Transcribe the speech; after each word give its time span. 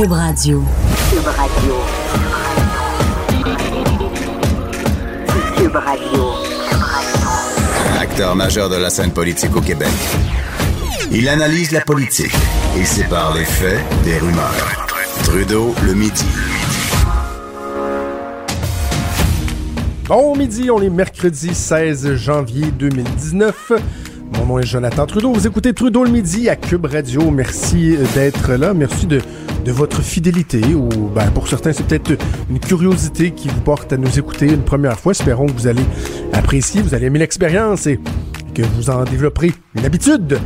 Cube 0.00 0.12
Radio. 0.12 0.64
Cube 1.10 1.26
Radio. 1.26 1.74
Cube 5.58 5.76
Radio. 5.76 6.24
Acteur 8.00 8.34
majeur 8.34 8.70
de 8.70 8.76
la 8.76 8.88
scène 8.88 9.10
politique 9.10 9.54
au 9.54 9.60
Québec. 9.60 9.92
Il 11.12 11.28
analyse 11.28 11.72
la 11.72 11.82
politique 11.82 12.32
et 12.78 12.84
sépare 12.86 13.34
les 13.34 13.44
faits 13.44 13.84
des 14.02 14.16
rumeurs. 14.16 14.88
Trudeau 15.24 15.74
le 15.84 15.92
midi. 15.92 16.24
Bon 20.08 20.34
midi, 20.34 20.70
on 20.70 20.80
est 20.80 20.88
mercredi 20.88 21.54
16 21.54 22.14
janvier 22.14 22.70
2019. 22.70 23.72
Mon 24.40 24.46
nom 24.46 24.58
est 24.58 24.66
Jonathan 24.66 25.04
Trudeau. 25.04 25.34
Vous 25.34 25.46
écoutez 25.46 25.74
Trudeau 25.74 26.02
le 26.02 26.10
midi 26.10 26.48
à 26.48 26.56
Cube 26.56 26.86
Radio. 26.86 27.30
Merci 27.30 27.96
d'être 28.14 28.54
là. 28.54 28.72
Merci 28.72 29.06
de, 29.06 29.20
votre 29.66 30.00
fidélité 30.00 30.62
ou 30.74 30.88
ben, 31.14 31.30
pour 31.30 31.46
certains 31.46 31.74
c'est 31.74 31.86
peut-être 31.86 32.12
une 32.48 32.58
curiosité 32.58 33.32
qui 33.32 33.48
vous 33.48 33.60
porte 33.60 33.92
à 33.92 33.98
nous 33.98 34.18
écouter 34.18 34.46
une 34.46 34.62
première 34.62 34.98
fois. 34.98 35.12
Espérons 35.12 35.46
que 35.46 35.52
vous 35.52 35.66
allez 35.66 35.84
apprécier, 36.32 36.80
vous 36.80 36.94
allez 36.94 37.06
aimer 37.06 37.18
l'expérience 37.18 37.86
et 37.86 38.00
que 38.54 38.62
vous 38.62 38.88
en 38.88 39.04
développerez 39.04 39.52
une 39.74 39.84
habitude. 39.84 40.38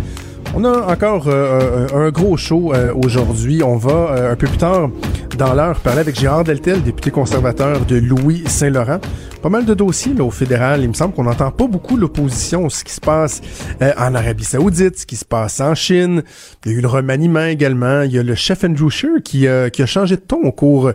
On 0.57 0.63
a 0.63 0.93
encore 0.93 1.27
euh, 1.27 1.89
un 1.93 2.11
gros 2.11 2.37
show 2.37 2.73
euh, 2.73 2.95
aujourd'hui. 2.95 3.65
On 3.65 3.77
va 3.77 3.91
euh, 3.91 4.33
un 4.33 4.37
peu 4.37 4.47
plus 4.47 4.57
tard 4.57 4.89
dans 5.37 5.53
l'heure 5.53 5.81
parler 5.81 5.99
avec 5.99 6.17
Gérard 6.17 6.45
Deltel, 6.45 6.81
député 6.81 7.11
conservateur 7.11 7.85
de 7.85 7.97
Louis-Saint-Laurent. 7.97 9.01
Pas 9.43 9.49
mal 9.49 9.65
de 9.65 9.75
dossiers 9.75 10.15
là, 10.15 10.23
au 10.23 10.31
fédéral. 10.31 10.83
Il 10.83 10.89
me 10.91 10.95
semble 10.95 11.13
qu'on 11.13 11.25
n'entend 11.25 11.51
pas 11.51 11.67
beaucoup 11.67 11.97
l'opposition, 11.97 12.69
ce 12.69 12.85
qui 12.85 12.93
se 12.93 13.01
passe 13.01 13.41
en 13.81 14.15
Arabie 14.15 14.45
Saoudite, 14.45 15.01
ce 15.01 15.07
qui 15.07 15.17
se 15.17 15.25
passe 15.25 15.61
en 15.61 15.75
Chine. 15.75 16.23
Il 16.65 16.71
y 16.71 16.75
a 16.77 16.79
eu 16.79 16.81
le 16.81 16.89
remaniement 16.89 17.47
également. 17.47 18.03
Il 18.03 18.13
y 18.13 18.19
a 18.21 18.23
le 18.23 18.37
chef 18.37 18.63
Andrew 18.63 18.91
Scheer 18.91 19.23
qui, 19.25 19.49
qui 19.73 19.83
a 19.83 19.87
changé 19.87 20.15
de 20.15 20.21
ton 20.21 20.45
au 20.45 20.53
cours 20.53 20.93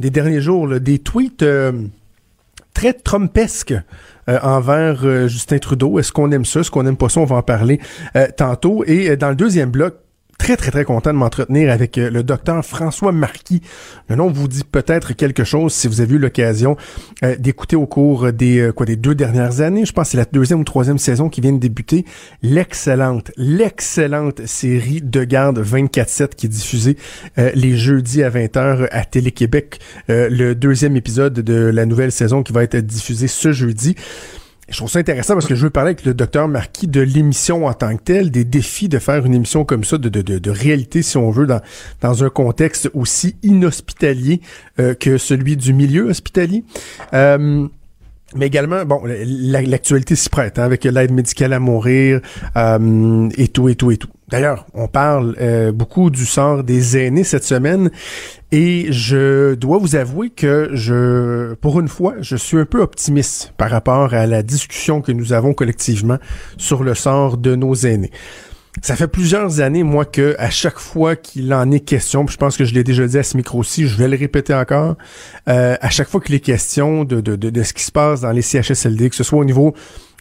des 0.00 0.10
derniers 0.10 0.40
jours. 0.40 0.66
Là, 0.66 0.80
des 0.80 0.98
tweets 0.98 1.44
très 2.76 2.92
Trumpesques 2.92 3.72
euh, 3.72 3.80
envers 4.42 5.04
euh, 5.04 5.28
Justin 5.28 5.58
Trudeau. 5.58 5.98
Est-ce 5.98 6.12
qu'on 6.12 6.30
aime 6.32 6.44
ça? 6.44 6.60
Est-ce 6.60 6.70
qu'on 6.70 6.86
aime 6.86 6.96
pas 6.96 7.08
ça? 7.08 7.20
On 7.20 7.24
va 7.24 7.36
en 7.36 7.42
parler 7.42 7.80
euh, 8.16 8.26
tantôt. 8.36 8.84
Et 8.86 9.16
dans 9.16 9.28
le 9.28 9.36
deuxième 9.36 9.70
bloc, 9.70 9.94
très, 10.38 10.56
très, 10.56 10.70
très 10.70 10.84
content 10.84 11.12
de 11.12 11.18
m'entretenir 11.18 11.70
avec 11.70 11.98
euh, 11.98 12.10
le 12.10 12.22
docteur 12.22 12.64
François 12.64 13.12
Marquis. 13.12 13.62
Le 14.08 14.16
nom 14.16 14.30
vous 14.30 14.48
dit 14.48 14.64
peut-être 14.64 15.12
quelque 15.14 15.44
chose 15.44 15.72
si 15.72 15.88
vous 15.88 16.00
avez 16.00 16.14
eu 16.14 16.18
l'occasion 16.18 16.76
euh, 17.22 17.36
d'écouter 17.36 17.76
au 17.76 17.86
cours 17.86 18.32
des, 18.32 18.58
euh, 18.58 18.72
quoi, 18.72 18.86
des 18.86 18.96
deux 18.96 19.14
dernières 19.14 19.60
années. 19.60 19.84
Je 19.84 19.92
pense 19.92 20.08
que 20.08 20.10
c'est 20.12 20.16
la 20.16 20.24
deuxième 20.24 20.60
ou 20.60 20.64
troisième 20.64 20.98
saison 20.98 21.28
qui 21.28 21.40
vient 21.40 21.52
de 21.52 21.58
débuter. 21.58 22.04
L'excellente, 22.42 23.32
l'excellente 23.36 24.46
série 24.46 25.00
de 25.02 25.24
garde 25.24 25.58
24-7 25.58 26.34
qui 26.34 26.46
est 26.46 26.50
diffusée 26.50 26.96
les 27.36 27.76
jeudis 27.76 28.22
à 28.22 28.30
20h 28.30 28.88
à 28.90 29.04
Télé-Québec. 29.04 29.80
le 30.08 30.54
deuxième 30.54 30.96
épisode 30.96 31.34
de 31.34 31.54
la 31.54 31.86
nouvelle 31.86 32.12
saison 32.12 32.42
qui 32.42 32.52
va 32.52 32.62
être 32.62 32.76
diffusé 32.76 33.26
ce 33.26 33.52
jeudi. 33.52 33.96
Je 34.68 34.78
trouve 34.78 34.90
ça 34.90 34.98
intéressant 34.98 35.34
parce 35.34 35.46
que 35.46 35.54
je 35.54 35.62
veux 35.62 35.70
parler 35.70 35.90
avec 35.90 36.04
le 36.04 36.12
docteur 36.12 36.48
Marquis 36.48 36.88
de 36.88 37.00
l'émission 37.00 37.66
en 37.66 37.72
tant 37.72 37.96
que 37.96 38.02
telle, 38.02 38.32
des 38.32 38.44
défis 38.44 38.88
de 38.88 38.98
faire 38.98 39.24
une 39.24 39.32
émission 39.32 39.64
comme 39.64 39.84
ça, 39.84 39.96
de, 39.96 40.08
de, 40.08 40.22
de, 40.22 40.50
réalité, 40.50 41.02
si 41.02 41.16
on 41.16 41.30
veut, 41.30 41.46
dans, 41.46 41.60
dans 42.00 42.24
un 42.24 42.30
contexte 42.30 42.90
aussi 42.92 43.36
inhospitalier 43.44 44.40
euh, 44.80 44.94
que 44.94 45.18
celui 45.18 45.56
du 45.56 45.72
milieu 45.72 46.08
hospitalier. 46.08 46.64
Euh, 47.14 47.68
mais 48.34 48.46
également, 48.46 48.84
bon, 48.84 49.02
l'actualité 49.04 50.16
s'y 50.16 50.28
prête, 50.28 50.58
hein, 50.58 50.64
avec 50.64 50.84
l'aide 50.84 51.12
médicale 51.12 51.52
à 51.52 51.60
mourir 51.60 52.20
euh, 52.56 53.28
et 53.36 53.48
tout, 53.48 53.68
et 53.68 53.76
tout, 53.76 53.92
et 53.92 53.96
tout. 53.96 54.08
D'ailleurs, 54.28 54.66
on 54.74 54.88
parle 54.88 55.36
euh, 55.40 55.70
beaucoup 55.70 56.10
du 56.10 56.26
sort 56.26 56.64
des 56.64 56.98
aînés 56.98 57.22
cette 57.22 57.44
semaine 57.44 57.90
et 58.50 58.86
je 58.90 59.54
dois 59.54 59.78
vous 59.78 59.94
avouer 59.94 60.30
que 60.30 60.70
je, 60.72 61.54
pour 61.54 61.78
une 61.78 61.86
fois, 61.86 62.14
je 62.20 62.34
suis 62.34 62.58
un 62.58 62.64
peu 62.64 62.80
optimiste 62.80 63.52
par 63.56 63.70
rapport 63.70 64.14
à 64.14 64.26
la 64.26 64.42
discussion 64.42 65.00
que 65.00 65.12
nous 65.12 65.32
avons 65.32 65.54
collectivement 65.54 66.18
sur 66.56 66.82
le 66.82 66.94
sort 66.94 67.36
de 67.36 67.54
nos 67.54 67.74
aînés. 67.74 68.10
Ça 68.82 68.94
fait 68.94 69.08
plusieurs 69.08 69.60
années, 69.60 69.82
moi, 69.82 70.04
que 70.04 70.36
à 70.38 70.50
chaque 70.50 70.78
fois 70.78 71.16
qu'il 71.16 71.52
en 71.54 71.70
est 71.70 71.80
question, 71.80 72.26
je 72.26 72.36
pense 72.36 72.56
que 72.56 72.64
je 72.64 72.74
l'ai 72.74 72.84
déjà 72.84 73.06
dit 73.06 73.18
à 73.18 73.22
ce 73.22 73.36
micro-ci, 73.36 73.88
je 73.88 73.96
vais 73.96 74.08
le 74.08 74.16
répéter 74.16 74.54
encore, 74.54 74.96
euh, 75.48 75.76
à 75.80 75.90
chaque 75.90 76.08
fois 76.08 76.20
qu'il 76.20 76.34
est 76.34 76.40
question 76.40 77.04
de, 77.04 77.20
de, 77.20 77.36
de, 77.36 77.50
de, 77.50 77.62
ce 77.62 77.72
qui 77.72 77.84
se 77.84 77.92
passe 77.92 78.20
dans 78.20 78.32
les 78.32 78.42
CHSLD, 78.42 79.10
que 79.10 79.16
ce 79.16 79.24
soit 79.24 79.38
au 79.38 79.44
niveau 79.44 79.74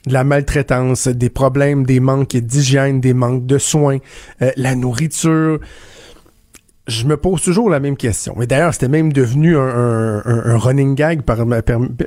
de 0.08 0.14
la 0.14 0.24
maltraitance, 0.24 1.08
des 1.08 1.30
problèmes, 1.30 1.86
des 1.86 2.00
manques 2.00 2.38
d'hygiène, 2.38 3.02
des 3.02 3.14
manques 3.14 3.46
de 3.46 3.58
soins, 3.58 3.98
euh, 4.42 4.52
la 4.56 4.76
nourriture, 4.76 5.60
je 6.88 7.06
me 7.06 7.18
pose 7.18 7.42
toujours 7.42 7.70
la 7.70 7.80
même 7.80 7.98
question. 7.98 8.36
Mais 8.38 8.48
d'ailleurs, 8.48 8.74
c'était 8.74 8.88
même 8.88 9.12
devenu 9.12 9.58
un, 9.58 10.22
un, 10.24 10.58
running 10.58 10.96
gag, 10.96 11.24
par, 11.24 11.40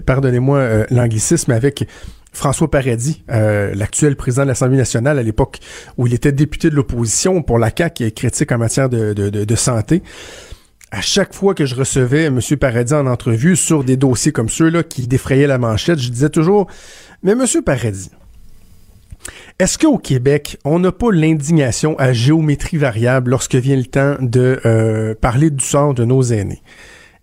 pardonnez-moi 0.07 0.59
euh, 0.59 0.85
l'anglicisme, 0.91 1.51
avec 1.51 1.87
François 2.33 2.71
Paradis, 2.71 3.25
euh, 3.31 3.75
l'actuel 3.75 4.17
président 4.17 4.43
de 4.43 4.49
l'Assemblée 4.49 4.77
nationale 4.77 5.19
à 5.19 5.23
l'époque 5.23 5.59
où 5.97 6.07
il 6.07 6.15
était 6.15 6.33
député 6.33 6.71
de 6.71 6.75
l'opposition 6.75 7.43
pour 7.43 7.59
la 7.59 7.71
CAQ 7.77 8.05
et 8.05 8.13
critique 8.13 8.53
en 8.53 8.59
matière 8.59 8.89
de, 8.89 9.55
santé. 9.57 10.03
À 10.91 11.01
chaque 11.01 11.35
fois 11.35 11.55
que 11.55 11.67
je 11.67 11.75
recevais 11.75 12.25
M. 12.25 12.41
Paradis 12.59 12.95
en 12.95 13.07
entrevue 13.07 13.57
sur 13.57 13.85
des 13.85 13.97
dossiers 13.97 14.33
comme 14.33 14.49
ceux-là 14.49 14.83
qui 14.83 15.07
défrayaient 15.07 15.47
la 15.47 15.59
manchette, 15.59 15.99
je 15.99 16.11
disais 16.11 16.31
toujours, 16.31 16.67
mais 17.23 17.33
M. 17.33 17.45
Paradis, 17.65 18.11
est-ce 19.59 19.77
qu'au 19.77 19.99
Québec, 19.99 20.59
on 20.65 20.79
n'a 20.79 20.93
pas 20.93 21.11
l'indignation 21.11 21.99
à 21.99 22.13
géométrie 22.13 22.77
variable 22.77 23.33
lorsque 23.33 23.57
vient 23.57 23.77
le 23.77 23.85
temps 23.85 24.17
de 24.21 24.61
euh, 24.65 25.15
parler 25.21 25.51
du 25.51 25.65
sort 25.65 25.95
de 25.95 26.05
nos 26.05 26.23
aînés? 26.23 26.63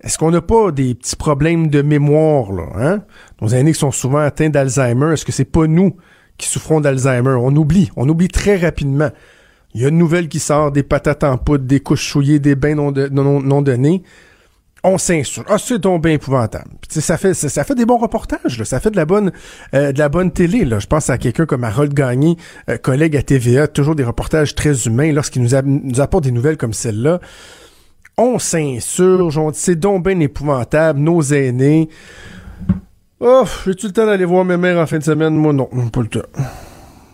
Est-ce 0.06 0.20
qu'on 0.20 0.30
n'a 0.30 0.42
pas 0.42 0.72
des 0.72 0.94
petits 0.94 1.16
problèmes 1.16 1.68
de 1.68 1.82
mémoire, 1.82 2.52
là, 2.52 2.68
hein? 2.78 3.02
Nos 3.42 3.48
aînés 3.50 3.74
qui 3.74 3.80
sont 3.80 3.92
souvent 3.92 4.20
atteints 4.20 4.50
d'Alzheimer, 4.50 5.14
est-ce 5.14 5.26
que 5.26 5.32
c'est 5.32 5.46
pas 5.46 5.66
nous 5.66 5.98
qui 6.38 6.48
souffrons 6.48 6.80
d'Alzheimer? 6.80 7.36
On 7.42 7.56
oublie, 7.56 7.90
on 7.96 8.08
oublie 8.08 8.28
très 8.28 8.56
rapidement. 8.56 9.10
Il 9.74 9.82
y 9.82 9.86
a 9.86 9.90
une 9.90 9.98
nouvelle 9.98 10.30
qui 10.30 10.40
sort, 10.40 10.72
des 10.72 10.84
patates 10.84 11.24
en 11.24 11.38
poudre, 11.40 11.66
des 11.66 11.80
couches 11.80 12.04
chouillées, 12.04 12.38
des 12.38 12.54
bains 12.54 12.76
non, 12.76 12.92
non, 12.92 13.62
donnés. 13.64 14.04
On 14.84 15.00
s'insulte. 15.00 15.48
Ah, 15.50 15.58
c'est 15.58 15.80
donc 15.80 16.04
bien 16.04 16.14
épouvantable. 16.14 16.70
ça 16.88 17.18
fait 17.18 17.34
ça, 17.34 17.64
fait 17.64 17.74
des 17.74 17.86
bons 17.86 17.98
reportages, 17.98 18.62
ça 18.64 18.80
fait 18.80 18.92
de 18.92 18.96
la 18.96 19.06
bonne 19.06 19.32
euh, 19.74 19.92
de 19.92 19.98
la 19.98 20.10
bonne 20.10 20.32
télé. 20.32 20.70
Je 20.80 20.86
pense 20.86 21.10
à 21.10 21.18
quelqu'un 21.18 21.48
comme 21.48 21.64
Harold 21.64 21.96
Gagné, 21.96 22.38
euh, 22.70 22.78
collègue 22.78 23.18
à 23.18 23.24
TVA, 23.24 23.68
toujours 23.68 23.96
des 23.96 24.04
reportages 24.04 24.54
très 24.54 24.86
humains 24.86 25.12
lorsqu'il 25.12 25.42
nous 25.42 26.00
apporte 26.00 26.24
des 26.24 26.32
nouvelles 26.32 26.58
comme 26.58 26.74
celle-là 26.74 27.20
on 28.18 28.40
s'insurge, 28.40 29.38
on 29.38 29.52
dit 29.52 29.60
c'est 29.60 29.76
donc 29.76 30.06
bien 30.06 30.20
épouvantable, 30.20 31.00
nos 31.00 31.22
aînés. 31.22 31.90
Oh, 33.20 33.46
j'ai-tu 33.66 33.88
le 33.88 33.94
temps 33.94 34.06
d'aller 34.06 34.26
voir 34.26 34.46
mes 34.46 34.58
mères 34.58 34.78
en 34.78 34.86
fin 34.86 34.98
de 34.98 35.04
semaine? 35.04 35.36
Moi, 35.36 35.54
non, 35.54 35.68
pas 35.92 36.02
le 36.02 36.08
temps. 36.08 36.20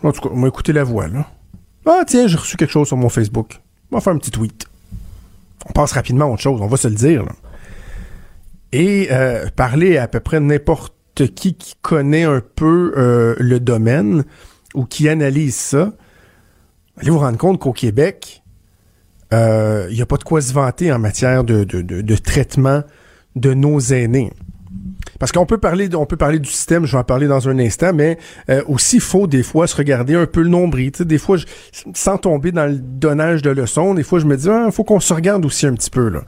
En 0.02 0.12
tout 0.12 0.20
cas, 0.20 0.28
on 0.32 0.36
m'a 0.36 0.48
écouté 0.48 0.72
la 0.72 0.84
voix, 0.84 1.06
là. 1.06 1.26
Ah, 1.86 2.02
tiens, 2.06 2.26
j'ai 2.26 2.36
reçu 2.36 2.56
quelque 2.56 2.70
chose 2.70 2.88
sur 2.88 2.96
mon 2.96 3.08
Facebook. 3.08 3.60
On 3.90 3.96
va 3.96 4.00
faire 4.00 4.12
un 4.12 4.18
petit 4.18 4.30
tweet. 4.30 4.66
On 5.68 5.72
passe 5.72 5.92
rapidement 5.92 6.26
à 6.26 6.28
autre 6.28 6.42
chose, 6.42 6.60
on 6.60 6.66
va 6.66 6.76
se 6.76 6.88
le 6.88 6.94
dire, 6.94 7.22
là. 7.24 7.32
Et 8.72 9.08
euh, 9.10 9.48
parler 9.54 9.98
à, 9.98 10.08
peu 10.08 10.20
près 10.20 10.40
n'importe 10.40 10.94
qui 11.34 11.54
qui 11.54 11.74
connaît 11.82 12.24
un 12.24 12.40
peu 12.40 12.94
euh, 12.96 13.34
le 13.38 13.60
domaine 13.60 14.24
ou 14.74 14.86
qui 14.86 15.08
analyse 15.08 15.54
ça, 15.54 15.92
allez 16.98 17.10
vous 17.10 17.18
rendre 17.18 17.36
compte 17.36 17.60
qu'au 17.60 17.72
Québec, 17.72 18.41
il 19.32 19.38
euh, 19.38 19.90
n'y 19.90 20.02
a 20.02 20.06
pas 20.06 20.18
de 20.18 20.24
quoi 20.24 20.42
se 20.42 20.52
vanter 20.52 20.92
en 20.92 20.98
matière 20.98 21.42
de, 21.42 21.64
de, 21.64 21.80
de, 21.80 22.16
traitement 22.16 22.82
de 23.34 23.54
nos 23.54 23.80
aînés. 23.80 24.30
Parce 25.18 25.32
qu'on 25.32 25.46
peut 25.46 25.56
parler, 25.56 25.88
on 25.94 26.04
peut 26.04 26.18
parler 26.18 26.38
du 26.38 26.50
système, 26.50 26.84
je 26.84 26.92
vais 26.92 26.98
en 26.98 27.04
parler 27.04 27.28
dans 27.28 27.48
un 27.48 27.58
instant, 27.58 27.94
mais 27.94 28.18
euh, 28.50 28.62
aussi 28.66 29.00
faut 29.00 29.26
des 29.26 29.42
fois 29.42 29.66
se 29.66 29.74
regarder 29.74 30.16
un 30.16 30.26
peu 30.26 30.42
le 30.42 30.50
nombril. 30.50 30.90
des 30.90 31.16
fois, 31.16 31.38
sans 31.94 32.18
tomber 32.18 32.52
dans 32.52 32.66
le 32.66 32.76
donnage 32.76 33.40
de 33.40 33.48
leçons, 33.48 33.94
des 33.94 34.02
fois 34.02 34.18
je 34.18 34.26
me 34.26 34.36
dis, 34.36 34.46
il 34.46 34.50
ah, 34.50 34.70
faut 34.70 34.84
qu'on 34.84 35.00
se 35.00 35.14
regarde 35.14 35.46
aussi 35.46 35.66
un 35.66 35.72
petit 35.72 35.90
peu 35.90 36.10
là. 36.10 36.24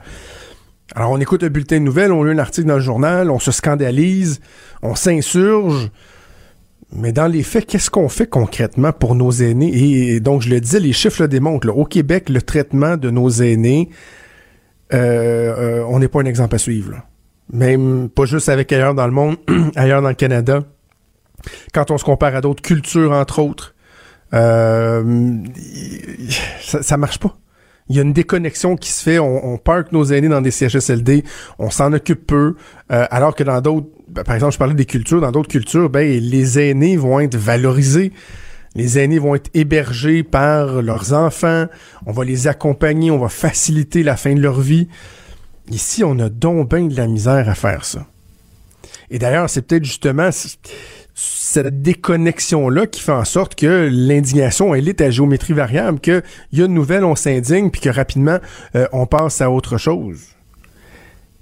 Alors 0.95 1.11
on 1.11 1.19
écoute 1.19 1.43
un 1.43 1.49
bulletin 1.49 1.77
de 1.77 1.83
nouvelles, 1.83 2.11
on 2.11 2.23
lit 2.23 2.31
un 2.31 2.39
article 2.39 2.67
dans 2.67 2.75
le 2.75 2.81
journal, 2.81 3.29
on 3.29 3.39
se 3.39 3.51
scandalise, 3.51 4.39
on 4.81 4.95
s'insurge. 4.95 5.91
Mais 6.95 7.11
dans 7.11 7.27
les 7.27 7.43
faits, 7.43 7.65
qu'est-ce 7.65 7.89
qu'on 7.89 8.09
fait 8.09 8.27
concrètement 8.27 8.93
pour 8.93 9.15
nos 9.15 9.31
aînés? 9.31 9.71
Et, 9.73 10.19
donc, 10.19 10.41
je 10.41 10.49
le 10.49 10.61
disais, 10.61 10.79
les 10.79 10.93
chiffres 10.93 11.23
le 11.23 11.27
démontrent. 11.27 11.69
Au 11.69 11.85
Québec, 11.85 12.29
le 12.29 12.41
traitement 12.41 12.95
de 12.95 13.09
nos 13.09 13.29
aînés, 13.29 13.89
euh, 14.93 15.79
euh, 15.79 15.85
on 15.89 15.99
n'est 15.99 16.07
pas 16.07 16.21
un 16.21 16.25
exemple 16.25 16.55
à 16.55 16.57
suivre. 16.57 16.95
Même 17.51 18.09
pas 18.09 18.25
juste 18.25 18.49
avec 18.49 18.71
ailleurs 18.71 18.95
dans 18.95 19.05
le 19.05 19.11
monde, 19.11 19.35
ailleurs 19.75 20.01
dans 20.01 20.09
le 20.09 20.15
Canada. 20.15 20.63
Quand 21.73 21.91
on 21.91 21.97
se 21.97 22.05
compare 22.05 22.35
à 22.35 22.41
d'autres 22.41 22.61
cultures, 22.61 23.11
entre 23.11 23.39
autres, 23.39 23.75
euh, 24.33 25.37
ça, 26.61 26.81
ça 26.81 26.97
marche 26.97 27.19
pas. 27.19 27.35
Il 27.89 27.95
y 27.95 27.99
a 27.99 28.01
une 28.01 28.13
déconnexion 28.13 28.75
qui 28.75 28.89
se 28.89 29.03
fait. 29.03 29.19
On, 29.19 29.53
on 29.53 29.57
parque 29.57 29.91
nos 29.91 30.05
aînés 30.05 30.27
dans 30.27 30.41
des 30.41 30.51
CHSLD, 30.51 31.23
on 31.59 31.69
s'en 31.69 31.93
occupe 31.93 32.25
peu, 32.25 32.55
alors 32.89 33.35
que 33.35 33.43
dans 33.43 33.61
d'autres 33.61 33.87
ben, 34.07 34.23
par 34.23 34.35
exemple, 34.35 34.53
je 34.53 34.57
parlais 34.57 34.73
des 34.73 34.85
cultures. 34.85 35.21
Dans 35.21 35.31
d'autres 35.31 35.49
cultures, 35.49 35.89
ben, 35.89 36.07
les 36.07 36.59
aînés 36.59 36.97
vont 36.97 37.19
être 37.19 37.35
valorisés. 37.35 38.11
Les 38.75 38.99
aînés 38.99 39.19
vont 39.19 39.35
être 39.35 39.49
hébergés 39.53 40.23
par 40.23 40.81
leurs 40.81 41.13
enfants. 41.13 41.65
On 42.05 42.11
va 42.11 42.23
les 42.23 42.47
accompagner. 42.47 43.09
On 43.11 43.17
va 43.17 43.29
faciliter 43.29 44.03
la 44.03 44.15
fin 44.15 44.33
de 44.33 44.41
leur 44.41 44.59
vie. 44.59 44.87
Ici, 45.69 46.03
on 46.03 46.19
a 46.19 46.29
donc 46.29 46.69
bien 46.69 46.85
de 46.85 46.95
la 46.95 47.07
misère 47.07 47.49
à 47.49 47.55
faire 47.55 47.85
ça. 47.85 48.05
Et 49.09 49.19
d'ailleurs, 49.19 49.49
c'est 49.49 49.61
peut-être 49.61 49.85
justement 49.85 50.29
cette 51.15 51.81
déconnexion-là 51.81 52.87
qui 52.87 53.01
fait 53.01 53.13
en 53.13 53.23
sorte 53.23 53.55
que 53.55 53.89
l'indignation, 53.89 54.75
elle 54.75 54.89
est 54.89 54.99
à 54.99 55.09
géométrie 55.09 55.53
variable, 55.53 56.01
qu'il 56.01 56.21
y 56.51 56.61
a 56.61 56.65
une 56.65 56.73
nouvelle, 56.73 57.05
on 57.05 57.15
s'indigne, 57.15 57.69
puis 57.69 57.79
que 57.79 57.89
rapidement, 57.89 58.39
euh, 58.75 58.87
on 58.91 59.05
passe 59.05 59.39
à 59.39 59.49
autre 59.49 59.77
chose. 59.77 60.19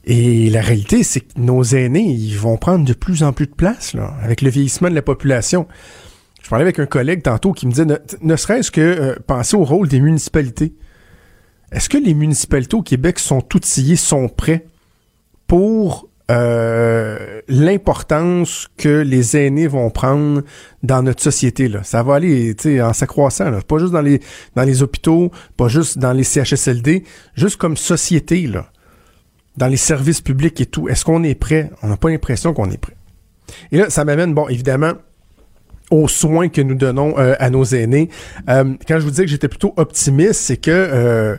Et 0.05 0.51
la 0.51 0.61
réalité, 0.61 1.01
c'est 1.01 1.21
que 1.21 1.39
nos 1.39 1.63
aînés, 1.63 2.05
ils 2.05 2.37
vont 2.37 2.57
prendre 2.57 2.85
de 2.85 2.93
plus 2.93 3.23
en 3.23 3.33
plus 3.33 3.47
de 3.47 3.55
place, 3.55 3.95
là, 3.95 4.13
avec 4.21 4.41
le 4.41 4.51
vieillissement 4.51 4.89
de 4.89 4.95
la 4.95 5.01
population. 5.01 5.67
Je 6.43 6.49
parlais 6.49 6.63
avec 6.63 6.77
un 6.77 6.85
collègue 6.85 7.23
tantôt 7.23 7.51
qui 7.51 7.65
me 7.65 7.71
disait, 7.71 7.87
ne, 8.21 8.35
serait-ce 8.35 8.69
que 8.69 8.81
euh, 8.81 9.15
penser 9.25 9.55
au 9.55 9.63
rôle 9.63 9.87
des 9.87 10.01
municipalités. 10.01 10.75
Est-ce 11.71 11.89
que 11.89 11.97
les 11.97 12.13
municipalités 12.13 12.75
au 12.75 12.83
Québec 12.83 13.17
sont 13.17 13.43
outillées, 13.55 13.95
sont 13.95 14.27
prêts 14.27 14.67
pour 15.47 16.09
euh, 16.31 17.41
l'importance 17.49 18.69
que 18.77 19.01
les 19.01 19.35
aînés 19.35 19.67
vont 19.67 19.89
prendre 19.89 20.41
dans 20.81 21.03
notre 21.03 21.21
société 21.21 21.67
là. 21.67 21.83
Ça 21.83 22.01
va 22.01 22.15
aller 22.15 22.55
en 22.81 22.93
s'accroissant 22.93 23.49
là, 23.49 23.61
pas 23.61 23.77
juste 23.77 23.91
dans 23.91 24.01
les 24.01 24.21
dans 24.55 24.63
les 24.63 24.83
hôpitaux, 24.83 25.31
pas 25.57 25.67
juste 25.67 25.97
dans 25.97 26.13
les 26.13 26.23
CHSLD, 26.23 27.03
juste 27.35 27.57
comme 27.57 27.75
société 27.75 28.47
là. 28.47 28.67
Dans 29.57 29.67
les 29.67 29.77
services 29.77 30.21
publics 30.21 30.59
et 30.61 30.65
tout. 30.65 30.89
Est-ce 30.89 31.05
qu'on 31.05 31.23
est 31.23 31.35
prêt? 31.35 31.69
On 31.83 31.87
n'a 31.87 31.97
pas 31.97 32.09
l'impression 32.09 32.53
qu'on 32.53 32.71
est 32.71 32.77
prêt. 32.77 32.95
Et 33.71 33.77
là 33.77 33.89
ça 33.89 34.05
m'amène 34.05 34.33
bon 34.33 34.47
évidemment 34.47 34.93
aux 35.93 36.07
soins 36.07 36.49
que 36.49 36.61
nous 36.61 36.73
donnons 36.73 37.13
euh, 37.19 37.35
à 37.39 37.49
nos 37.49 37.63
aînés. 37.63 38.09
Euh, 38.49 38.73
quand 38.87 38.99
je 38.99 39.05
vous 39.05 39.11
dis 39.11 39.21
que 39.21 39.27
j'étais 39.27 39.47
plutôt 39.47 39.73
optimiste, 39.77 40.41
c'est 40.41 40.57
que 40.57 40.71
euh, 40.71 41.37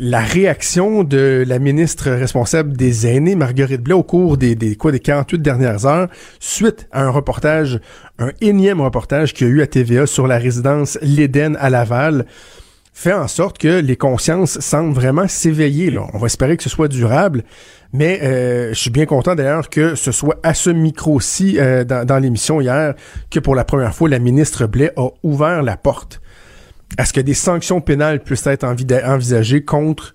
la 0.00 0.20
réaction 0.20 1.04
de 1.04 1.44
la 1.46 1.60
ministre 1.60 2.10
responsable 2.10 2.76
des 2.76 3.06
aînés, 3.06 3.36
Marguerite 3.36 3.80
Blais, 3.80 3.94
au 3.94 4.02
cours 4.02 4.36
des, 4.36 4.56
des 4.56 4.74
quoi 4.74 4.90
des 4.90 4.98
48 4.98 5.38
dernières 5.40 5.86
heures, 5.86 6.08
suite 6.40 6.88
à 6.90 7.04
un 7.04 7.10
reportage, 7.10 7.80
un 8.18 8.32
énième 8.40 8.80
reportage 8.80 9.32
qu'il 9.32 9.46
y 9.46 9.50
a 9.50 9.52
eu 9.52 9.62
à 9.62 9.66
TVA 9.68 10.06
sur 10.06 10.26
la 10.26 10.38
résidence 10.38 10.98
L'Éden 11.00 11.56
à 11.60 11.70
Laval, 11.70 12.26
fait 12.92 13.12
en 13.12 13.26
sorte 13.26 13.58
que 13.58 13.80
les 13.80 13.96
consciences 13.96 14.60
semblent 14.60 14.94
vraiment 14.94 15.26
s'éveiller. 15.26 15.96
On 16.12 16.18
va 16.18 16.26
espérer 16.26 16.56
que 16.56 16.62
ce 16.62 16.68
soit 16.68 16.88
durable. 16.88 17.42
Mais 17.92 18.20
euh, 18.22 18.70
je 18.70 18.78
suis 18.78 18.90
bien 18.90 19.04
content 19.04 19.34
d'ailleurs 19.34 19.68
que 19.68 19.94
ce 19.94 20.12
soit 20.12 20.38
à 20.42 20.54
ce 20.54 20.70
micro-ci 20.70 21.58
euh, 21.58 21.84
dans, 21.84 22.18
l'émission 22.22 22.60
hier 22.60 22.94
que 23.30 23.38
pour 23.38 23.54
la 23.54 23.64
première 23.64 23.94
fois, 23.94 24.08
la 24.08 24.18
ministre 24.18 24.66
Blais 24.66 24.92
a 24.96 25.08
ouvert 25.22 25.62
la 25.62 25.76
porte 25.76 26.22
à 26.96 27.04
ce 27.04 27.12
que 27.12 27.20
des 27.20 27.34
sanctions 27.34 27.80
pénales 27.80 28.20
puissent 28.20 28.46
être 28.46 28.64
envisagées 28.64 29.64
contre 29.64 30.14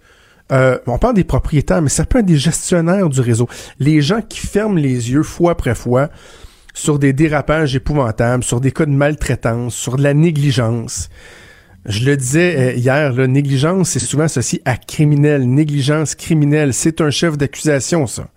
euh, 0.51 0.77
on 0.87 0.97
parle 0.97 1.15
des 1.15 1.25
propriétaires, 1.25 1.81
mais 1.81 1.89
ça 1.89 2.05
peut 2.05 2.19
être 2.19 2.25
des 2.25 2.37
gestionnaires 2.37 3.09
du 3.09 3.19
réseau. 3.19 3.49
Les 3.79 4.01
gens 4.01 4.21
qui 4.21 4.39
ferment 4.39 4.77
les 4.77 5.11
yeux 5.11 5.23
fois 5.23 5.51
après 5.51 5.75
fois 5.75 6.09
sur 6.73 6.99
des 6.99 7.11
dérapages 7.11 7.75
épouvantables, 7.75 8.43
sur 8.43 8.61
des 8.61 8.71
cas 8.71 8.85
de 8.85 8.91
maltraitance, 8.91 9.75
sur 9.75 9.97
de 9.97 10.03
la 10.03 10.13
négligence. 10.13 11.09
Je 11.87 12.05
le 12.05 12.17
disais 12.17 12.57
euh, 12.57 12.73
hier, 12.73 13.13
la 13.13 13.27
négligence, 13.27 13.91
c'est 13.91 13.99
souvent 13.99 14.25
associé 14.25 14.61
à 14.65 14.75
criminel. 14.75 15.49
Négligence 15.49 16.15
criminelle, 16.15 16.73
c'est 16.73 16.99
un 16.99 17.09
chef 17.09 17.37
d'accusation, 17.37 18.07
ça, 18.07 18.27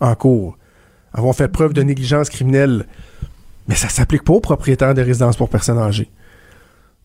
en 0.00 0.14
cours. 0.16 0.58
Avoir 1.12 1.34
fait 1.34 1.46
preuve 1.46 1.72
de 1.72 1.82
négligence 1.82 2.28
criminelle. 2.28 2.86
Mais 3.68 3.76
ça 3.76 3.88
s'applique 3.88 4.24
pas 4.24 4.32
aux 4.32 4.40
propriétaires 4.40 4.92
de 4.92 5.02
résidences 5.02 5.36
pour 5.36 5.48
personnes 5.48 5.78
âgées. 5.78 6.10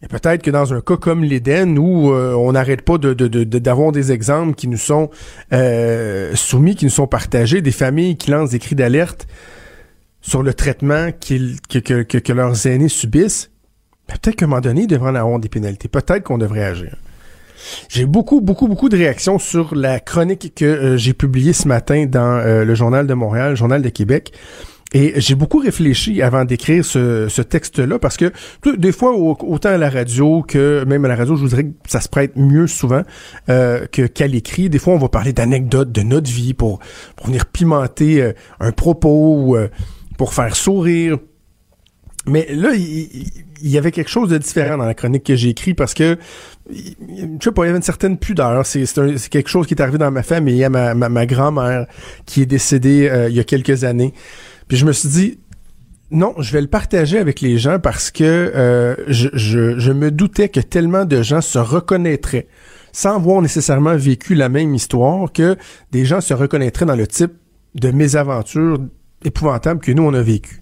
Et 0.03 0.07
peut-être 0.07 0.41
que 0.41 0.49
dans 0.49 0.73
un 0.73 0.81
cas 0.81 0.97
comme 0.97 1.23
l'Éden, 1.23 1.77
où 1.77 2.11
euh, 2.11 2.33
on 2.33 2.53
n'arrête 2.53 2.81
pas 2.81 2.97
d'avoir 2.97 3.91
des 3.91 4.11
exemples 4.11 4.55
qui 4.55 4.67
nous 4.67 4.77
sont 4.77 5.11
euh, 5.53 6.35
soumis, 6.35 6.75
qui 6.75 6.85
nous 6.85 6.91
sont 6.91 7.05
partagés, 7.05 7.61
des 7.61 7.71
familles 7.71 8.17
qui 8.17 8.31
lancent 8.31 8.49
des 8.49 8.59
cris 8.59 8.73
d'alerte 8.73 9.27
sur 10.21 10.41
le 10.41 10.55
traitement 10.55 11.11
que 11.11 12.33
leurs 12.33 12.65
aînés 12.65 12.89
subissent, 12.89 13.51
peut-être 14.19 14.35
qu'à 14.35 14.45
un 14.45 14.49
moment 14.49 14.61
donné, 14.61 14.81
il 14.81 14.87
devrait 14.87 15.11
en 15.11 15.15
avoir 15.15 15.39
des 15.39 15.49
pénalités. 15.49 15.87
Peut-être 15.87 16.23
qu'on 16.23 16.37
devrait 16.37 16.63
agir. 16.63 16.95
J'ai 17.89 18.05
beaucoup, 18.05 18.41
beaucoup, 18.41 18.67
beaucoup 18.67 18.89
de 18.89 18.97
réactions 18.97 19.39
sur 19.39 19.75
la 19.75 19.99
chronique 19.99 20.53
que 20.55 20.65
euh, 20.65 20.97
j'ai 20.97 21.13
publiée 21.13 21.53
ce 21.53 21.67
matin 21.67 22.05
dans 22.05 22.37
euh, 22.37 22.65
le 22.65 22.75
Journal 22.75 23.07
de 23.07 23.13
Montréal, 23.13 23.51
le 23.51 23.55
Journal 23.55 23.81
de 23.81 23.89
Québec. 23.89 24.33
Et 24.93 25.13
j'ai 25.21 25.35
beaucoup 25.35 25.59
réfléchi 25.59 26.21
avant 26.21 26.43
d'écrire 26.43 26.83
ce, 26.83 27.41
texte-là 27.41 27.97
parce 27.97 28.17
que 28.17 28.33
des 28.75 28.91
fois, 28.91 29.15
autant 29.15 29.69
à 29.69 29.77
la 29.77 29.89
radio 29.89 30.43
que 30.45 30.83
même 30.83 31.05
à 31.05 31.07
la 31.07 31.15
radio, 31.15 31.37
je 31.37 31.43
voudrais 31.43 31.63
que 31.63 31.71
ça 31.87 32.01
se 32.01 32.09
prête 32.09 32.35
mieux 32.35 32.67
souvent 32.67 33.03
euh, 33.47 33.85
qu'à 33.87 34.27
l'écrit. 34.27 34.69
Des 34.69 34.79
fois, 34.79 34.93
on 34.93 34.97
va 34.97 35.07
parler 35.07 35.31
d'anecdotes 35.31 35.93
de 35.93 36.01
notre 36.01 36.29
vie 36.29 36.53
pour, 36.53 36.79
pour 37.15 37.27
venir 37.27 37.45
pimenter 37.45 38.33
un 38.59 38.71
propos 38.73 39.37
ou 39.37 39.57
pour 40.17 40.33
faire 40.33 40.57
sourire. 40.57 41.17
Mais 42.27 42.47
là, 42.53 42.73
il, 42.75 43.31
y 43.63 43.77
avait 43.77 43.91
quelque 43.91 44.09
chose 44.09 44.29
de 44.29 44.37
différent 44.37 44.77
dans 44.77 44.85
la 44.85 44.93
chronique 44.93 45.23
que 45.23 45.35
j'ai 45.35 45.49
écrite 45.49 45.75
parce 45.75 45.93
que, 45.95 46.17
je 46.69 46.75
sais 47.43 47.51
pas, 47.51 47.63
il 47.63 47.67
y 47.67 47.69
avait 47.69 47.77
une 47.77 47.83
certaine 47.83 48.17
pudeur. 48.17 48.65
C'est 48.65 48.85
quelque 49.29 49.49
chose 49.49 49.65
qui 49.65 49.73
est 49.73 49.81
arrivé 49.81 49.97
dans 49.97 50.11
ma 50.11 50.23
famille. 50.23 50.55
Il 50.55 50.59
y 50.59 50.63
a 50.63 50.69
ma, 50.69 50.93
ma, 50.93 51.25
grand-mère 51.25 51.87
qui 52.25 52.43
est 52.43 52.45
décédée 52.45 53.09
euh, 53.09 53.29
il 53.29 53.35
y 53.35 53.39
a 53.39 53.43
quelques 53.43 53.83
années. 53.83 54.13
Puis 54.67 54.77
je 54.77 54.85
me 54.85 54.91
suis 54.91 55.09
dit, 55.09 55.39
non, 56.11 56.35
je 56.37 56.51
vais 56.53 56.61
le 56.61 56.67
partager 56.67 57.17
avec 57.17 57.41
les 57.41 57.57
gens 57.57 57.79
parce 57.79 58.11
que 58.11 58.23
euh, 58.23 58.95
je, 59.07 59.29
je, 59.33 59.79
je 59.79 59.91
me 59.91 60.11
doutais 60.11 60.49
que 60.49 60.59
tellement 60.59 61.05
de 61.05 61.23
gens 61.23 61.41
se 61.41 61.57
reconnaîtraient 61.57 62.47
sans 62.91 63.15
avoir 63.15 63.41
nécessairement 63.41 63.95
vécu 63.95 64.35
la 64.35 64.49
même 64.49 64.75
histoire 64.75 65.31
que 65.31 65.55
des 65.91 66.05
gens 66.05 66.21
se 66.21 66.33
reconnaîtraient 66.33 66.85
dans 66.85 66.95
le 66.95 67.07
type 67.07 67.31
de 67.75 67.91
mésaventures 67.91 68.79
épouvantables 69.23 69.79
que 69.79 69.91
nous 69.91 70.03
on 70.03 70.13
a 70.13 70.21
vécu 70.21 70.60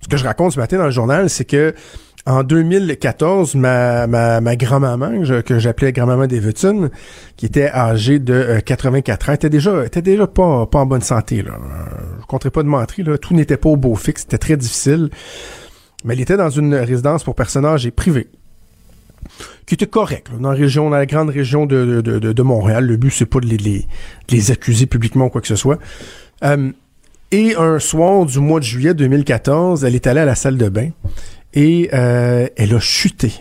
ce 0.00 0.08
que 0.08 0.16
je 0.16 0.24
raconte 0.24 0.52
ce 0.52 0.60
matin 0.60 0.78
dans 0.78 0.84
le 0.84 0.90
journal, 0.90 1.30
c'est 1.30 1.44
que 1.44 1.74
en 2.26 2.42
2014, 2.42 3.54
ma, 3.54 4.06
ma, 4.06 4.40
ma 4.40 4.56
grand-maman, 4.56 5.22
que 5.44 5.58
j'appelais 5.58 5.92
grand-maman 5.92 6.26
Davidson, 6.26 6.90
qui 7.36 7.46
était 7.46 7.70
âgée 7.70 8.18
de 8.18 8.60
84 8.64 9.28
euh, 9.28 9.32
ans, 9.32 9.34
était 9.34 9.50
déjà, 9.50 9.84
était 9.86 10.02
déjà 10.02 10.26
pas, 10.26 10.66
pas 10.66 10.80
en 10.80 10.86
bonne 10.86 11.00
santé. 11.00 11.42
Là. 11.42 11.52
Je 12.20 12.26
compterai 12.26 12.50
pas 12.50 12.62
de 12.62 12.68
mentir, 12.68 13.08
là. 13.08 13.18
tout 13.18 13.34
n'était 13.34 13.56
pas 13.56 13.70
au 13.70 13.76
beau 13.76 13.94
fixe, 13.94 14.22
c'était 14.22 14.38
très 14.38 14.56
difficile. 14.56 15.08
Mais 16.04 16.14
elle 16.14 16.20
était 16.20 16.36
dans 16.36 16.50
une 16.50 16.74
résidence 16.74 17.24
pour 17.24 17.34
personnes 17.34 17.64
âgées 17.64 17.90
privée 17.90 18.28
qui 19.66 19.74
était 19.74 19.86
correct, 19.86 20.28
dans 20.40 20.50
la 20.50 20.56
région, 20.56 20.90
dans 20.90 20.96
la 20.96 21.06
grande 21.06 21.30
région 21.30 21.64
de, 21.66 22.00
de, 22.02 22.18
de, 22.18 22.32
de 22.32 22.42
Montréal. 22.42 22.86
Le 22.86 22.96
but, 22.96 23.10
c'est 23.10 23.26
pas 23.26 23.38
de 23.38 23.46
les, 23.46 23.56
les, 23.56 23.86
les, 24.30 24.50
accuser 24.50 24.86
publiquement 24.86 25.26
ou 25.26 25.28
quoi 25.28 25.40
que 25.40 25.46
ce 25.46 25.56
soit. 25.56 25.78
Euh, 26.42 26.72
et 27.32 27.54
un 27.56 27.78
soir 27.78 28.26
du 28.26 28.40
mois 28.40 28.60
de 28.60 28.64
juillet 28.64 28.94
2014, 28.94 29.84
elle 29.84 29.94
est 29.94 30.06
allée 30.06 30.20
à 30.20 30.24
la 30.24 30.34
salle 30.34 30.56
de 30.56 30.68
bain 30.68 30.90
et 31.54 31.90
euh, 31.92 32.48
elle 32.56 32.74
a 32.74 32.80
chuté. 32.80 33.32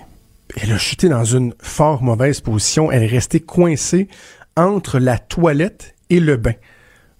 Elle 0.61 0.71
a 0.71 0.77
chuté 0.77 1.09
dans 1.09 1.23
une 1.23 1.53
fort 1.61 2.03
mauvaise 2.03 2.41
position. 2.41 2.91
Elle 2.91 3.03
est 3.03 3.07
restée 3.07 3.39
coincée 3.39 4.07
entre 4.55 4.99
la 4.99 5.17
toilette 5.17 5.95
et 6.09 6.19
le 6.19 6.37
bain. 6.37 6.53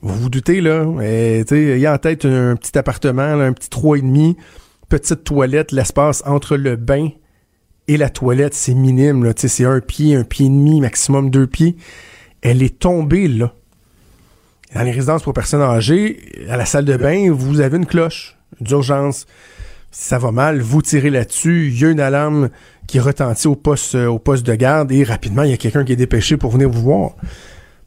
Vous 0.02 0.16
vous 0.16 0.30
doutez, 0.30 0.62
là, 0.62 0.86
il 1.52 1.78
y 1.78 1.86
a 1.86 1.94
en 1.94 1.98
tête 1.98 2.26
un, 2.26 2.56
petit 2.56 2.78
appartement, 2.78 3.22
un 3.22 3.54
petit 3.54 3.70
trois 3.70 3.98
et 3.98 4.02
demi, 4.02 4.38
petite 4.88 5.24
toilette, 5.24 5.72
l'espace 5.72 6.24
entre 6.26 6.56
le 6.56 6.76
bain 6.76 7.10
et 7.88 7.98
la 7.98 8.10
toilette, 8.10 8.54
c'est 8.54 8.76
minime, 8.76 9.24
là, 9.24 9.34
c'est 9.36 9.66
un 9.66 9.80
pied, 9.82 10.16
un 10.16 10.24
pied 10.24 10.46
et 10.46 10.50
demi, 10.50 10.80
maximum 10.80 11.32
deux 11.32 11.48
pieds. 11.48 11.76
Elle 12.42 12.64
est 12.64 12.80
tombée 12.80 13.28
là. 13.28 13.54
Dans 14.74 14.84
les 14.84 14.92
résidences 14.92 15.24
pour 15.24 15.34
personnes 15.34 15.62
âgées, 15.62 16.46
à 16.50 16.56
la 16.56 16.66
salle 16.66 16.86
de 16.86 16.96
bain, 16.96 17.32
vous 17.32 17.60
avez 17.60 17.78
une 17.78 17.88
cloche 17.88 18.38
d'urgence. 18.62 19.26
Si 19.92 20.08
ça 20.08 20.20
va 20.20 20.32
mal, 20.32 20.62
vous 20.62 20.84
tirez 20.84 21.10
là-dessus, 21.10 21.70
il 21.70 21.80
y 21.80 21.86
a 21.86 21.90
une 21.90 22.00
alarme 22.00 22.50
qui 22.86 23.00
retentit 23.00 23.48
au 23.48 23.56
poste, 23.56 23.96
euh, 23.96 24.06
au 24.06 24.20
poste 24.20 24.46
de 24.46 24.54
garde 24.54 24.92
et 24.92 25.04
rapidement, 25.04 25.44
il 25.44 25.50
y 25.50 25.54
a 25.54 25.58
quelqu'un 25.58 25.84
qui 25.84 25.94
est 25.94 25.96
dépêché 25.96 26.38
pour 26.38 26.52
venir 26.52 26.70
vous 26.70 26.82
voir. 26.82 27.12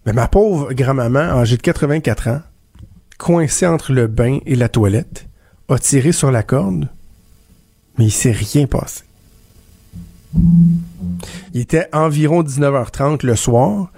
Mais 0.04 0.12
ma 0.12 0.26
pauvre 0.26 0.72
grand-maman, 0.72 1.20
âgée 1.20 1.56
de 1.56 1.62
84 1.62 2.28
ans, 2.28 2.40
coincée 3.18 3.66
entre 3.68 3.92
le 3.92 4.08
bain 4.08 4.38
et 4.46 4.56
la 4.56 4.68
toilette, 4.68 5.28
a 5.68 5.78
tiré 5.78 6.10
sur 6.10 6.32
la 6.32 6.42
corde, 6.42 6.88
mais 7.98 8.06
il 8.06 8.10
s'est 8.10 8.32
rien 8.32 8.66
passé. 8.66 9.04
Il 11.54 11.60
était 11.60 11.88
environ 11.92 12.42
19h30 12.42 13.24
le 13.24 13.36
soir 13.36 13.92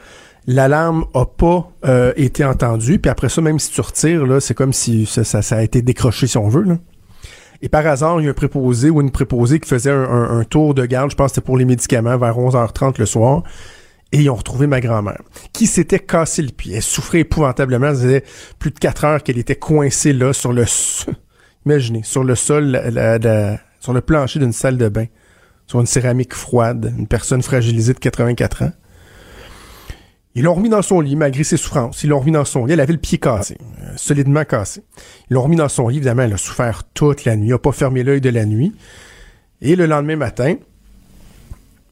l'alarme 0.47 1.07
a 1.15 1.25
pas 1.27 1.71
euh, 1.85 2.13
été 2.17 2.45
entendue. 2.45 2.99
Puis 2.99 3.11
après 3.11 3.29
ça, 3.29 3.41
même 3.41 3.59
si 3.59 3.71
tu 3.71 3.81
retires, 3.81 4.25
c'est 4.41 4.55
comme 4.55 4.73
si 4.73 5.07
ça, 5.07 5.25
ça, 5.25 5.57
a 5.57 5.63
été 5.63 5.83
décroché, 5.83 6.27
si 6.27 6.39
on 6.39 6.49
veut. 6.49 6.79
Et 7.63 7.69
par 7.69 7.87
hasard, 7.87 8.21
il 8.21 8.25
y 8.25 8.27
a 8.27 8.31
un 8.31 8.35
préposé 8.35 8.91
ou 8.91 9.01
une 9.01 9.11
préposée 9.11 9.59
qui 9.61 9.69
faisait 9.69 9.91
un, 9.91 10.45
tour 10.45 10.75
de 10.75 10.85
garde, 10.85 11.11
je 11.11 11.17
pense 11.17 11.31
que 11.31 11.37
c'était 11.37 11.47
pour 11.47 11.57
les 11.57 11.65
médicaments, 11.65 12.19
vers 12.19 12.37
11h30 12.39 12.99
le 12.99 13.07
soir. 13.07 13.43
Et 14.13 14.19
ils 14.19 14.31
ont 14.31 14.35
retrouvé 14.35 14.67
ma 14.67 14.81
grand-mère, 14.81 15.23
qui 15.53 15.67
s'était 15.67 15.99
cassé 15.99 16.43
le 16.43 16.51
pied. 16.51 16.77
Elle 16.77 16.83
souffrait 16.83 17.21
épouvantablement. 17.21 17.95
Ça 17.95 18.03
faisait 18.03 18.25
plus 18.61 18.71
de 18.71 18.79
quatre 18.79 19.05
heures 19.05 19.23
qu'elle 19.23 19.39
était 19.39 19.57
coincée 19.57 20.13
là, 20.13 20.33
sur 20.33 20.53
le... 20.53 20.65
Imaginez, 21.67 22.03
sur 22.05 22.23
le 22.23 22.35
sol, 22.35 22.79
sur 23.81 23.93
le 23.93 24.01
plancher 24.03 24.39
d'une 24.39 24.53
salle 24.53 24.77
de 24.77 24.89
bain, 24.89 25.07
sur 25.67 25.81
une 25.81 25.87
céramique 25.87 26.35
froide, 26.35 26.95
une 26.97 27.07
personne 27.07 27.43
fragilisée 27.43 27.95
de 27.95 27.99
84 27.99 28.63
ans. 28.65 28.73
Ils 30.37 30.43
l'ont 30.43 30.55
remis 30.55 30.69
dans 30.69 30.83
son 30.83 31.00
lit, 31.00 31.14
malgré 31.14 31.45
ses 31.45 31.57
souffrances. 31.57 32.03
Ils 32.03 32.09
l'ont 32.09 32.19
remis 32.19 32.33
dans 32.33 32.45
son 32.45 32.67
lit. 32.67 32.73
Elle 32.73 32.81
avait 32.81 32.93
le 32.93 32.99
pied 32.99 33.19
cassé, 33.19 33.57
euh, 33.83 33.93
solidement 33.97 34.45
cassé. 34.45 34.83
Ils 35.31 35.35
l'ont 35.35 35.43
remis 35.43 35.57
dans 35.57 35.69
son 35.69 35.88
lit. 35.88 35.99
Évidemment, 35.99 36.23
elle 36.23 36.33
a 36.33 36.38
souffert 36.38 36.83
toute 36.93 37.25
la 37.25 37.37
nuit. 37.37 37.47
Elle 37.47 37.53
n'a 37.53 37.59
pas 37.59 37.73
fermé 37.73 38.03
l'œil 38.03 38.21
de 38.21 38.31
la 38.31 38.45
nuit. 38.45 38.75
Et 39.61 39.76
le 39.76 39.87
lendemain 39.87 40.17
matin, 40.17 40.57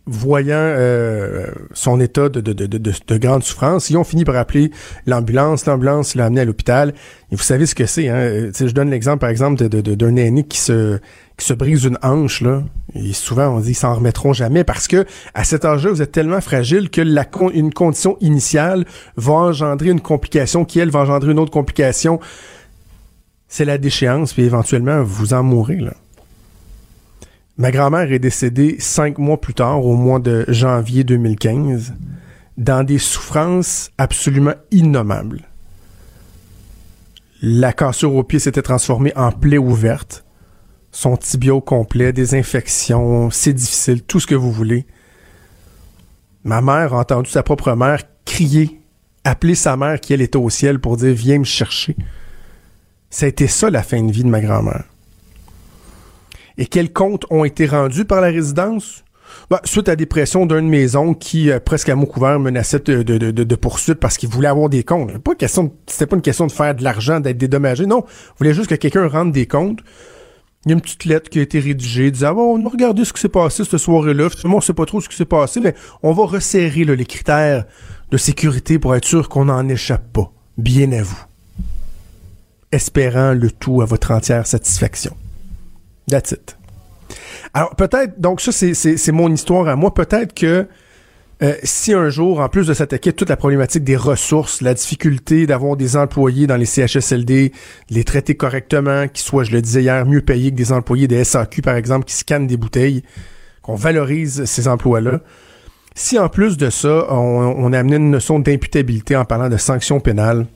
voyant 0.07 0.57
euh, 0.57 1.47
son 1.75 2.01
état 2.01 2.29
de, 2.29 2.41
de, 2.41 2.53
de, 2.53 2.79
de, 2.79 3.19
grande 3.19 3.45
souffrance, 3.45 3.89
ils 3.89 3.97
ont 3.97 4.05
fini 4.05 4.25
par 4.25 4.37
appeler 4.37 4.71
l'ambulance. 5.07 5.67
L'ambulance 5.67 6.15
l'a 6.15 6.27
amené 6.27 6.41
à 6.41 6.45
l'hôpital. 6.45 6.93
Et 7.31 7.37
vous 7.37 7.43
savez 7.43 7.67
ce 7.67 7.75
que 7.75 7.87
c'est. 7.87 8.09
Hein? 8.09 8.17
Euh, 8.17 8.53
je 8.53 8.73
donne 8.73 8.91
l'exemple, 8.91 9.19
par 9.19 9.31
exemple, 9.31 9.69
d'un 9.69 10.17
aîné 10.17 10.43
qui 10.45 10.59
se, 10.59 10.99
qui 11.37 11.47
se 11.47 11.55
brise 11.55 11.85
une 11.85 11.99
hanche. 12.03 12.41
Là. 12.41 12.63
Et 12.95 13.13
souvent, 13.13 13.49
on 13.49 13.61
dit 13.61 13.67
qu'ils 13.67 13.77
s'en 13.77 13.95
remettront 13.95 14.33
jamais 14.33 14.65
parce 14.65 14.89
que 14.89 15.07
à 15.35 15.45
cet 15.45 15.65
âge-là, 15.65 15.91
vous 15.91 16.03
êtes 16.03 16.13
tellement 16.13 16.41
fragile 16.41 16.91
que 16.91 17.01
la 17.01 17.27
une 17.55 17.73
condition 17.73 18.17
initiale 18.21 18.85
va 19.17 19.33
engendrer 19.35 19.91
une 19.91 20.01
complication 20.01 20.65
qui, 20.65 20.81
elle, 20.81 20.91
va 20.91 21.01
engendrer 21.01 21.31
une 21.31 21.39
autre 21.39 21.53
complication. 21.53 22.19
C'est 23.47 23.65
la 23.65 23.79
déchéance, 23.79 24.33
puis 24.33 24.43
éventuellement, 24.45 25.03
vous 25.03 25.35
en 25.35 25.43
mourrez. 25.43 25.77
Là. 25.77 25.93
Ma 27.59 27.71
grand-mère 27.71 28.11
est 28.11 28.19
décédée 28.19 28.77
cinq 28.79 29.19
mois 29.19 29.41
plus 29.41 29.53
tard, 29.53 29.85
au 29.85 29.95
mois 29.95 30.19
de 30.19 30.45
janvier 30.49 31.05
2015, 31.05 31.93
dans 32.57 32.83
des 32.83 32.99
souffrances 32.99 33.91
absolument 33.99 34.55
innommables. 34.71 35.43
La 37.43 37.73
cassure 37.73 38.15
au 38.15 38.23
pied 38.23 38.39
s'était 38.39 38.63
transformée 38.63 39.13
en 39.17 39.33
plaie 39.33 39.59
ouverte. 39.59 40.25
Son 40.93 41.17
tibia 41.17 41.61
complet, 41.61 42.13
des 42.13 42.35
infections, 42.35 43.31
c'est 43.31 43.53
difficile, 43.53 44.03
tout 44.03 44.21
ce 44.21 44.27
que 44.27 44.35
vous 44.35 44.53
voulez. 44.53 44.87
Ma 46.45 46.63
mère 46.63 46.95
a 46.95 47.01
entendu 47.01 47.31
sa 47.31 47.43
propre 47.43 47.73
mère 47.75 48.03
crier, 48.25 48.81
appeler 49.25 49.55
sa 49.55 49.77
mère 49.77 50.01
qui 50.01 50.15
elle 50.15 50.23
était 50.23 50.37
au 50.37 50.51
ciel 50.51 50.79
pour 50.79 50.97
dire 50.97 51.15
viens 51.15 51.39
me 51.39 51.45
chercher. 51.45 51.97
Ça 53.11 53.27
a 53.27 53.29
été 53.29 53.47
ça 53.47 53.69
la 53.69 53.83
fin 53.83 54.03
de 54.03 54.11
vie 54.11 54.25
de 54.25 54.29
ma 54.29 54.41
grand-mère. 54.41 54.85
Et 56.59 56.67
quels 56.67 56.93
comptes 56.93 57.25
ont 57.31 57.45
été 57.45 57.67
rendus 57.67 58.05
par 58.05 58.21
la 58.21 58.29
résidence? 58.29 59.05
Ben, 59.51 59.61
suite 59.65 59.89
à 59.89 59.97
des 59.97 60.07
pressions 60.07 60.47
d'une 60.47 60.69
maison 60.69 61.15
qui, 61.15 61.51
euh, 61.51 61.59
presque 61.59 61.89
à 61.89 61.95
mot 61.95 62.07
couvert, 62.07 62.39
menaçait 62.39 62.79
de, 62.81 63.03
de, 63.03 63.55
poursuite 63.55 63.99
parce 63.99 64.17
qu'il 64.17 64.29
voulait 64.29 64.49
avoir 64.49 64.69
des 64.69 64.85
comptes. 64.85 65.19
Pas 65.19 65.33
c'était 65.87 66.07
pas 66.07 66.17
une 66.17 66.23
question 66.23 66.47
de 66.47 66.53
faire 66.53 66.75
de 66.75 66.83
l'argent, 66.83 67.21
d'être 67.21 67.39
dédommagé. 67.39 67.87
Non, 67.87 68.05
il 68.07 68.39
voulait 68.39 68.55
juste 68.55 68.69
que 68.69 68.75
quelqu'un 68.75 69.09
rende 69.09 69.33
des 69.33 69.47
comptes. 69.47 69.81
Il 70.65 70.69
y 70.69 70.73
a 70.73 70.75
une 70.75 70.81
petite 70.81 71.05
lettre 71.07 71.29
qui 71.29 71.41
a 71.41 71.43
été 71.43 71.59
rédigée 71.59 72.11
disant 72.11 72.29
ah, 72.29 72.35
bon, 72.35 72.69
regardez 72.69 73.05
ce 73.05 73.13
qui 73.13 73.21
s'est 73.21 73.29
passé 73.29 73.65
cette 73.65 73.79
soirée-là. 73.79 74.31
Finalement, 74.31 74.59
on 74.59 74.61
sait 74.61 74.75
pas 74.75 74.87
trop 74.87 75.01
ce 75.01 75.09
qui 75.09 75.17
s'est 75.17 75.25
passé, 75.25 75.61
mais 75.61 75.75
on 76.03 76.13
va 76.13 76.25
resserrer 76.25 76.85
les 76.85 77.07
critères 77.07 77.65
de 78.11 78.17
sécurité 78.17 78.79
pour 78.79 78.95
être 78.95 79.07
sûr 79.07 79.29
qu'on 79.29 79.47
n'en 79.47 79.69
échappe 79.69 80.13
pas. 80.13 80.31
Bien 80.57 80.93
à 80.93 81.03
vous. 81.03 81.25
Espérant 82.71 83.33
le 83.33 83.51
tout 83.51 83.83
à 83.83 83.87
votre 83.87 84.13
entière 84.13 84.47
satisfaction. 84.47 85.17
That's 86.09 86.33
it. 86.33 86.57
Alors 87.55 87.75
peut-être, 87.77 88.21
donc 88.21 88.41
ça 88.41 88.53
c'est 88.53 89.13
mon 89.13 89.33
histoire 89.33 89.69
à 89.69 89.77
moi, 89.77 89.93
peut-être 89.93 90.35
que 90.35 90.67
euh, 91.43 91.55
si 91.65 91.93
un 91.93 92.09
jour, 92.09 92.39
en 92.41 92.49
plus 92.49 92.69
de 92.69 92.75
s'attaquer 92.75 93.13
toute 93.13 93.29
la 93.29 93.37
problématique 93.37 93.83
des 93.83 93.97
ressources, 93.97 94.61
la 94.61 94.75
difficulté 94.75 95.45
d'avoir 95.45 95.77
des 95.77 95.97
employés 95.97 96.47
dans 96.47 96.57
les 96.57 96.67
CHSLD, 96.67 97.53
les 97.91 98.05
traiter 98.05 98.37
correctement, 98.37 99.09
qu'ils 99.09 99.25
soient, 99.25 99.43
je 99.43 99.51
le 99.51 99.61
disais 99.61 99.83
hier, 99.83 100.07
mieux 100.07 100.21
payés 100.21 100.53
que 100.53 100.57
des 100.57 100.71
employés 100.71 101.09
des 101.09 101.25
SAQ, 101.25 101.61
par 101.61 101.75
exemple, 101.75 102.05
qui 102.05 102.15
scannent 102.15 102.47
des 102.47 102.57
bouteilles, 102.57 103.03
qu'on 103.61 103.75
valorise 103.75 104.45
ces 104.45 104.69
emplois-là. 104.69 105.21
Si 105.97 106.17
en 106.17 106.29
plus 106.29 106.57
de 106.57 106.71
ça, 106.71 107.07
on, 107.11 107.17
on 107.17 107.73
a 107.73 107.79
amené 107.79 107.97
une 107.97 108.11
notion 108.11 108.39
d'imputabilité 108.39 109.17
en 109.17 109.25
parlant 109.25 109.49
de 109.49 109.57
sanctions 109.57 109.99
pénales, 109.99 110.47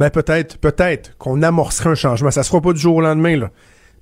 ben 0.00 0.10
peut-être, 0.10 0.58
peut-être 0.58 1.16
qu'on 1.18 1.42
amorcerait 1.42 1.90
un 1.90 1.94
changement. 1.94 2.32
Ça 2.32 2.42
se 2.42 2.48
fera 2.48 2.60
pas 2.60 2.72
du 2.72 2.80
jour 2.80 2.96
au 2.96 3.00
lendemain, 3.00 3.36
là 3.36 3.50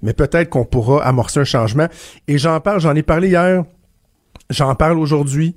mais 0.02 0.12
peut-être 0.12 0.50
qu'on 0.50 0.64
pourra 0.64 1.04
amorcer 1.04 1.40
un 1.40 1.44
changement. 1.44 1.88
Et 2.26 2.38
j'en 2.38 2.60
parle, 2.60 2.80
j'en 2.80 2.94
ai 2.94 3.02
parlé 3.02 3.28
hier, 3.28 3.64
j'en 4.50 4.74
parle 4.74 4.98
aujourd'hui. 4.98 5.56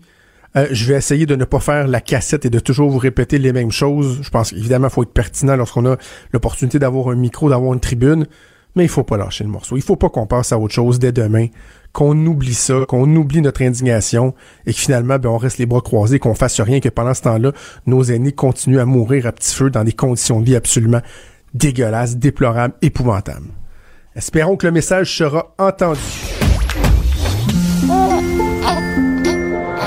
Euh, 0.58 0.68
je 0.72 0.86
vais 0.86 0.96
essayer 0.96 1.26
de 1.26 1.36
ne 1.36 1.46
pas 1.46 1.60
faire 1.60 1.88
la 1.88 2.02
cassette 2.02 2.46
et 2.46 2.50
de 2.50 2.60
toujours 2.60 2.90
vous 2.90 2.98
répéter 2.98 3.38
les 3.38 3.54
mêmes 3.54 3.72
choses. 3.72 4.20
Je 4.22 4.30
pense 4.30 4.52
qu'évidemment, 4.52 4.88
il 4.88 4.94
faut 4.94 5.04
être 5.04 5.14
pertinent 5.14 5.56
lorsqu'on 5.56 5.86
a 5.86 5.96
l'opportunité 6.34 6.78
d'avoir 6.78 7.08
un 7.10 7.16
micro, 7.16 7.50
d'avoir 7.50 7.74
une 7.74 7.80
tribune, 7.80 8.28
mais 8.76 8.84
il 8.84 8.90
faut 8.90 9.04
pas 9.04 9.16
lâcher 9.16 9.46
le 9.46 9.50
morceau. 9.50 9.78
Il 9.78 9.82
faut 9.82 9.96
pas 9.96 10.10
qu'on 10.10 10.28
passe 10.28 10.52
à 10.52 10.60
autre 10.60 10.74
chose 10.74 11.00
dès 11.00 11.14
demain, 11.14 11.48
qu'on 11.94 12.18
oublie 12.26 12.54
ça, 12.54 12.86
qu'on 12.86 13.16
oublie 13.16 13.42
notre 13.42 13.62
indignation 13.62 14.34
et 14.66 14.74
que 14.74 14.80
finalement, 14.80 15.18
ben, 15.20 15.30
on 15.30 15.38
reste 15.38 15.58
les 15.58 15.66
bras 15.66 15.82
croisés, 15.82 16.20
qu'on 16.20 16.36
fasse 16.36 16.60
rien, 16.60 16.82
que 16.82 16.90
pendant 16.90 17.14
ce 17.14 17.22
temps-là, 17.22 17.54
nos 17.86 18.04
aînés 18.04 18.34
continuent 18.34 18.80
à 18.80 18.86
mourir 18.86 19.28
à 19.28 19.32
petit 19.32 19.56
feu 19.56 19.70
dans 19.70 19.86
des 19.86 19.94
conditions 19.94 20.42
de 20.42 20.46
vie 20.46 20.56
absolument 20.58 21.02
dégueulasses, 21.54 22.18
déplorables, 22.18 22.74
épouvantables. 22.82 23.48
Espérons 24.14 24.58
que 24.58 24.68
le 24.68 24.74
message 24.74 25.16
sera 25.18 25.54
entendu. 25.58 26.00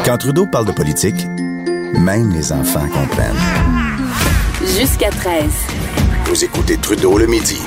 Quand 0.06 0.16
Trudeau 0.18 0.46
parle 0.46 0.66
de 0.66 0.72
politique, 0.72 1.26
même 1.92 2.32
les 2.32 2.50
enfants 2.50 2.88
comprennent. 2.88 3.36
Jusqu'à 4.78 5.10
13. 5.10 5.44
Vous 6.24 6.42
écoutez 6.42 6.78
Trudeau 6.78 7.18
le 7.18 7.26
midi. 7.26 7.60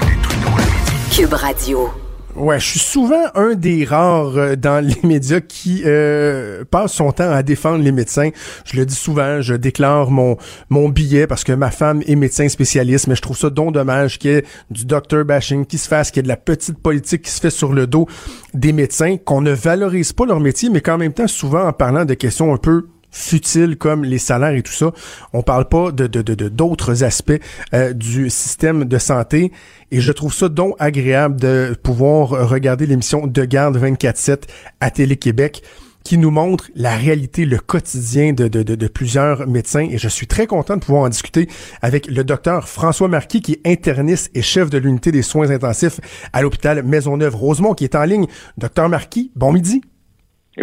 Cube 1.12 1.34
Radio. 1.34 1.92
Ouais, 2.38 2.60
je 2.60 2.68
suis 2.68 2.80
souvent 2.80 3.24
un 3.34 3.56
des 3.56 3.84
rares 3.84 4.38
euh, 4.38 4.56
dans 4.56 4.86
les 4.86 4.98
médias 5.04 5.40
qui 5.40 5.82
euh, 5.88 6.64
passe 6.70 6.94
son 6.94 7.12
temps 7.12 7.32
à 7.32 7.42
défendre 7.42 7.84
les 7.84 7.92
médecins. 7.92 8.30
Je 8.64 8.78
le 8.78 8.86
dis 8.86 8.94
souvent, 8.94 9.42
je 9.42 9.56
déclare 9.56 10.12
mon 10.12 10.38
mon 10.70 10.88
billet 10.90 11.26
parce 11.26 11.44
que 11.44 11.52
ma 11.52 11.72
femme 11.72 12.04
est 12.06 12.16
médecin 12.16 12.48
spécialiste, 12.48 13.08
mais 13.08 13.16
je 13.16 13.24
trouve 13.24 13.38
ça 13.38 13.50
donc 13.50 13.74
dommage 13.74 14.20
qu'il 14.20 14.32
y 14.32 14.34
ait 14.36 14.46
du 14.70 14.86
doctor 14.86 15.26
bashing 15.26 15.66
qui 15.66 15.80
se 15.80 15.88
fasse, 15.88 16.12
qu'il 16.12 16.18
y 16.18 16.22
ait 16.22 16.24
de 16.24 16.28
la 16.28 16.38
petite 16.38 16.78
politique 16.78 17.24
qui 17.24 17.32
se 17.32 17.42
fait 17.42 17.50
sur 17.50 17.74
le 17.74 17.88
dos 17.88 18.08
des 18.54 18.72
médecins, 18.72 19.18
qu'on 19.18 19.42
ne 19.42 19.52
valorise 19.52 20.14
pas 20.14 20.28
leur 20.28 20.40
métier, 20.40 20.70
mais 20.70 20.82
qu'en 20.82 21.00
même 21.00 21.14
temps, 21.14 21.28
souvent 21.28 21.68
en 21.68 21.74
parlant 21.74 22.06
de 22.06 22.14
questions 22.14 22.54
un 22.54 22.58
peu 22.58 22.86
futiles 23.12 23.78
comme 23.78 24.04
les 24.04 24.18
salaires 24.18 24.54
et 24.54 24.64
tout 24.64 24.72
ça. 24.72 24.92
On 25.34 25.42
parle 25.42 25.68
pas 25.68 25.92
de 25.92 26.08
d'autres 26.50 27.04
aspects 27.04 27.40
euh, 27.74 27.94
du 27.94 28.30
système 28.30 28.86
de 28.86 28.98
santé 28.98 29.52
et 29.92 30.02
je 30.02 30.12
trouve 30.12 30.34
ça 30.34 30.50
donc 30.50 30.76
agréable 30.80 31.40
de 31.40 31.76
pouvoir 31.82 32.50
regarder 32.50 32.86
l'émission 32.86 33.28
De 33.28 33.46
Garde 33.46 33.78
24/7 33.78 34.44
à 34.80 34.92
Télé-Québec 34.92 35.64
qui 36.08 36.18
nous 36.18 36.32
montre 36.32 36.70
la 36.74 36.96
réalité, 36.96 37.46
le 37.46 37.58
quotidien 37.58 38.32
de, 38.32 38.48
de, 38.48 38.64
de, 38.64 38.88
plusieurs 38.88 39.46
médecins. 39.46 39.86
Et 39.92 39.98
je 39.98 40.08
suis 40.08 40.26
très 40.26 40.48
content 40.48 40.78
de 40.78 40.80
pouvoir 40.80 41.04
en 41.04 41.10
discuter 41.10 41.48
avec 41.82 42.08
le 42.08 42.24
docteur 42.24 42.70
François 42.70 43.10
Marquis, 43.10 43.42
qui 43.42 43.54
est 43.54 43.68
interniste 43.68 44.32
et 44.34 44.42
chef 44.42 44.70
de 44.70 44.78
l'unité 44.78 45.12
des 45.12 45.22
soins 45.22 45.52
intensifs 45.52 46.00
à 46.32 46.42
l'hôpital 46.42 46.82
Maisonneuve-Rosemont, 46.82 47.74
qui 47.74 47.84
est 47.84 47.94
en 47.94 48.06
ligne. 48.06 48.28
Docteur 48.58 48.88
Marquis, 48.88 49.32
bon 49.36 49.52
midi. 49.52 49.82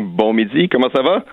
Bon 0.01 0.33
midi, 0.33 0.71
comment 0.71 0.89
ça 0.95 1.03
va? 1.03 1.27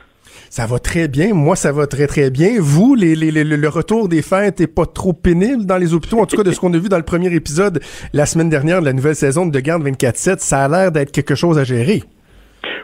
Ça 0.49 0.65
va 0.65 0.79
très 0.79 1.07
bien. 1.07 1.33
Moi, 1.33 1.55
ça 1.55 1.71
va 1.71 1.87
très, 1.87 2.07
très 2.07 2.29
bien. 2.29 2.49
Vous, 2.59 2.95
le 2.95 3.67
retour 3.67 4.09
des 4.09 4.21
fêtes 4.21 4.61
est 4.61 4.73
pas 4.73 4.85
trop 4.85 5.13
pénible 5.13 5.65
dans 5.65 5.77
les 5.77 5.93
hôpitaux. 5.93 6.19
En 6.19 6.25
tout 6.25 6.37
cas, 6.37 6.43
de 6.43 6.51
ce 6.51 6.59
qu'on 6.59 6.73
a 6.73 6.77
vu 6.77 6.89
dans 6.89 6.97
le 6.97 7.03
premier 7.03 7.33
épisode 7.33 7.79
la 8.13 8.25
semaine 8.25 8.49
dernière 8.49 8.81
de 8.81 8.85
la 8.85 8.93
nouvelle 8.93 9.15
saison 9.15 9.45
de 9.45 9.59
Garde 9.59 9.83
24-7, 9.83 10.39
ça 10.39 10.65
a 10.65 10.67
l'air 10.67 10.91
d'être 10.91 11.11
quelque 11.11 11.35
chose 11.35 11.57
à 11.57 11.63
gérer. 11.63 12.03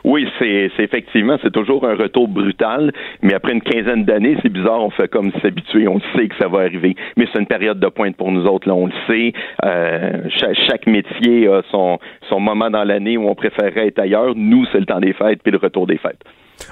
Oui, 0.04 0.28
c'est 0.40 0.72
effectivement, 0.80 1.38
c'est 1.42 1.52
toujours 1.52 1.86
un 1.86 1.96
retour 1.96 2.28
brutal, 2.28 2.92
mais 3.22 3.34
après 3.34 3.52
une 3.52 3.62
quinzaine 3.62 4.06
d'années, 4.06 4.38
c'est 4.42 4.50
bizarre, 4.50 4.82
on 4.82 4.90
fait 4.90 5.08
comme 5.10 5.32
s'habituer, 5.42 5.88
on 5.88 6.00
sait 6.16 6.28
que 6.28 6.36
ça 6.40 6.48
va 6.48 6.60
arriver. 6.60 6.96
Mais 7.18 7.28
c'est 7.32 7.40
une 7.40 7.48
période 7.48 7.80
de 7.80 7.88
pointe 7.88 8.16
pour 8.16 8.32
nous 8.32 8.46
autres, 8.46 8.68
là, 8.68 8.76
on 8.76 8.88
le 8.88 8.94
sait. 9.08 9.34
Euh, 9.66 10.30
chaque, 10.68 10.88
métier 10.88 11.48
a 11.48 11.62
son, 11.72 12.00
son 12.30 12.40
moment 12.40 12.70
dans 12.70 12.84
l'année 12.84 13.18
où 13.18 13.28
on 13.28 13.36
préférerait 13.36 13.88
être 13.88 14.00
ailleurs. 14.00 14.34
Nous, 14.36 14.66
c'est 14.72 14.80
le 14.80 14.86
temps 14.86 15.00
des 15.02 15.14
fêtes 15.14 15.42
puis 15.44 15.52
le 15.52 15.58
retour 15.58 15.88
des 15.88 15.98
fêtes. 15.98 16.24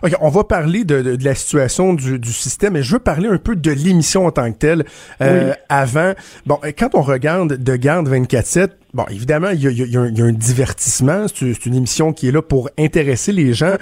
OK, 0.03 0.13
on 0.21 0.29
va 0.29 0.43
parler 0.43 0.83
de, 0.83 1.17
la 1.23 1.35
situation 1.35 1.93
du, 1.93 2.33
système, 2.33 2.73
mais 2.73 2.83
je 2.83 2.93
veux 2.93 2.99
parler 2.99 3.27
un 3.27 3.37
peu 3.37 3.55
de 3.55 3.71
l'émission 3.71 4.25
en 4.25 4.31
tant 4.31 4.51
que 4.51 4.57
telle. 4.57 4.85
Euh, 5.21 5.53
avant, 5.69 6.13
bon, 6.45 6.59
quand 6.77 6.89
on 6.93 7.01
regarde 7.01 7.53
De 7.53 7.75
Garde 7.75 8.09
24-7, 8.09 8.69
bon, 8.93 9.05
évidemment, 9.09 9.49
il 9.49 9.61
y 9.61 9.97
a, 9.97 10.01
un, 10.01 10.31
divertissement. 10.31 11.25
C'est 11.33 11.65
une 11.65 11.75
émission 11.75 12.13
qui 12.13 12.27
est 12.27 12.31
là 12.31 12.41
pour 12.41 12.69
intéresser 12.77 13.31
les 13.31 13.53
gens. 13.53 13.75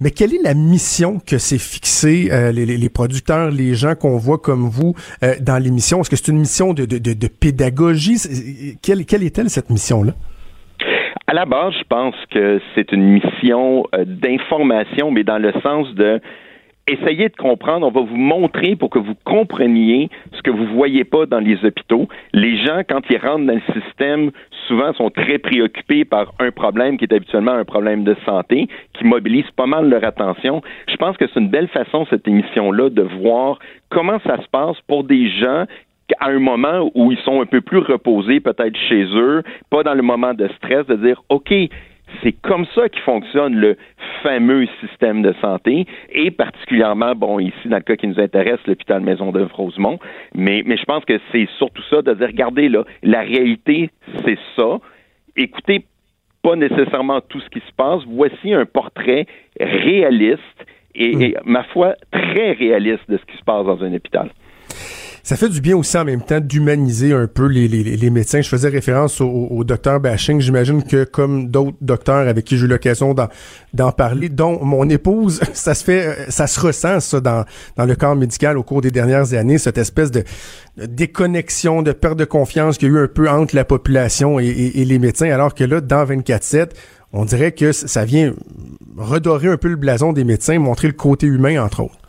Mais 0.00 0.10
quelle 0.10 0.34
est 0.34 0.42
la 0.42 0.54
mission 0.54 1.20
que 1.24 1.38
s'est 1.38 1.58
fixée 1.58 2.28
euh, 2.32 2.50
les, 2.50 2.88
producteurs, 2.88 3.50
les 3.50 3.74
gens 3.74 3.94
qu'on 3.94 4.16
voit 4.16 4.38
comme 4.38 4.68
vous 4.68 4.94
euh, 5.22 5.36
dans 5.40 5.58
l'émission? 5.58 6.00
Est-ce 6.00 6.10
que 6.10 6.16
c'est 6.16 6.28
une 6.28 6.40
mission 6.40 6.74
de, 6.74 6.84
de 6.84 7.26
pédagogie? 7.28 8.76
Quelle, 8.82 9.06
quelle 9.06 9.22
est-elle, 9.22 9.50
cette 9.50 9.70
mission-là? 9.70 10.14
À 11.26 11.32
la 11.32 11.46
base, 11.46 11.72
je 11.78 11.84
pense 11.84 12.14
que 12.30 12.60
c'est 12.74 12.92
une 12.92 13.04
mission 13.04 13.84
euh, 13.94 14.04
d'information, 14.04 15.10
mais 15.10 15.24
dans 15.24 15.38
le 15.38 15.52
sens 15.62 15.92
de 15.94 16.20
essayez 16.86 17.30
de 17.30 17.36
comprendre, 17.36 17.86
on 17.86 17.90
va 17.90 18.02
vous 18.02 18.16
montrer 18.16 18.76
pour 18.76 18.90
que 18.90 18.98
vous 18.98 19.14
compreniez 19.24 20.10
ce 20.32 20.42
que 20.42 20.50
vous 20.50 20.66
voyez 20.66 21.04
pas 21.04 21.24
dans 21.24 21.38
les 21.38 21.64
hôpitaux. 21.64 22.08
Les 22.34 22.58
gens, 22.58 22.82
quand 22.86 23.00
ils 23.08 23.16
rentrent 23.16 23.46
dans 23.46 23.54
le 23.54 23.80
système, 23.80 24.32
souvent 24.68 24.92
sont 24.92 25.08
très 25.08 25.38
préoccupés 25.38 26.04
par 26.04 26.34
un 26.40 26.50
problème 26.50 26.98
qui 26.98 27.04
est 27.04 27.14
habituellement 27.14 27.52
un 27.52 27.64
problème 27.64 28.04
de 28.04 28.14
santé, 28.26 28.68
qui 28.92 29.04
mobilise 29.04 29.50
pas 29.56 29.66
mal 29.66 29.88
leur 29.88 30.04
attention. 30.04 30.60
Je 30.88 30.96
pense 30.96 31.16
que 31.16 31.26
c'est 31.26 31.40
une 31.40 31.48
belle 31.48 31.68
façon, 31.68 32.06
cette 32.10 32.28
émission-là, 32.28 32.90
de 32.90 33.02
voir 33.02 33.58
comment 33.88 34.18
ça 34.26 34.36
se 34.42 34.48
passe 34.48 34.76
pour 34.86 35.04
des 35.04 35.30
gens 35.30 35.64
à 36.20 36.28
un 36.28 36.38
moment 36.38 36.90
où 36.94 37.12
ils 37.12 37.18
sont 37.18 37.40
un 37.40 37.46
peu 37.46 37.60
plus 37.60 37.78
reposés, 37.78 38.40
peut-être 38.40 38.76
chez 38.76 39.04
eux, 39.14 39.42
pas 39.70 39.82
dans 39.82 39.94
le 39.94 40.02
moment 40.02 40.34
de 40.34 40.48
stress, 40.56 40.86
de 40.86 40.96
dire, 40.96 41.22
OK, 41.28 41.52
c'est 42.22 42.32
comme 42.32 42.66
ça 42.74 42.88
qui 42.88 43.00
fonctionne 43.00 43.54
le 43.54 43.76
fameux 44.22 44.66
système 44.80 45.22
de 45.22 45.34
santé 45.40 45.86
et 46.10 46.30
particulièrement, 46.30 47.14
bon, 47.14 47.38
ici, 47.40 47.68
dans 47.68 47.76
le 47.76 47.82
cas 47.82 47.96
qui 47.96 48.06
nous 48.06 48.20
intéresse, 48.20 48.60
l'hôpital 48.66 49.00
Maison 49.00 49.32
de 49.32 49.42
Rosemont. 49.42 49.98
Mais, 50.34 50.62
mais 50.64 50.76
je 50.76 50.84
pense 50.84 51.04
que 51.04 51.18
c'est 51.32 51.48
surtout 51.58 51.82
ça 51.90 52.02
de 52.02 52.14
dire, 52.14 52.28
regardez 52.28 52.68
là, 52.68 52.84
la 53.02 53.22
réalité, 53.22 53.90
c'est 54.24 54.38
ça. 54.56 54.78
Écoutez 55.36 55.86
pas 56.42 56.56
nécessairement 56.56 57.22
tout 57.22 57.40
ce 57.40 57.48
qui 57.48 57.60
se 57.60 57.72
passe. 57.74 58.02
Voici 58.06 58.52
un 58.52 58.66
portrait 58.66 59.26
réaliste 59.58 60.66
et, 60.94 61.10
et 61.24 61.36
ma 61.44 61.64
foi, 61.64 61.94
très 62.12 62.52
réaliste 62.52 63.10
de 63.10 63.16
ce 63.16 63.24
qui 63.24 63.36
se 63.38 63.44
passe 63.44 63.64
dans 63.64 63.82
un 63.82 63.94
hôpital 63.94 64.30
ça 65.24 65.36
fait 65.36 65.48
du 65.48 65.62
bien 65.62 65.74
aussi 65.74 65.96
en 65.96 66.04
même 66.04 66.20
temps 66.20 66.38
d'humaniser 66.38 67.14
un 67.14 67.26
peu 67.26 67.46
les, 67.46 67.66
les, 67.66 68.10
médecins. 68.10 68.42
Je 68.42 68.48
faisais 68.48 68.68
référence 68.68 69.22
au, 69.22 69.64
docteur 69.64 69.98
Bashing. 69.98 70.38
J'imagine 70.38 70.82
que 70.84 71.04
comme 71.04 71.48
d'autres 71.48 71.78
docteurs 71.80 72.28
avec 72.28 72.44
qui 72.44 72.58
j'ai 72.58 72.66
eu 72.66 72.68
l'occasion 72.68 73.14
d'en 73.72 73.92
parler, 73.92 74.28
dont 74.28 74.62
mon 74.62 74.86
épouse, 74.90 75.40
ça 75.54 75.74
se 75.74 75.82
fait, 75.82 76.30
ça 76.30 76.46
se 76.46 76.60
ressent 76.60 77.00
ça 77.00 77.20
dans, 77.22 77.46
dans 77.76 77.86
le 77.86 77.96
corps 77.96 78.16
médical 78.16 78.58
au 78.58 78.62
cours 78.62 78.82
des 78.82 78.90
dernières 78.90 79.32
années, 79.32 79.56
cette 79.56 79.78
espèce 79.78 80.10
de, 80.10 80.24
déconnexion, 80.76 81.80
de 81.80 81.92
perte 81.92 82.18
de 82.18 82.26
confiance 82.26 82.76
qu'il 82.76 82.88
y 82.88 82.90
a 82.90 82.94
eu 82.94 83.04
un 83.04 83.08
peu 83.08 83.26
entre 83.30 83.56
la 83.56 83.64
population 83.64 84.38
et 84.38 84.84
les 84.84 84.98
médecins, 84.98 85.30
alors 85.30 85.54
que 85.54 85.64
là, 85.64 85.80
dans 85.80 86.04
24-7, 86.04 86.72
on 87.14 87.24
dirait 87.24 87.52
que 87.52 87.72
ça 87.72 88.04
vient 88.04 88.34
redorer 88.98 89.48
un 89.48 89.56
peu 89.56 89.68
le 89.68 89.76
blason 89.76 90.12
des 90.12 90.24
médecins, 90.24 90.58
montrer 90.58 90.88
le 90.88 90.94
côté 90.94 91.26
humain, 91.26 91.62
entre 91.62 91.84
autres. 91.84 92.03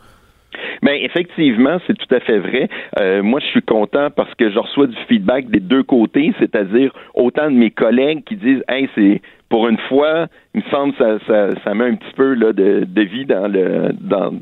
Bien, 0.82 0.94
effectivement, 0.94 1.78
c'est 1.86 1.96
tout 1.96 2.14
à 2.14 2.20
fait 2.20 2.38
vrai. 2.38 2.68
Euh, 2.98 3.22
moi, 3.22 3.40
je 3.40 3.46
suis 3.46 3.62
content 3.62 4.10
parce 4.10 4.32
que 4.34 4.50
je 4.50 4.58
reçois 4.58 4.86
du 4.86 4.96
feedback 5.08 5.48
des 5.48 5.60
deux 5.60 5.82
côtés, 5.82 6.32
c'est-à-dire 6.38 6.92
autant 7.14 7.50
de 7.50 7.56
mes 7.56 7.70
collègues 7.70 8.24
qui 8.24 8.36
disent 8.36 8.62
Hey, 8.68 8.88
c'est 8.94 9.20
pour 9.48 9.68
une 9.68 9.78
fois, 9.88 10.26
il 10.56 10.62
me 10.64 10.70
semble 10.70 10.94
que 10.94 11.04
ça, 11.04 11.18
ça, 11.26 11.60
ça 11.62 11.74
met 11.74 11.84
un 11.84 11.96
petit 11.96 12.14
peu 12.16 12.32
là, 12.32 12.54
de, 12.54 12.86
de 12.88 13.02
vie 13.02 13.26
dans 13.26 13.46
le 13.46 13.90
dans, 14.00 14.32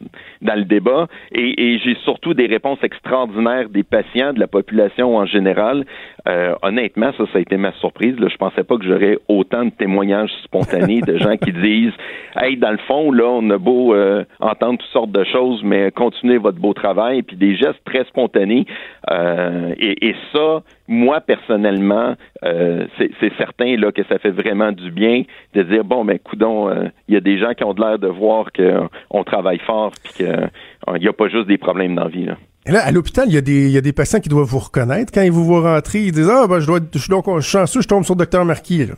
dans 0.43 0.55
le 0.55 0.65
débat. 0.65 1.09
Et, 1.33 1.75
et 1.75 1.79
j'ai 1.81 1.97
surtout 2.05 2.35
des 2.35 2.47
réponses 2.47 2.79
extraordinaires 2.85 3.69
des 3.69 3.83
patients, 3.83 4.33
de 4.33 4.39
la 4.39 4.47
population 4.47 5.17
en 5.17 5.27
général. 5.27 5.85
Euh, 6.29 6.55
honnêtement, 6.63 7.11
ça, 7.19 7.25
ça 7.33 7.39
a 7.39 7.41
été 7.41 7.57
ma 7.57 7.73
surprise. 7.73 8.17
Là. 8.21 8.29
Je 8.31 8.37
pensais 8.37 8.63
pas 8.63 8.77
que 8.77 8.85
j'aurais 8.85 9.19
autant 9.27 9.65
de 9.65 9.71
témoignages 9.71 10.31
spontanés 10.45 11.01
de 11.01 11.19
gens 11.19 11.37
qui 11.37 11.53
disent 11.53 11.93
Hey, 12.37 12.57
dans 12.59 12.71
le 12.71 12.79
fond, 12.87 13.11
là, 13.11 13.27
on 13.27 13.51
a 13.51 13.59
beau 13.59 13.93
euh, 13.93 14.25
entendre 14.39 14.79
toutes 14.79 14.93
sortes 14.93 15.13
de 15.13 15.25
choses, 15.25 15.63
mais 15.65 15.91
continuez 15.91 16.39
votre 16.39 16.61
beau 16.61 16.75
travail, 16.75 17.23
puis 17.23 17.37
des 17.37 17.57
gestes 17.57 17.83
très 17.85 18.05
spontanés. 18.05 18.67
Euh, 19.11 19.75
et, 19.79 20.11
et 20.11 20.15
ça, 20.33 20.63
moi 20.87 21.21
personnellement, 21.21 22.15
euh, 22.45 22.87
c'est 22.99 23.37
certain 23.37 23.77
là 23.77 23.91
que 23.91 24.03
ça 24.05 24.19
fait 24.19 24.31
vraiment 24.31 24.71
du 24.71 24.91
bien 24.91 25.23
de 25.55 25.63
dire 25.63 25.85
bon, 25.85 26.04
ben 26.05 26.19
coudon, 26.19 26.69
euh, 26.69 26.89
il 27.09 27.15
y 27.15 27.17
a 27.17 27.21
des 27.21 27.39
gens 27.39 27.53
qui 27.55 27.65
ont 27.65 27.75
l'air 27.75 27.99
de 27.99 28.09
voir 28.09 28.47
qu'on 28.53 29.25
travaille 29.25 29.59
fort 29.61 29.93
puis 30.03 30.13
qu'il 30.15 30.27
euh, 30.27 30.99
n'y 30.99 31.09
a 31.09 31.13
pas 31.13 31.29
juste 31.29 31.47
des 31.47 31.59
problèmes 31.59 31.95
dans 31.95 32.05
la 32.05 32.11
vie. 32.11 32.27
Là. 32.27 32.37
Et 32.67 32.73
là, 32.73 32.81
à 32.85 32.93
l'hôpital, 32.93 33.27
il 33.29 33.35
y, 33.35 33.39
a 33.39 33.43
des, 33.43 33.71
y 33.71 33.77
a 33.77 33.83
des 33.83 33.93
patients 33.93 34.21
qui 34.21 34.29
doivent 34.31 34.47
vous 34.47 34.59
reconnaître. 34.59 35.13
Quand 35.13 35.23
ils 35.23 35.33
vous 35.33 35.45
voient 35.45 35.75
rentrer, 35.75 36.01
ils 36.01 36.13
disent 36.13 36.31
Ah, 36.31 36.47
ben, 36.49 36.61
je, 36.61 36.67
dois 36.67 36.81
je 36.93 36.99
suis 36.99 37.11
donc 37.11 37.27
chanceux, 37.41 37.83
je 37.83 37.89
tombe 37.89 38.05
sur 38.05 38.15
le 38.15 38.21
docteur 38.21 38.45
Marquis. 38.45 38.87
Là. 38.87 38.95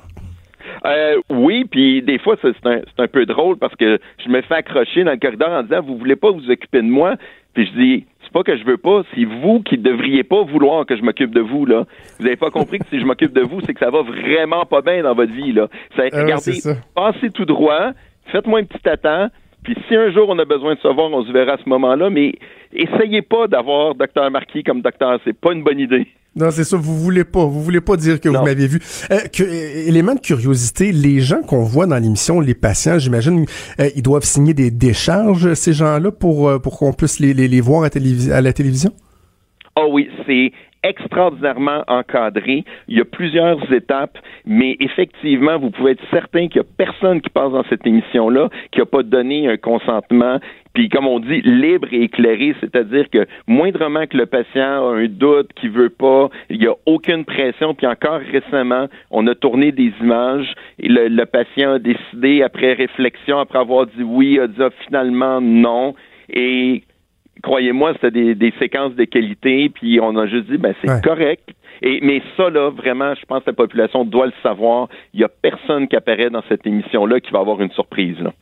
Euh, 0.85 1.17
oui, 1.31 1.65
puis 1.69 2.03
des 2.03 2.19
fois, 2.19 2.37
c'est 2.41 2.55
un, 2.65 2.81
un 2.99 3.09
peu 3.09 3.27
drôle 3.27 3.57
parce 3.57 3.75
que 3.75 3.99
je 4.25 4.31
me 4.31 4.41
fais 4.43 4.55
accrocher 4.55 5.03
dans 5.03 5.13
le 5.13 5.17
corridor 5.17 5.49
en 5.51 5.63
disant 5.63 5.83
Vous 5.83 5.99
voulez 5.99 6.17
pas 6.17 6.31
vous 6.31 6.49
occuper 6.49 6.79
de 6.79 6.89
moi 6.89 7.17
Puis 7.55 7.67
je 7.67 7.81
dis 7.81 8.07
pas 8.37 8.43
que 8.43 8.59
je 8.59 8.65
veux 8.65 8.77
pas, 8.77 9.03
c'est 9.15 9.25
vous 9.25 9.63
qui 9.63 9.79
devriez 9.79 10.23
pas 10.23 10.43
vouloir 10.43 10.85
que 10.85 10.95
je 10.95 11.01
m'occupe 11.03 11.35
de 11.35 11.41
vous 11.41 11.65
là. 11.65 11.87
Vous 12.21 12.27
avez 12.27 12.37
pas 12.37 12.51
compris 12.51 12.79
que 12.79 12.85
si 12.91 13.01
je 13.01 13.07
m'occupe 13.07 13.33
de 13.33 13.41
vous, 13.41 13.63
c'est 13.63 13.73
que 13.73 13.81
ça 13.81 13.89
va 13.91 14.03
vraiment 14.03 14.67
pas 14.67 14.83
bien 14.83 15.03
dans 15.03 15.15
votre 15.15 15.33
vie 15.33 15.55
là. 15.55 15.69
Ça, 15.97 16.03
Ah 16.13 16.21
regardez, 16.23 16.53
ça. 16.53 16.75
passez 16.95 17.31
tout 17.31 17.47
droit, 17.47 17.93
faites-moi 18.27 18.59
un 18.61 18.65
petit 18.65 18.87
attend, 18.87 19.29
puis 19.65 19.75
si 19.89 19.97
un 19.97 20.11
jour 20.11 20.29
on 20.29 20.39
a 20.39 20.45
besoin 20.45 20.75
de 20.75 20.81
savoir, 20.81 21.11
on 21.11 21.25
se 21.25 21.33
verra 21.33 21.55
à 21.55 21.57
ce 21.57 21.67
moment-là, 21.71 22.11
mais 22.11 22.35
essayez 22.75 23.23
pas 23.23 23.47
d'avoir 23.47 23.95
docteur 23.95 24.31
Marquis 24.31 24.63
comme 24.63 24.83
docteur, 24.83 25.19
c'est 25.25 25.41
pas 25.41 25.55
une 25.55 25.63
bonne 25.65 25.81
idée. 25.81 26.07
Non, 26.37 26.51
c'est 26.51 26.65
ça, 26.65 26.77
vous 26.77 26.97
voulez 26.99 27.25
pas, 27.25 27.45
vous 27.47 27.63
voulez 27.63 27.81
pas 27.81 27.97
dire 27.97 28.21
que 28.21 28.29
Non. 28.29 28.41
vous 28.41 28.45
m'avez 28.45 28.67
vu. 28.67 28.79
Euh, 29.11 29.21
que, 29.33 29.43
euh, 29.43 29.89
élément 29.89 30.15
de 30.15 30.21
curiosité, 30.21 30.93
les 30.93 31.21
gens 31.21 31.41
qu'on 31.41 31.63
voit 31.65 31.87
dans 31.87 31.97
l'émission, 31.97 32.41
les 32.41 32.55
patients, 32.55 32.99
j'imagine, 32.99 33.47
euh, 33.81 33.89
ils 33.97 34.03
doivent 34.03 34.25
signer 34.25 34.53
des 34.53 34.71
décharges, 34.71 35.55
ces 35.55 35.73
gens-là, 35.73 36.11
pour, 36.13 36.61
pour 36.61 36.79
qu'on 36.79 36.93
puisse 36.93 37.21
les, 37.21 37.33
les, 37.33 37.49
les 37.49 37.61
voir 37.63 37.85
à, 37.85 37.89
télévis- 37.89 38.31
à 38.31 38.43
la 38.43 38.53
télévision? 38.53 38.93
Oh 39.77 39.89
oui, 39.93 40.09
c'est 40.27 40.53
extraordinairement 40.87 41.83
encadré. 41.89 42.65
Il 42.89 42.97
y 42.97 43.01
a 43.01 43.05
plusieurs 43.05 43.73
étapes, 43.73 44.19
mais 44.47 44.77
effectivement, 44.81 45.59
vous 45.59 45.71
pouvez 45.71 45.93
être 45.93 46.05
certain 46.11 46.49
qu'il 46.49 46.63
n'y 46.63 46.67
a 46.67 46.71
personne 46.85 47.21
qui 47.21 47.31
passe 47.31 47.53
dans 47.53 47.65
cette 47.65 47.87
émission-là 47.87 48.49
qui 48.71 48.81
n'a 48.81 48.87
pas 48.87 49.03
donné 49.03 49.49
un 49.49 49.57
consentement. 49.57 50.39
Puis, 50.75 50.89
comme 50.89 51.07
on 51.07 51.21
dit, 51.21 51.41
libre 51.43 51.89
et 51.91 52.03
éclairé, 52.03 52.55
c'est-à-dire 52.61 53.09
que 53.11 53.27
moindrement 53.47 54.07
que 54.07 54.17
le 54.17 54.27
patient 54.27 54.91
a 54.91 54.95
un 54.95 55.07
doute, 55.07 55.53
qu'il 55.55 55.71
veut 55.71 55.91
pas, 55.91 56.29
il 56.51 56.61
n'y 56.61 56.67
a 56.67 56.75
aucune 56.85 57.25
pression. 57.25 57.75
Puis 57.75 57.87
encore 57.87 58.21
récemment, 58.21 58.87
on 59.11 59.27
a 59.27 59.35
tourné 59.35 59.73
des 59.73 59.93
images 60.01 60.53
et 60.79 60.89
le, 60.89 61.25
patient 61.25 61.73
a 61.73 61.79
décidé, 61.79 62.43
après 62.43 62.75
réflexion, 62.75 63.39
après 63.39 63.59
avoir 63.59 63.87
dit 63.87 64.03
oui, 64.03 64.39
a 64.39 64.47
dit 64.47 64.61
ah, 64.61 64.69
finalement 64.87 65.41
non. 65.41 65.95
Et 66.29 66.83
croyez-moi, 67.43 67.93
c'était 67.95 68.11
des, 68.11 68.35
des 68.35 68.53
séquences 68.59 68.95
de 68.95 69.05
qualité, 69.05 69.69
puis 69.69 69.99
on 70.01 70.17
a 70.17 70.27
juste 70.27 70.51
dit, 70.51 70.59
ben 70.59 70.75
c'est 70.81 70.91
Ouais. 70.91 71.01
correct. 71.03 71.49
Et, 71.83 72.01
mais 72.03 72.23
ça, 72.37 72.51
là, 72.51 72.71
vraiment, 72.71 73.15
je 73.15 73.25
pense 73.27 73.41
que 73.45 73.51
la 73.51 73.55
population 73.55 74.05
doit 74.05 74.27
le 74.27 74.33
savoir. 74.43 74.89
Il 75.15 75.19
n'y 75.19 75.25
a 75.25 75.29
personne 75.29 75.89
qui 75.89 75.97
apparaît 75.97 76.31
dans 76.31 76.43
cette 76.49 76.67
émission-là 76.67 77.21
qui 77.21 77.31
va 77.31 77.41
avoir 77.41 77.61
une 77.61 77.71
surprise. 77.73 78.17
Là. 78.21 78.33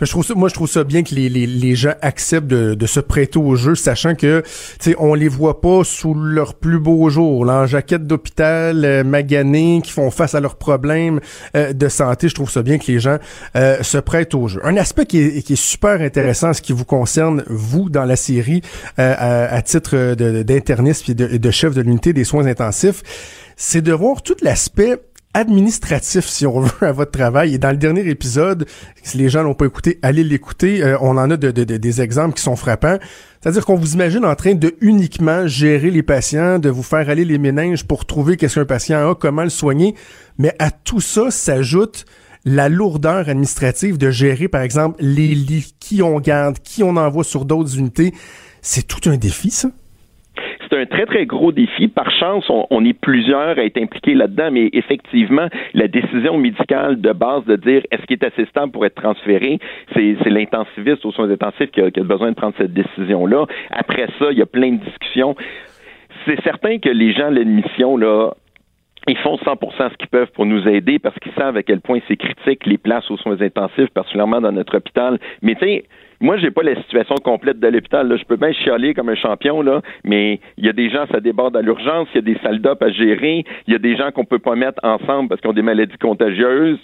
Je 0.00 0.10
trouve 0.10 0.24
ça, 0.24 0.34
moi, 0.34 0.48
je 0.48 0.54
trouve 0.54 0.68
ça 0.68 0.84
bien 0.84 1.02
que 1.02 1.14
les, 1.14 1.28
les, 1.30 1.46
les 1.46 1.74
gens 1.74 1.94
acceptent 2.02 2.46
de, 2.46 2.74
de 2.74 2.86
se 2.86 3.00
prêter 3.00 3.38
au 3.38 3.54
jeu, 3.56 3.74
sachant 3.74 4.14
que, 4.14 4.42
tu 4.42 4.46
sais, 4.80 4.96
on 4.98 5.14
les 5.14 5.28
voit 5.28 5.60
pas 5.60 5.82
sous 5.84 6.14
leur 6.14 6.54
plus 6.54 6.78
beau 6.78 7.08
jour, 7.08 7.46
là, 7.46 7.62
en 7.62 7.66
jaquette 7.66 8.06
d'hôpital, 8.06 8.84
euh, 8.84 9.02
maganés, 9.02 9.80
qui 9.82 9.90
font 9.90 10.10
face 10.10 10.34
à 10.34 10.40
leurs 10.40 10.56
problèmes 10.56 11.20
euh, 11.56 11.72
de 11.72 11.88
santé. 11.88 12.28
Je 12.28 12.34
trouve 12.34 12.50
ça 12.50 12.62
bien 12.62 12.76
que 12.78 12.84
les 12.86 12.98
gens 12.98 13.16
euh, 13.56 13.82
se 13.82 13.96
prêtent 13.96 14.34
au 14.34 14.46
jeu. 14.46 14.60
Un 14.64 14.76
aspect 14.76 15.06
qui 15.06 15.18
est, 15.18 15.46
qui 15.46 15.54
est 15.54 15.62
super 15.62 16.02
intéressant, 16.02 16.52
ce 16.52 16.60
qui 16.60 16.72
vous 16.72 16.84
concerne, 16.84 17.42
vous, 17.48 17.88
dans 17.88 18.04
la 18.04 18.16
série, 18.16 18.60
euh, 18.98 19.14
à, 19.16 19.54
à 19.54 19.62
titre 19.62 20.14
d'interniste 20.42 21.08
et 21.08 21.14
de, 21.14 21.38
de 21.38 21.50
chef 21.50 21.74
de 21.74 21.80
l'unité 21.80 22.12
des 22.12 22.24
soins 22.24 22.46
intensifs, 22.46 22.81
c'est 23.56 23.82
de 23.82 23.92
voir 23.92 24.22
tout 24.22 24.36
l'aspect 24.42 24.98
administratif, 25.34 26.26
si 26.26 26.46
on 26.46 26.60
veut, 26.60 26.86
à 26.86 26.92
votre 26.92 27.10
travail. 27.10 27.54
Et 27.54 27.58
dans 27.58 27.70
le 27.70 27.76
dernier 27.78 28.06
épisode, 28.08 28.66
si 29.02 29.16
les 29.18 29.28
gens 29.30 29.42
l'ont 29.42 29.54
pas 29.54 29.64
écouté, 29.66 29.98
allez 30.02 30.24
l'écouter. 30.24 30.82
Euh, 30.82 30.98
on 31.00 31.16
en 31.16 31.30
a 31.30 31.36
de, 31.36 31.50
de- 31.50 31.64
de- 31.64 31.76
des 31.78 32.00
exemples 32.02 32.34
qui 32.34 32.42
sont 32.42 32.56
frappants. 32.56 32.98
C'est-à-dire 33.40 33.64
qu'on 33.64 33.76
vous 33.76 33.94
imagine 33.94 34.24
en 34.24 34.34
train 34.34 34.54
de 34.54 34.74
uniquement 34.80 35.46
gérer 35.46 35.90
les 35.90 36.02
patients, 36.02 36.58
de 36.58 36.68
vous 36.68 36.82
faire 36.82 37.08
aller 37.08 37.24
les 37.24 37.38
méninges 37.38 37.84
pour 37.84 38.04
trouver 38.04 38.36
qu'est-ce 38.36 38.56
qu'un 38.60 38.66
patient 38.66 39.10
a, 39.10 39.14
comment 39.14 39.42
le 39.42 39.48
soigner. 39.50 39.94
Mais 40.38 40.54
à 40.58 40.70
tout 40.70 41.00
ça 41.00 41.30
s'ajoute 41.30 42.04
la 42.44 42.68
lourdeur 42.68 43.28
administrative 43.28 43.98
de 43.98 44.10
gérer, 44.10 44.48
par 44.48 44.62
exemple, 44.62 44.96
les 45.00 45.28
lits, 45.34 45.74
qui 45.80 46.02
on 46.02 46.20
garde, 46.20 46.58
qui 46.58 46.82
on 46.82 46.96
envoie 46.96 47.24
sur 47.24 47.44
d'autres 47.44 47.78
unités. 47.78 48.12
C'est 48.60 48.86
tout 48.86 49.08
un 49.08 49.16
défi, 49.16 49.50
ça. 49.50 49.70
C'est 50.72 50.80
un 50.80 50.86
très, 50.86 51.04
très 51.04 51.26
gros 51.26 51.52
défi. 51.52 51.88
Par 51.88 52.10
chance, 52.10 52.46
on, 52.48 52.84
est 52.86 52.98
plusieurs 52.98 53.58
à 53.58 53.64
être 53.64 53.76
impliqués 53.76 54.14
là-dedans, 54.14 54.50
mais 54.50 54.70
effectivement, 54.72 55.46
la 55.74 55.86
décision 55.86 56.38
médicale 56.38 56.98
de 56.98 57.12
base 57.12 57.44
de 57.44 57.56
dire 57.56 57.82
est-ce 57.90 58.00
qu'il 58.06 58.16
est 58.18 58.24
assez 58.24 58.46
stable 58.46 58.72
pour 58.72 58.86
être 58.86 58.94
transféré, 58.94 59.58
c'est 59.94 60.30
l'intensiviste 60.30 61.04
aux 61.04 61.12
soins 61.12 61.30
intensifs 61.30 61.70
qui 61.72 61.82
a, 61.82 61.90
besoin 62.02 62.30
de 62.30 62.36
prendre 62.36 62.54
cette 62.56 62.72
décision-là. 62.72 63.44
Après 63.70 64.06
ça, 64.18 64.32
il 64.32 64.38
y 64.38 64.42
a 64.42 64.46
plein 64.46 64.72
de 64.72 64.82
discussions. 64.82 65.36
C'est 66.24 66.40
certain 66.42 66.78
que 66.78 66.88
les 66.88 67.12
gens 67.12 67.26
à 67.26 67.30
l'admission, 67.30 67.98
là, 67.98 68.30
ils 69.08 69.18
font 69.18 69.36
100% 69.36 69.90
ce 69.90 69.96
qu'ils 69.98 70.08
peuvent 70.08 70.30
pour 70.32 70.46
nous 70.46 70.66
aider 70.66 70.98
parce 70.98 71.18
qu'ils 71.18 71.32
savent 71.32 71.58
à 71.58 71.62
quel 71.62 71.82
point 71.82 71.98
c'est 72.08 72.16
critique 72.16 72.64
les 72.64 72.78
places 72.78 73.10
aux 73.10 73.18
soins 73.18 73.42
intensifs, 73.42 73.90
particulièrement 73.90 74.40
dans 74.40 74.52
notre 74.52 74.78
hôpital. 74.78 75.18
Mais 75.42 75.54
tu 75.54 75.66
sais, 75.66 75.84
moi, 76.22 76.38
j'ai 76.38 76.50
pas 76.52 76.62
la 76.62 76.76
situation 76.76 77.16
complète 77.16 77.58
de 77.58 77.66
l'hôpital. 77.66 78.08
là. 78.08 78.16
Je 78.16 78.24
peux 78.24 78.36
bien 78.36 78.52
chialer 78.52 78.94
comme 78.94 79.08
un 79.08 79.16
champion, 79.16 79.60
là, 79.60 79.82
mais 80.04 80.40
il 80.56 80.64
y 80.64 80.68
a 80.68 80.72
des 80.72 80.88
gens, 80.88 81.04
ça 81.10 81.20
déborde 81.20 81.56
à 81.56 81.62
l'urgence, 81.62 82.08
il 82.14 82.16
y 82.16 82.18
a 82.18 82.34
des 82.34 82.40
salles 82.42 82.60
d'op 82.60 82.80
à 82.80 82.90
gérer, 82.90 83.44
il 83.66 83.72
y 83.72 83.74
a 83.74 83.78
des 83.78 83.96
gens 83.96 84.12
qu'on 84.12 84.24
peut 84.24 84.38
pas 84.38 84.54
mettre 84.54 84.80
ensemble 84.84 85.28
parce 85.28 85.40
qu'ils 85.40 85.50
ont 85.50 85.54
des 85.54 85.62
maladies 85.62 85.98
contagieuses. 85.98 86.78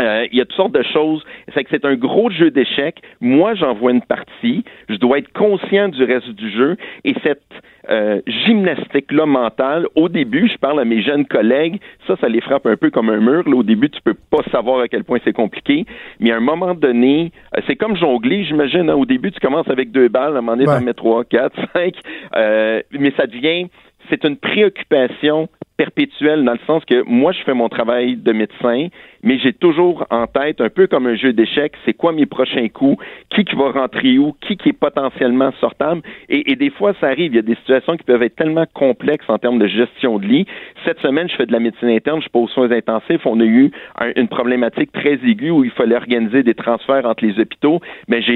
Euh, 0.00 0.26
il 0.30 0.38
y 0.38 0.40
a 0.40 0.44
toutes 0.44 0.56
sortes 0.56 0.74
de 0.74 0.82
choses. 0.82 1.24
C'est 1.54 1.64
que 1.64 1.70
c'est 1.70 1.84
un 1.84 1.94
gros 1.94 2.30
jeu 2.30 2.50
d'échecs. 2.50 3.02
Moi, 3.20 3.54
j'envoie 3.54 3.92
une 3.92 4.02
partie. 4.02 4.64
Je 4.88 4.96
dois 4.96 5.18
être 5.18 5.32
conscient 5.32 5.88
du 5.88 6.02
reste 6.04 6.30
du 6.30 6.50
jeu. 6.50 6.76
Et 7.04 7.14
cette 7.22 7.42
euh, 7.90 8.20
gymnastique-là 8.26 9.26
mentale, 9.26 9.86
au 9.94 10.08
début, 10.08 10.48
je 10.48 10.58
parle 10.58 10.80
à 10.80 10.84
mes 10.84 11.02
jeunes 11.02 11.26
collègues, 11.26 11.80
ça, 12.06 12.16
ça 12.20 12.28
les 12.28 12.40
frappe 12.40 12.66
un 12.66 12.76
peu 12.76 12.90
comme 12.90 13.10
un 13.10 13.20
mur. 13.20 13.48
Là, 13.48 13.56
au 13.56 13.62
début, 13.62 13.90
tu 13.90 14.00
peux 14.02 14.14
pas 14.14 14.42
savoir 14.50 14.80
à 14.80 14.88
quel 14.88 15.04
point 15.04 15.18
c'est 15.24 15.32
compliqué. 15.32 15.84
Mais 16.18 16.30
à 16.30 16.36
un 16.36 16.40
moment 16.40 16.74
donné, 16.74 17.32
euh, 17.56 17.60
c'est 17.66 17.76
comme 17.76 17.96
jongler, 17.96 18.44
j'imagine. 18.44 18.90
Hein. 18.90 18.94
au 18.94 19.06
début, 19.06 19.32
tu 19.32 19.40
commences 19.40 19.68
avec 19.68 19.90
deux 19.90 20.08
balles. 20.08 20.34
À 20.34 20.38
un 20.38 20.42
moment 20.42 20.56
donné, 20.56 20.64
tu 20.64 20.70
en 20.70 20.80
mets 20.80 20.94
trois, 20.94 21.24
quatre, 21.24 21.58
cinq. 21.72 21.94
mais 22.34 23.12
ça 23.16 23.26
devient 23.26 23.68
c'est 24.08 24.24
une 24.24 24.36
préoccupation 24.36 25.48
perpétuelle 25.76 26.44
dans 26.44 26.52
le 26.52 26.58
sens 26.66 26.84
que 26.84 27.02
moi, 27.06 27.32
je 27.32 27.42
fais 27.42 27.54
mon 27.54 27.68
travail 27.68 28.16
de 28.16 28.32
médecin, 28.32 28.88
mais 29.22 29.38
j'ai 29.38 29.52
toujours 29.52 30.06
en 30.10 30.26
tête, 30.26 30.60
un 30.60 30.68
peu 30.68 30.86
comme 30.86 31.06
un 31.06 31.14
jeu 31.14 31.32
d'échecs, 31.32 31.72
c'est 31.84 31.92
quoi 31.92 32.12
mes 32.12 32.26
prochains 32.26 32.68
coups, 32.68 33.02
qui 33.30 33.44
qui 33.44 33.54
va 33.56 33.70
rentrer 33.70 34.18
où, 34.18 34.34
qui 34.40 34.56
qui 34.56 34.70
est 34.70 34.78
potentiellement 34.78 35.52
sortable. 35.60 36.02
Et, 36.28 36.56
des 36.56 36.70
fois, 36.70 36.94
ça 37.00 37.08
arrive, 37.08 37.32
il 37.32 37.36
y 37.36 37.38
a 37.38 37.42
des 37.42 37.54
situations 37.56 37.96
qui 37.96 38.04
peuvent 38.04 38.22
être 38.22 38.36
tellement 38.36 38.66
complexes 38.72 39.28
en 39.28 39.38
termes 39.38 39.58
de 39.58 39.66
gestion 39.66 40.18
de 40.18 40.26
lit. 40.26 40.46
Cette 40.84 41.00
semaine, 41.00 41.28
je 41.28 41.36
fais 41.36 41.46
de 41.46 41.52
la 41.52 41.60
médecine 41.60 41.88
interne, 41.88 42.20
je 42.22 42.28
pose 42.28 42.50
soins 42.50 42.70
intensifs. 42.70 43.24
On 43.24 43.40
a 43.40 43.44
eu 43.44 43.70
une 44.16 44.28
problématique 44.28 44.92
très 44.92 45.14
aiguë 45.14 45.50
où 45.50 45.64
il 45.64 45.70
fallait 45.70 45.96
organiser 45.96 46.42
des 46.42 46.54
transferts 46.54 47.06
entre 47.06 47.24
les 47.24 47.38
hôpitaux. 47.38 47.80
Mais 48.08 48.22
je, 48.22 48.32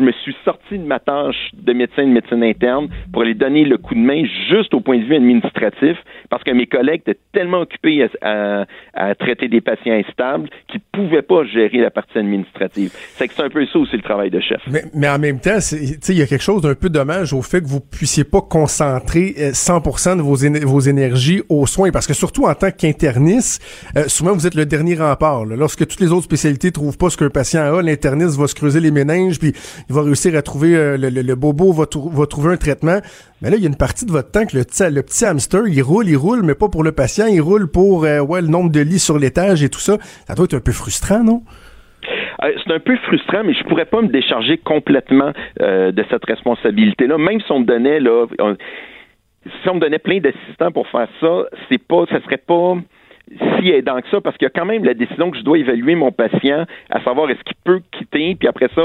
me 0.00 0.12
suis 0.12 0.36
sorti 0.44 0.78
de 0.78 0.84
ma 0.84 0.98
tâche 0.98 1.50
de 1.54 1.72
médecin 1.72 2.04
de 2.04 2.10
médecine 2.10 2.42
interne 2.42 2.88
pour 3.12 3.22
aller 3.22 3.34
donner 3.34 3.64
le 3.64 3.78
coup 3.78 3.94
de 3.94 4.00
main 4.00 4.24
juste 4.48 4.74
au 4.74 4.80
point 4.80 4.98
de 4.98 5.04
vue 5.04 5.16
administratif 5.16 5.96
parce 6.30 6.42
que 6.44 6.50
mes 6.50 6.66
collègues 6.66 7.02
étaient 7.06 7.20
tellement 7.32 7.60
occupés 7.60 8.06
à, 8.22 8.66
à 8.94 9.14
traiter 9.14 9.48
des 9.48 9.60
patients 9.60 9.94
instables 9.94 10.25
ne 10.38 10.78
pouvaient 10.92 11.22
pas 11.22 11.44
gérer 11.44 11.78
la 11.78 11.90
partie 11.90 12.18
administrative. 12.18 12.92
C'est 13.16 13.28
que 13.28 13.34
c'est 13.34 13.42
un 13.42 13.50
peu 13.50 13.64
ça 13.66 13.78
aussi 13.78 13.96
le 13.96 14.02
travail 14.02 14.30
de 14.30 14.40
chef. 14.40 14.60
Mais, 14.70 14.84
mais 14.94 15.08
en 15.08 15.18
même 15.18 15.40
temps, 15.40 15.58
il 15.72 16.16
y 16.16 16.22
a 16.22 16.26
quelque 16.26 16.42
chose 16.42 16.62
d'un 16.62 16.74
peu 16.74 16.88
dommage 16.88 17.32
au 17.32 17.42
fait 17.42 17.60
que 17.60 17.66
vous 17.66 17.80
puissiez 17.80 18.24
pas 18.24 18.40
concentrer 18.40 19.34
100% 19.52 20.08
euh, 20.08 20.16
de 20.16 20.64
vos, 20.64 20.80
énergies 20.80 21.42
aux 21.48 21.66
soins 21.66 21.90
parce 21.90 22.06
que 22.06 22.14
surtout 22.14 22.46
en 22.46 22.54
tant 22.54 22.70
qu'interniste, 22.70 23.62
euh, 23.96 24.04
souvent 24.08 24.32
vous 24.32 24.46
êtes 24.46 24.54
le 24.54 24.66
dernier 24.66 24.96
rempart. 24.96 25.44
Lorsque 25.44 25.86
toutes 25.86 26.00
les 26.00 26.12
autres 26.12 26.24
spécialités 26.24 26.72
trouvent 26.72 26.98
pas 26.98 27.10
ce 27.10 27.16
qu'un 27.16 27.30
patient 27.30 27.62
a, 27.62 27.82
l'interniste 27.82 28.38
va 28.38 28.46
se 28.46 28.54
creuser 28.54 28.80
les 28.80 28.90
méninges 28.90 29.38
puis 29.38 29.52
il 29.88 29.94
va 29.94 30.02
réussir 30.02 30.36
à 30.36 30.42
trouver 30.42 30.74
euh, 30.74 30.96
le, 30.96 31.10
le, 31.10 31.34
bobo 31.34 31.72
va, 31.72 31.86
trouver 31.86 32.52
un 32.52 32.56
traitement. 32.56 33.00
Mais 33.42 33.50
là, 33.50 33.56
il 33.56 33.62
y 33.62 33.66
a 33.66 33.68
une 33.68 33.76
partie 33.76 34.06
de 34.06 34.12
votre 34.12 34.30
temps 34.30 34.46
que 34.46 34.56
le, 34.56 34.64
le 34.90 35.02
petit 35.02 35.24
hamster, 35.24 35.66
il 35.66 35.82
roule, 35.82 36.08
il 36.08 36.16
roule, 36.16 36.42
mais 36.42 36.54
pas 36.54 36.68
pour 36.68 36.82
le 36.82 36.92
patient, 36.92 37.26
il 37.26 37.40
roule 37.40 37.68
pour 37.68 38.00
ouais, 38.00 38.40
le 38.40 38.48
nombre 38.48 38.70
de 38.70 38.80
lits 38.80 38.98
sur 38.98 39.18
l'étage 39.18 39.62
et 39.62 39.68
tout 39.68 39.80
ça. 39.80 39.98
Ça 40.26 40.34
doit 40.34 40.44
être 40.44 40.54
un 40.54 40.60
peu 40.60 40.72
frustrant, 40.72 41.22
non? 41.22 41.42
Euh, 42.42 42.52
c'est 42.64 42.72
un 42.72 42.80
peu 42.80 42.96
frustrant, 42.96 43.42
mais 43.44 43.54
je 43.54 43.64
pourrais 43.64 43.86
pas 43.86 44.02
me 44.02 44.08
décharger 44.08 44.58
complètement 44.58 45.32
euh, 45.60 45.92
de 45.92 46.04
cette 46.10 46.24
responsabilité-là. 46.24 47.18
Même 47.18 47.40
si 47.40 47.50
on 47.50 47.60
me 47.60 47.64
donnait 47.64 48.00
là, 48.00 48.26
si 49.62 49.68
on 49.68 49.76
donnait 49.76 49.98
plein 49.98 50.18
d'assistants 50.18 50.72
pour 50.72 50.86
faire 50.88 51.08
ça, 51.20 51.44
c'est 51.68 51.82
pas, 51.82 52.04
ça 52.10 52.20
serait 52.22 52.36
pas 52.36 52.76
si 53.58 53.70
aidant 53.70 54.00
que 54.00 54.08
ça, 54.10 54.20
parce 54.20 54.36
qu'il 54.36 54.46
y 54.46 54.50
a 54.50 54.50
quand 54.50 54.66
même 54.66 54.84
la 54.84 54.94
décision 54.94 55.30
que 55.30 55.38
je 55.38 55.42
dois 55.42 55.58
évaluer 55.58 55.94
mon 55.94 56.12
patient, 56.12 56.64
à 56.90 57.02
savoir 57.02 57.28
est-ce 57.30 57.42
qu'il 57.42 57.56
peut 57.64 57.80
quitter, 57.92 58.36
puis 58.36 58.48
après 58.48 58.68
ça, 58.74 58.82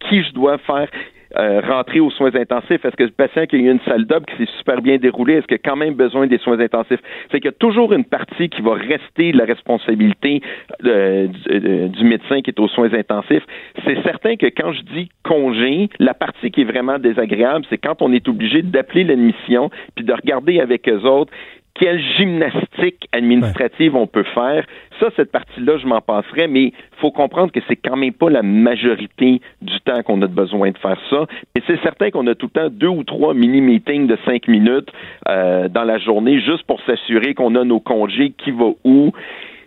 qui 0.00 0.22
je 0.22 0.32
dois 0.32 0.58
faire 0.58 0.88
euh, 1.36 1.60
rentrer 1.60 2.00
aux 2.00 2.10
soins 2.10 2.34
intensifs? 2.34 2.84
Est-ce 2.84 2.96
que 2.96 3.04
le 3.04 3.10
patient 3.10 3.46
qui 3.46 3.56
a 3.56 3.58
eu 3.58 3.70
une 3.70 3.80
salle 3.80 4.06
d'op 4.06 4.24
qui 4.26 4.36
s'est 4.36 4.50
super 4.58 4.80
bien 4.82 4.96
déroulée, 4.96 5.34
est-ce 5.34 5.46
qu'il 5.46 5.56
a 5.56 5.58
quand 5.58 5.76
même 5.76 5.94
besoin 5.94 6.26
des 6.26 6.38
soins 6.38 6.58
intensifs? 6.58 7.00
C'est 7.30 7.40
qu'il 7.40 7.50
y 7.50 7.54
a 7.54 7.58
toujours 7.58 7.92
une 7.92 8.04
partie 8.04 8.48
qui 8.48 8.62
va 8.62 8.74
rester 8.74 9.32
de 9.32 9.38
la 9.38 9.44
responsabilité 9.44 10.40
euh, 10.84 11.28
euh, 11.50 11.88
du, 11.88 12.04
médecin 12.04 12.40
qui 12.40 12.50
est 12.50 12.60
aux 12.60 12.68
soins 12.68 12.92
intensifs. 12.92 13.44
C'est 13.84 14.02
certain 14.02 14.36
que 14.36 14.46
quand 14.46 14.72
je 14.72 14.82
dis 14.82 15.08
congé, 15.22 15.88
la 15.98 16.14
partie 16.14 16.50
qui 16.50 16.62
est 16.62 16.64
vraiment 16.64 16.98
désagréable, 16.98 17.64
c'est 17.68 17.78
quand 17.78 18.00
on 18.02 18.12
est 18.12 18.26
obligé 18.28 18.62
d'appeler 18.62 19.04
l'admission 19.04 19.70
puis 19.94 20.04
de 20.04 20.12
regarder 20.12 20.60
avec 20.60 20.88
eux 20.88 21.04
autres 21.04 21.32
quelle 21.78 22.00
gymnastique 22.16 23.08
administrative 23.12 23.94
on 23.96 24.06
peut 24.06 24.24
faire. 24.34 24.66
Ça, 25.00 25.06
cette 25.16 25.30
partie-là, 25.30 25.78
je 25.78 25.86
m'en 25.86 26.00
passerai, 26.00 26.48
mais 26.48 26.64
il 26.64 26.72
faut 27.00 27.12
comprendre 27.12 27.52
que 27.52 27.60
c'est 27.68 27.76
quand 27.76 27.96
même 27.96 28.12
pas 28.12 28.28
la 28.30 28.42
majorité 28.42 29.40
du 29.62 29.80
temps 29.84 30.02
qu'on 30.02 30.20
a 30.22 30.26
besoin 30.26 30.70
de 30.70 30.78
faire 30.78 31.00
ça. 31.08 31.26
Et 31.56 31.62
c'est 31.66 31.80
certain 31.82 32.10
qu'on 32.10 32.26
a 32.26 32.34
tout 32.34 32.50
le 32.54 32.60
temps 32.60 32.68
deux 32.70 32.88
ou 32.88 33.04
trois 33.04 33.32
mini-meetings 33.32 34.06
de 34.08 34.18
cinq 34.24 34.48
minutes 34.48 34.90
euh, 35.28 35.68
dans 35.68 35.84
la 35.84 35.98
journée 35.98 36.40
juste 36.40 36.64
pour 36.64 36.80
s'assurer 36.82 37.34
qu'on 37.34 37.54
a 37.54 37.64
nos 37.64 37.80
congés, 37.80 38.32
qui 38.36 38.50
va 38.50 38.70
où. 38.84 39.12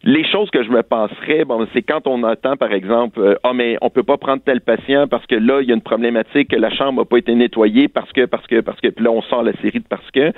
Les 0.04 0.24
choses 0.26 0.50
que 0.50 0.64
je 0.64 0.70
me 0.72 0.82
passerais, 0.82 1.46
bon, 1.46 1.68
c'est 1.74 1.84
quand 1.84 2.08
on 2.08 2.24
attend, 2.24 2.58
par 2.58 2.74
exemple, 2.74 3.20
euh, 3.20 3.36
ah, 3.44 3.54
mais 3.54 3.78
on 3.82 3.92
peut 3.92 4.02
pas 4.02 4.18
prendre 4.18 4.42
tel 4.44 4.60
patient 4.62 5.08
parce 5.08 5.26
que 5.28 5.36
là, 5.36 5.62
il 5.62 5.68
y 5.68 5.72
a 5.72 5.76
une 5.76 5.82
problématique, 5.82 6.50
que 6.50 6.56
la 6.56 6.72
chambre 6.72 7.02
n'a 7.02 7.06
pas 7.06 7.18
été 7.18 7.36
nettoyée 7.36 7.88
parce 7.88 8.12
que, 8.12 8.26
parce 8.26 8.48
que, 8.48 8.62
parce 8.62 8.82
que, 8.82 8.88
puis 8.88 9.06
là, 9.06 9.12
on 9.12 9.22
sort 9.22 9.44
la 9.44 9.54
série 9.62 9.80
de 9.80 9.88
parce 9.88 10.10
que. 10.12 10.32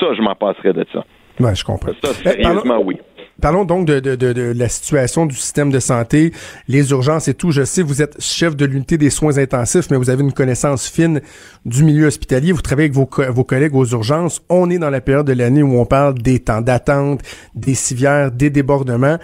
Ça, 0.00 0.14
je 0.14 0.22
m'en 0.22 0.34
passerais 0.34 0.72
de 0.72 0.84
ça. 0.92 1.04
Ouais, 1.40 1.54
je 1.54 1.64
comprends. 1.64 1.92
Ça, 2.02 2.14
sérieusement, 2.14 2.80
oui. 2.84 2.96
Parlons 3.40 3.66
donc 3.66 3.86
de, 3.86 4.00
de, 4.00 4.16
de, 4.16 4.32
de, 4.32 4.54
la 4.56 4.68
situation 4.68 5.26
du 5.26 5.36
système 5.36 5.70
de 5.70 5.78
santé, 5.78 6.32
les 6.68 6.90
urgences 6.90 7.28
et 7.28 7.34
tout. 7.34 7.50
Je 7.50 7.64
sais, 7.64 7.82
vous 7.82 8.00
êtes 8.00 8.16
chef 8.18 8.56
de 8.56 8.64
l'unité 8.64 8.96
des 8.96 9.10
soins 9.10 9.36
intensifs, 9.36 9.90
mais 9.90 9.98
vous 9.98 10.08
avez 10.08 10.22
une 10.22 10.32
connaissance 10.32 10.88
fine 10.88 11.20
du 11.66 11.84
milieu 11.84 12.06
hospitalier. 12.06 12.52
Vous 12.52 12.62
travaillez 12.62 12.90
avec 12.90 12.94
vos, 12.94 13.08
vos 13.30 13.44
collègues 13.44 13.74
aux 13.74 13.84
urgences. 13.84 14.42
On 14.48 14.70
est 14.70 14.78
dans 14.78 14.88
la 14.88 15.02
période 15.02 15.26
de 15.26 15.34
l'année 15.34 15.62
où 15.62 15.78
on 15.78 15.84
parle 15.84 16.14
des 16.14 16.38
temps 16.38 16.62
d'attente, 16.62 17.20
des 17.54 17.74
civières, 17.74 18.32
des 18.32 18.48
débordements. 18.48 19.18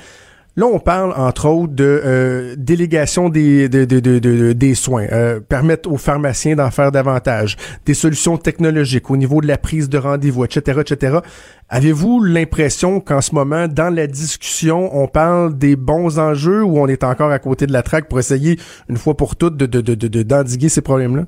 Là, 0.55 0.67
on 0.67 0.79
parle, 0.79 1.15
entre 1.17 1.49
autres, 1.49 1.73
de 1.73 2.03
euh, 2.05 2.55
délégation 2.59 3.31
des, 3.31 3.71
des 3.71 4.75
soins, 4.75 5.07
euh, 5.11 5.41
permettre 5.41 5.91
aux 5.91 5.97
pharmaciens 5.97 6.57
d'en 6.57 6.71
faire 6.71 6.93
davantage, 6.93 7.57
des 7.87 7.95
solutions 7.95 8.37
technologiques 8.37 9.11
au 9.11 9.17
niveau 9.17 9.41
de 9.41 9.47
la 9.47 9.57
prise 9.57 9.89
de 9.89 9.97
rendez-vous, 9.97 10.45
etc., 10.45 10.81
etc. 10.83 11.19
Avez-vous 11.71 12.23
l'impression 12.23 13.01
qu'en 13.01 13.23
ce 13.23 13.35
moment, 13.35 13.67
dans 13.67 13.89
la 13.89 14.07
discussion, 14.07 14.95
on 14.95 15.09
parle 15.09 15.57
des 15.57 15.75
bons 15.75 16.19
enjeux 16.19 16.63
ou 16.63 16.79
on 16.79 16.87
est 16.87 17.03
encore 17.03 17.31
à 17.31 17.39
côté 17.39 17.67
de 17.67 17.73
la 17.73 17.83
traque 17.83 18.09
pour 18.09 18.19
essayer, 18.19 18.59
une 18.91 18.99
fois 18.99 19.17
pour 19.17 19.37
toutes, 19.37 19.57
de, 19.57 20.23
d'endiguer 20.23 20.69
ces 20.69 20.83
problèmes-là? 20.83 21.25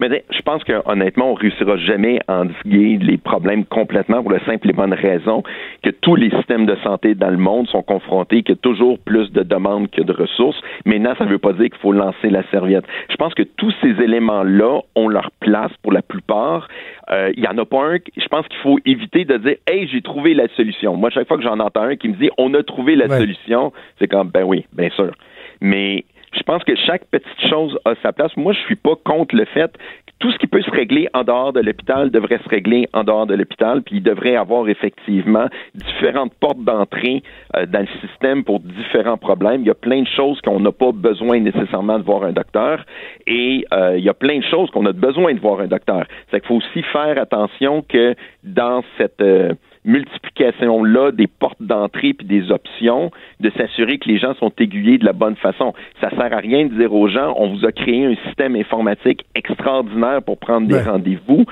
Mais 0.00 0.24
je 0.30 0.40
pense 0.42 0.64
que 0.64 0.72
honnêtement, 0.86 1.32
on 1.32 1.34
réussira 1.34 1.76
jamais 1.76 2.20
à 2.28 2.40
endiguer 2.40 2.98
les 2.98 3.18
problèmes 3.18 3.64
complètement 3.64 4.22
pour 4.22 4.32
la 4.32 4.44
simple 4.44 4.70
et 4.70 4.72
bonne 4.72 4.94
raison 4.94 5.42
que 5.82 5.90
tous 5.90 6.16
les 6.16 6.30
systèmes 6.30 6.66
de 6.66 6.76
santé 6.82 7.14
dans 7.14 7.30
le 7.30 7.36
monde 7.36 7.68
sont 7.68 7.82
confrontés, 7.82 8.42
qu'il 8.42 8.54
y 8.54 8.58
a 8.58 8.60
toujours 8.60 8.98
plus 8.98 9.30
de 9.32 9.42
demandes 9.42 9.90
que 9.90 10.02
de 10.02 10.12
ressources. 10.12 10.60
Maintenant, 10.84 11.14
ça 11.16 11.24
ne 11.24 11.30
veut 11.30 11.38
pas 11.38 11.52
dire 11.52 11.68
qu'il 11.70 11.78
faut 11.80 11.92
lancer 11.92 12.30
la 12.30 12.42
serviette. 12.50 12.84
Je 13.10 13.16
pense 13.16 13.34
que 13.34 13.42
tous 13.42 13.74
ces 13.82 13.90
éléments-là 14.02 14.80
ont 14.94 15.08
leur 15.08 15.30
place 15.40 15.72
pour 15.82 15.92
la 15.92 16.02
plupart. 16.02 16.68
Euh, 17.10 17.32
il 17.36 17.44
y 17.44 17.48
en 17.48 17.56
a 17.58 17.64
pas 17.64 17.94
un. 17.94 17.96
Je 18.16 18.28
pense 18.28 18.46
qu'il 18.48 18.58
faut 18.60 18.78
éviter 18.84 19.24
de 19.24 19.36
dire 19.38 19.56
Hey, 19.66 19.88
j'ai 19.88 20.02
trouvé 20.02 20.34
la 20.34 20.48
solution. 20.56 20.96
Moi, 20.96 21.10
chaque 21.10 21.28
fois 21.28 21.36
que 21.36 21.42
j'en 21.42 21.58
entends 21.58 21.82
un 21.82 21.96
qui 21.96 22.08
me 22.08 22.14
dit 22.14 22.30
On 22.38 22.52
a 22.54 22.62
trouvé 22.62 22.96
la 22.96 23.08
solution, 23.08 23.72
c'est 23.98 24.08
comme 24.08 24.28
Ben 24.28 24.44
oui, 24.44 24.66
bien 24.72 24.90
sûr. 24.90 25.12
Mais 25.60 26.04
je 26.32 26.42
pense 26.42 26.62
que 26.64 26.74
chaque 26.76 27.04
petite 27.06 27.48
chose 27.48 27.78
a 27.84 27.94
sa 28.02 28.12
place. 28.12 28.36
Moi, 28.36 28.52
je 28.52 28.60
suis 28.60 28.76
pas 28.76 28.94
contre 29.04 29.34
le 29.34 29.44
fait 29.46 29.72
que 29.72 30.12
tout 30.18 30.32
ce 30.32 30.38
qui 30.38 30.46
peut 30.46 30.62
se 30.62 30.70
régler 30.70 31.08
en 31.14 31.22
dehors 31.22 31.52
de 31.52 31.60
l'hôpital 31.60 32.10
devrait 32.10 32.38
se 32.38 32.48
régler 32.48 32.88
en 32.92 33.04
dehors 33.04 33.26
de 33.26 33.34
l'hôpital, 33.34 33.82
puis 33.82 33.96
il 33.96 34.02
devrait 34.02 34.36
avoir 34.36 34.68
effectivement 34.68 35.46
différentes 35.74 36.34
portes 36.34 36.62
d'entrée 36.64 37.22
euh, 37.56 37.66
dans 37.66 37.80
le 37.80 38.08
système 38.08 38.44
pour 38.44 38.60
différents 38.60 39.16
problèmes. 39.16 39.62
Il 39.62 39.66
y 39.66 39.70
a 39.70 39.74
plein 39.74 40.02
de 40.02 40.08
choses 40.08 40.40
qu'on 40.40 40.60
n'a 40.60 40.72
pas 40.72 40.92
besoin 40.92 41.40
nécessairement 41.40 41.98
de 41.98 42.04
voir 42.04 42.24
un 42.24 42.32
docteur, 42.32 42.84
et 43.26 43.64
euh, 43.72 43.96
il 43.96 44.04
y 44.04 44.08
a 44.08 44.14
plein 44.14 44.38
de 44.38 44.44
choses 44.44 44.70
qu'on 44.70 44.86
a 44.86 44.92
besoin 44.92 45.34
de 45.34 45.40
voir 45.40 45.60
un 45.60 45.66
docteur. 45.66 46.04
C'est 46.30 46.40
qu'il 46.40 46.48
faut 46.48 46.56
aussi 46.56 46.82
faire 46.92 47.18
attention 47.18 47.82
que 47.82 48.14
dans 48.42 48.82
cette 48.96 49.20
euh, 49.20 49.52
multiplication-là 49.88 51.12
des 51.12 51.26
portes 51.26 51.60
d'entrée 51.60 52.12
puis 52.14 52.26
des 52.26 52.50
options, 52.52 53.10
de 53.40 53.50
s'assurer 53.50 53.98
que 53.98 54.08
les 54.08 54.18
gens 54.18 54.34
sont 54.34 54.52
aiguillés 54.58 54.98
de 54.98 55.04
la 55.04 55.12
bonne 55.12 55.36
façon. 55.36 55.74
Ça 56.00 56.10
sert 56.10 56.32
à 56.32 56.38
rien 56.38 56.66
de 56.66 56.74
dire 56.74 56.92
aux 56.92 57.08
gens, 57.08 57.34
on 57.36 57.48
vous 57.48 57.64
a 57.64 57.72
créé 57.72 58.04
un 58.04 58.14
système 58.26 58.54
informatique 58.54 59.24
extraordinaire 59.34 60.22
pour 60.22 60.38
prendre 60.38 60.68
des 60.68 60.80
rendez-vous 60.80 61.44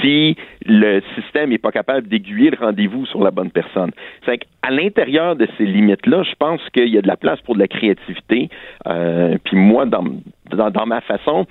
si 0.00 0.36
le 0.64 1.00
système 1.16 1.50
n'est 1.50 1.58
pas 1.58 1.72
capable 1.72 2.08
d'aiguiller 2.08 2.50
le 2.50 2.58
rendez-vous 2.58 3.06
sur 3.06 3.22
la 3.22 3.30
bonne 3.30 3.50
personne. 3.50 3.90
C'est 4.24 4.40
à 4.62 4.70
l'intérieur 4.70 5.34
de 5.34 5.48
ces 5.56 5.64
limites-là, 5.64 6.22
je 6.22 6.34
pense 6.38 6.60
qu'il 6.70 6.88
y 6.88 6.98
a 6.98 7.02
de 7.02 7.08
la 7.08 7.16
place 7.16 7.40
pour 7.40 7.54
de 7.54 7.60
la 7.60 7.68
créativité. 7.68 8.50
Euh, 8.86 9.36
puis 9.44 9.56
moi, 9.56 9.86
dans, 9.86 10.04
dans, 10.50 10.86
ma 10.86 11.00
façon, 11.00 11.46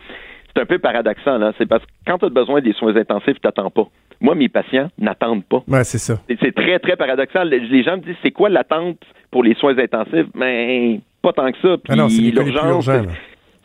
c'est 0.47 0.61
un 0.61 0.65
peu 0.65 0.79
paradoxal. 0.79 1.41
Hein? 1.41 1.53
C'est 1.57 1.67
parce 1.67 1.83
que 1.83 1.89
quand 2.05 2.19
tu 2.19 2.25
as 2.25 2.29
besoin 2.29 2.61
des 2.61 2.73
soins 2.73 2.95
intensifs, 2.95 3.39
tu 3.41 3.47
n'attends 3.47 3.71
pas. 3.71 3.87
Moi, 4.21 4.35
mes 4.35 4.49
patients 4.49 4.89
n'attendent 4.97 5.45
pas. 5.45 5.63
Ouais, 5.67 5.83
c'est 5.83 5.97
ça. 5.97 6.19
C'est 6.27 6.55
très, 6.55 6.79
très 6.79 6.95
paradoxal. 6.95 7.49
Les 7.49 7.83
gens 7.83 7.97
me 7.97 8.01
disent, 8.01 8.15
c'est 8.23 8.31
quoi 8.31 8.49
l'attente 8.49 8.99
pour 9.31 9.43
les 9.43 9.53
soins 9.55 9.77
intensifs? 9.77 10.27
Mais 10.33 10.93
ben, 10.93 11.01
pas 11.21 11.33
tant 11.33 11.51
que 11.51 11.57
ça. 11.61 11.77
Puis 11.77 11.93
ah 11.93 12.07
l'urgence, 12.43 12.89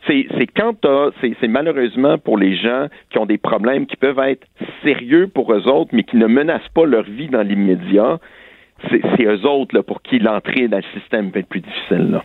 c'est 0.05 0.47
quand 0.55 0.75
c'est 1.21 1.47
malheureusement 1.47 2.17
pour 2.17 2.37
les 2.37 2.55
gens 2.55 2.87
qui 3.09 3.17
ont 3.17 3.25
des 3.25 3.37
problèmes 3.37 3.85
qui 3.85 3.95
peuvent 3.95 4.19
être 4.19 4.45
sérieux 4.83 5.27
pour 5.27 5.53
eux 5.53 5.67
autres, 5.67 5.91
mais 5.93 6.03
qui 6.03 6.17
ne 6.17 6.27
menacent 6.27 6.69
pas 6.73 6.85
leur 6.85 7.03
vie 7.03 7.29
dans 7.29 7.41
l'immédiat 7.41 8.19
c'est 8.89 9.23
eux 9.23 9.45
autres 9.45 9.75
là, 9.75 9.83
pour 9.83 10.01
qui 10.01 10.19
l'entrée 10.19 10.67
dans 10.67 10.77
le 10.77 10.99
système 10.99 11.29
va 11.29 11.39
être 11.39 11.47
plus 11.47 11.61
difficile. 11.61 12.11
Là. 12.11 12.23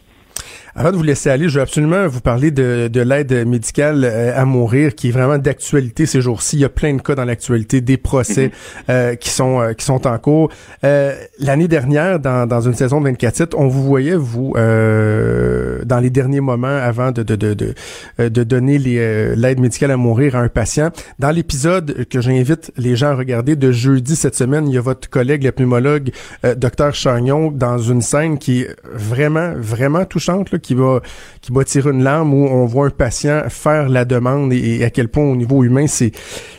Avant 0.79 0.93
de 0.93 0.97
vous 0.97 1.03
laisser 1.03 1.29
aller, 1.29 1.49
je 1.49 1.57
veux 1.57 1.63
absolument 1.63 2.07
vous 2.07 2.21
parler 2.21 2.53
de, 2.53 2.87
de 2.87 3.01
l'aide 3.01 3.45
médicale 3.49 4.05
euh, 4.05 4.41
à 4.41 4.45
mourir, 4.45 4.95
qui 4.95 5.09
est 5.09 5.11
vraiment 5.11 5.37
d'actualité 5.37 6.07
ces 6.07 6.21
jours-ci. 6.21 6.55
Il 6.55 6.61
y 6.61 6.65
a 6.65 6.69
plein 6.69 6.95
de 6.95 7.03
cas 7.03 7.17
dans 7.17 7.25
l'actualité, 7.25 7.81
des 7.81 7.97
procès 7.97 8.45
mhm. 8.45 8.51
euh, 8.91 9.15
qui 9.17 9.29
sont 9.31 9.61
euh, 9.61 9.73
qui 9.73 9.85
sont 9.85 10.07
en 10.07 10.17
cours. 10.19 10.53
L'année 10.85 11.67
dernière, 11.67 12.21
dans, 12.21 12.47
dans 12.47 12.61
une 12.61 12.75
saison 12.75 13.01
de 13.01 13.07
24 13.07 13.57
on 13.59 13.67
vous 13.67 13.83
voyait 13.83 14.15
vous 14.15 14.53
dans 14.55 16.01
les 16.01 16.11
derniers 16.11 16.41
moments 16.41 16.69
avant 16.69 17.11
de 17.11 17.25
de 17.25 17.35
de 17.35 17.55
de, 17.55 18.29
de 18.29 18.45
donner 18.45 18.79
l'aide 18.79 19.59
médicale 19.59 19.91
à 19.91 19.97
mourir 19.97 20.37
à 20.37 20.41
un 20.43 20.49
patient. 20.49 20.91
Dans 21.19 21.33
l'épisode 21.33 22.07
que 22.09 22.21
j'invite 22.21 22.71
les 22.77 22.95
gens 22.95 23.09
à 23.09 23.15
regarder 23.17 23.57
de 23.57 23.73
jeudi 23.73 24.15
cette 24.15 24.37
semaine, 24.37 24.69
il 24.69 24.75
y 24.75 24.79
a 24.79 24.81
votre 24.81 25.11
collègue, 25.11 25.43
le 25.43 25.51
pneumologue, 25.51 26.11
docteur 26.57 26.95
Chagnon, 26.95 27.51
dans 27.51 27.79
une 27.79 28.03
scène 28.03 28.39
qui 28.39 28.61
est 28.61 28.77
vraiment 28.93 29.55
vraiment 29.57 30.05
touchante. 30.05 30.53
Là, 30.53 30.59
qui 30.68 30.68
va 30.75 31.01
qui 31.41 31.53
va 31.53 31.65
tirer 31.65 31.91
une 31.91 32.03
larme 32.03 32.33
où 32.35 32.47
on 32.47 32.67
voit 32.67 32.87
un 32.87 32.91
patient 32.91 33.43
faire 33.49 33.89
la 33.89 34.05
demande 34.05 34.53
et, 34.53 34.85
à 34.85 34.91
quel 34.91 35.09
point 35.09 35.25
au 35.25 35.37
niveau 35.37 35.65
humain 35.65 35.87
c'est 35.87 36.13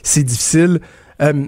c'est 0.04 0.24
difficile. 0.24 0.80
Euh, 1.22 1.48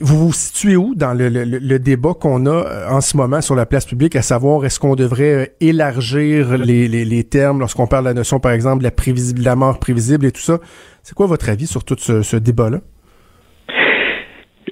vous 0.00 0.26
vous 0.26 0.32
situez 0.32 0.76
où 0.76 0.94
dans 0.94 1.14
le, 1.14 1.28
le, 1.28 1.78
débat 1.78 2.12
qu'on 2.12 2.44
a 2.44 2.50
euh, 2.50 2.88
en 2.90 3.00
ce 3.00 3.16
moment 3.16 3.40
sur 3.40 3.54
la 3.54 3.64
place 3.64 3.86
publique, 3.86 4.14
à 4.14 4.22
savoir 4.22 4.64
est-ce 4.66 4.78
qu'on 4.78 4.94
devrait 4.94 5.34
euh, 5.34 5.46
élargir 5.60 6.58
les, 6.58 6.86
les, 6.86 7.24
termes 7.24 7.60
lorsqu'on 7.60 7.86
parle 7.86 8.04
de 8.04 8.10
la 8.10 8.14
notion, 8.14 8.38
par 8.38 8.52
exemple, 8.52 8.84
de 8.84 8.88
la, 8.88 9.42
la 9.42 9.56
mort 9.56 9.78
prévisible 9.78 10.26
et 10.26 10.32
tout 10.32 10.42
ça? 10.42 10.58
C'est 11.02 11.14
quoi 11.14 11.26
votre 11.26 11.48
avis 11.48 11.66
sur 11.66 11.82
tout 11.82 11.96
ce, 11.98 12.20
ce 12.20 12.36
débat-là? 12.36 12.80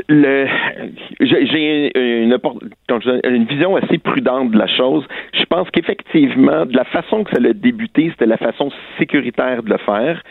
Le, 0.08 0.46
j'ai 1.20 1.90
une, 1.94 2.38
une, 3.24 3.44
vision 3.44 3.76
assez 3.76 3.98
prudente 3.98 4.50
de 4.50 4.58
la 4.58 4.66
chose. 4.66 5.04
Je 5.32 5.44
pense 5.44 5.70
qu'effectivement, 5.70 6.66
de 6.66 6.76
la 6.76 6.84
façon 6.84 7.24
que 7.24 7.30
ça 7.30 7.38
a 7.42 7.52
débuté, 7.52 8.10
c'était 8.10 8.26
la 8.26 8.36
façon 8.36 8.70
sécuritaire 8.98 9.62
de 9.62 9.70
le 9.70 9.78
faire. 9.78 10.22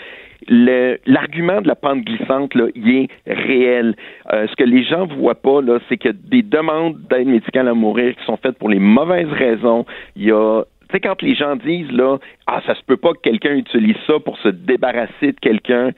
L'argument 0.48 1.62
de 1.62 1.68
la 1.68 1.76
pente 1.76 2.04
glissante, 2.04 2.54
là, 2.56 2.68
il 2.76 2.90
est 2.90 3.10
réel. 3.26 3.96
Euh, 4.34 4.46
ce 4.48 4.56
que 4.56 4.64
les 4.64 4.84
gens 4.84 5.06
voient 5.06 5.42
pas, 5.42 5.62
là, 5.62 5.80
c'est 5.88 5.98
que 5.98 6.10
des 6.10 6.42
demandes 6.42 7.00
d'aide 7.10 7.28
médicale 7.28 7.68
à 7.68 7.74
mourir 7.74 8.16
qui 8.16 8.26
sont 8.26 8.38
faites 8.38 8.58
pour 8.58 8.70
les 8.70 8.80
mauvaises 8.80 9.32
raisons. 9.32 9.86
Il 10.16 10.24
y 10.24 10.32
a 10.32 10.64
tu 10.90 10.98
sais, 10.98 11.00
quand 11.00 11.22
les 11.24 11.34
gens 11.34 11.56
disent, 11.56 11.92
là, 11.92 12.18
ah, 12.46 12.62
ça 12.68 12.76
se 12.76 12.84
peut 12.84 12.98
pas 12.98 13.14
que 13.14 13.22
quelqu'un 13.24 13.56
utilise 13.56 13.96
ça 14.06 14.20
pour 14.20 14.38
se 14.38 14.50
débarrasser 14.50 15.32
de 15.32 15.40
quelqu'un, 15.42 15.90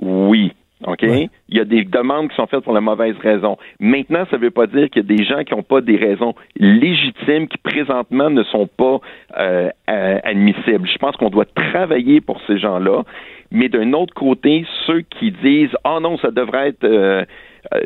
oui, 0.00 0.52
OK? 0.86 1.02
Il 1.02 1.56
y 1.56 1.60
a 1.60 1.64
des 1.64 1.84
demandes 1.84 2.28
qui 2.28 2.36
sont 2.36 2.46
faites 2.46 2.60
pour 2.60 2.72
la 2.72 2.80
mauvaise 2.80 3.16
raison. 3.18 3.56
Maintenant, 3.80 4.24
ça 4.30 4.36
ne 4.36 4.42
veut 4.42 4.50
pas 4.50 4.66
dire 4.66 4.88
qu'il 4.90 5.02
y 5.02 5.12
a 5.12 5.16
des 5.16 5.24
gens 5.24 5.42
qui 5.42 5.54
n'ont 5.54 5.62
pas 5.62 5.80
des 5.80 5.96
raisons 5.96 6.34
légitimes 6.56 7.48
qui 7.48 7.58
présentement 7.58 8.30
ne 8.30 8.44
sont 8.44 8.66
pas 8.66 9.00
euh, 9.38 9.70
euh, 9.90 10.18
admissibles. 10.22 10.88
Je 10.88 10.98
pense 10.98 11.16
qu'on 11.16 11.30
doit 11.30 11.46
travailler 11.46 12.20
pour 12.20 12.40
ces 12.46 12.58
gens-là. 12.58 13.02
Mais 13.50 13.68
d'un 13.68 13.92
autre 13.92 14.14
côté, 14.14 14.66
ceux 14.86 15.00
qui 15.00 15.32
disent 15.32 15.74
Oh 15.84 15.98
non, 16.00 16.18
ça 16.18 16.30
devrait 16.30 16.68
être 16.68 16.84
euh, 16.84 17.24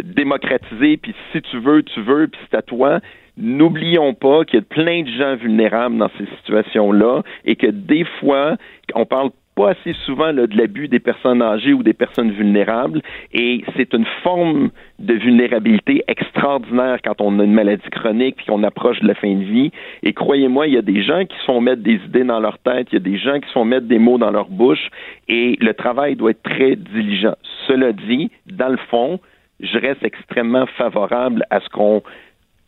démocratisé, 0.03 0.97
puis 0.97 1.15
si 1.33 1.41
tu 1.43 1.59
veux, 1.59 1.83
tu 1.83 2.01
veux, 2.03 2.29
puis 2.29 2.41
c'est 2.51 2.57
à 2.57 2.63
toi. 2.63 3.01
N'oublions 3.39 4.13
pas 4.13 4.45
qu'il 4.45 4.61
y 4.61 4.63
a 4.63 4.67
plein 4.67 5.03
de 5.03 5.09
gens 5.09 5.37
vulnérables 5.37 5.97
dans 5.97 6.11
ces 6.19 6.27
situations-là 6.37 7.23
et 7.47 7.57
que 7.57 7.67
des 7.69 8.05
fois, 8.21 8.57
on 8.95 9.07
parle 9.07 9.31
pas 9.55 9.71
assez 9.71 9.93
souvent 10.05 10.33
de 10.33 10.49
l'abus 10.57 10.89
des 10.89 10.99
personnes 10.99 11.43
âgées 11.43 11.73
ou 11.73 11.83
des 11.83 11.93
personnes 11.93 12.31
vulnérables. 12.31 13.03
Et 13.33 13.63
c'est 13.77 13.93
une 13.93 14.07
forme 14.23 14.71
de 14.99 15.15
vulnérabilité 15.15 16.05
extraordinaire 16.09 16.99
quand 17.05 17.21
on 17.21 17.39
a 17.39 17.45
une 17.45 17.53
maladie 17.53 17.89
chronique 17.91 18.37
puis 18.37 18.47
qu'on 18.47 18.63
approche 18.63 19.01
de 19.01 19.09
la 19.09 19.15
fin 19.15 19.35
de 19.35 19.45
vie. 19.45 19.71
Et 20.03 20.13
croyez-moi 20.13 20.69
il 20.69 20.75
y 20.75 20.79
a 20.79 20.83
des 20.83 21.03
gens 21.03 21.25
qui 21.25 21.37
se 21.39 21.45
font 21.45 21.61
mettre 21.61 21.83
des 21.83 22.01
idées 22.07 22.25
dans 22.25 22.41
leur 22.41 22.59
tête 22.59 22.89
il 22.93 22.95
y 22.95 22.97
a 22.97 23.01
des 23.01 23.19
gens 23.19 23.39
qui 23.41 23.49
se 23.49 23.53
font 23.53 23.65
mettre 23.65 23.87
des 23.87 23.99
mots 23.99 24.19
dans 24.19 24.31
leur 24.31 24.49
bouche 24.49 24.91
et 25.29 25.57
le 25.61 25.75
travail 25.75 26.17
doit 26.17 26.31
être 26.31 26.43
très 26.43 26.77
diligent. 26.77 27.35
Cela 27.67 27.93
dit 27.93 28.31
dans 28.47 28.69
le 28.69 28.79
fond 28.91 29.21
je 29.61 29.79
reste 29.79 30.03
extrêmement 30.03 30.67
favorable 30.67 31.45
à 31.51 31.61
ce 31.61 31.69
qu'on 31.69 32.03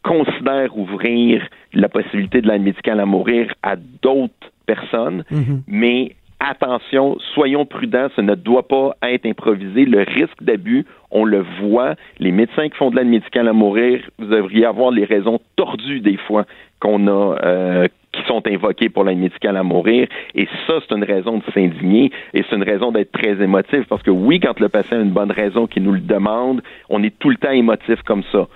considère 0.02 0.76
ouvrir 0.76 1.42
la 1.72 1.88
possibilité 1.88 2.40
de 2.40 2.48
l'aide 2.48 2.62
médicale 2.62 3.00
à 3.00 3.06
mourir 3.06 3.52
à 3.62 3.74
d'autres 3.76 4.52
personnes, 4.66 5.24
mm-hmm. 5.32 5.62
mais 5.66 6.14
attention, 6.50 7.16
soyons 7.34 7.66
prudents, 7.66 8.08
ça 8.14 8.22
ne 8.22 8.34
doit 8.34 8.66
pas 8.66 8.96
être 9.02 9.26
improvisé. 9.26 9.84
Le 9.84 10.00
risque 10.00 10.42
d'abus, 10.42 10.86
on 11.10 11.24
le 11.24 11.44
voit. 11.60 11.94
Les 12.18 12.32
médecins 12.32 12.68
qui 12.68 12.76
font 12.76 12.90
de 12.90 12.96
l'aide 12.96 13.08
médicale 13.08 13.48
à 13.48 13.52
mourir, 13.52 14.00
vous 14.18 14.26
devriez 14.26 14.66
avoir 14.66 14.90
les 14.90 15.04
raisons 15.04 15.40
tordues 15.56 16.00
des 16.00 16.16
fois 16.16 16.44
qu'on 16.80 17.06
a, 17.06 17.36
euh, 17.44 17.88
qui 18.12 18.22
sont 18.26 18.46
invoquées 18.46 18.88
pour 18.88 19.04
l'aide 19.04 19.18
médicale 19.18 19.56
à 19.56 19.62
mourir. 19.62 20.08
Et 20.34 20.46
ça, 20.66 20.74
c'est 20.80 20.94
une 20.94 21.04
raison 21.04 21.38
de 21.38 21.44
s'indigner 21.52 22.10
et 22.32 22.44
c'est 22.48 22.56
une 22.56 22.62
raison 22.64 22.92
d'être 22.92 23.12
très 23.12 23.42
émotif 23.42 23.84
parce 23.88 24.02
que 24.02 24.10
oui, 24.10 24.40
quand 24.40 24.58
le 24.60 24.68
patient 24.68 24.98
a 24.98 25.02
une 25.02 25.10
bonne 25.10 25.32
raison 25.32 25.66
qui 25.66 25.80
nous 25.80 25.92
le 25.92 26.00
demande, 26.00 26.62
on 26.88 27.02
est 27.02 27.18
tout 27.18 27.30
le 27.30 27.36
temps 27.36 27.52
émotif 27.52 28.02
comme 28.02 28.22
ça. 28.32 28.46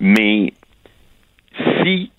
Mais 0.00 0.52
si 1.82 2.10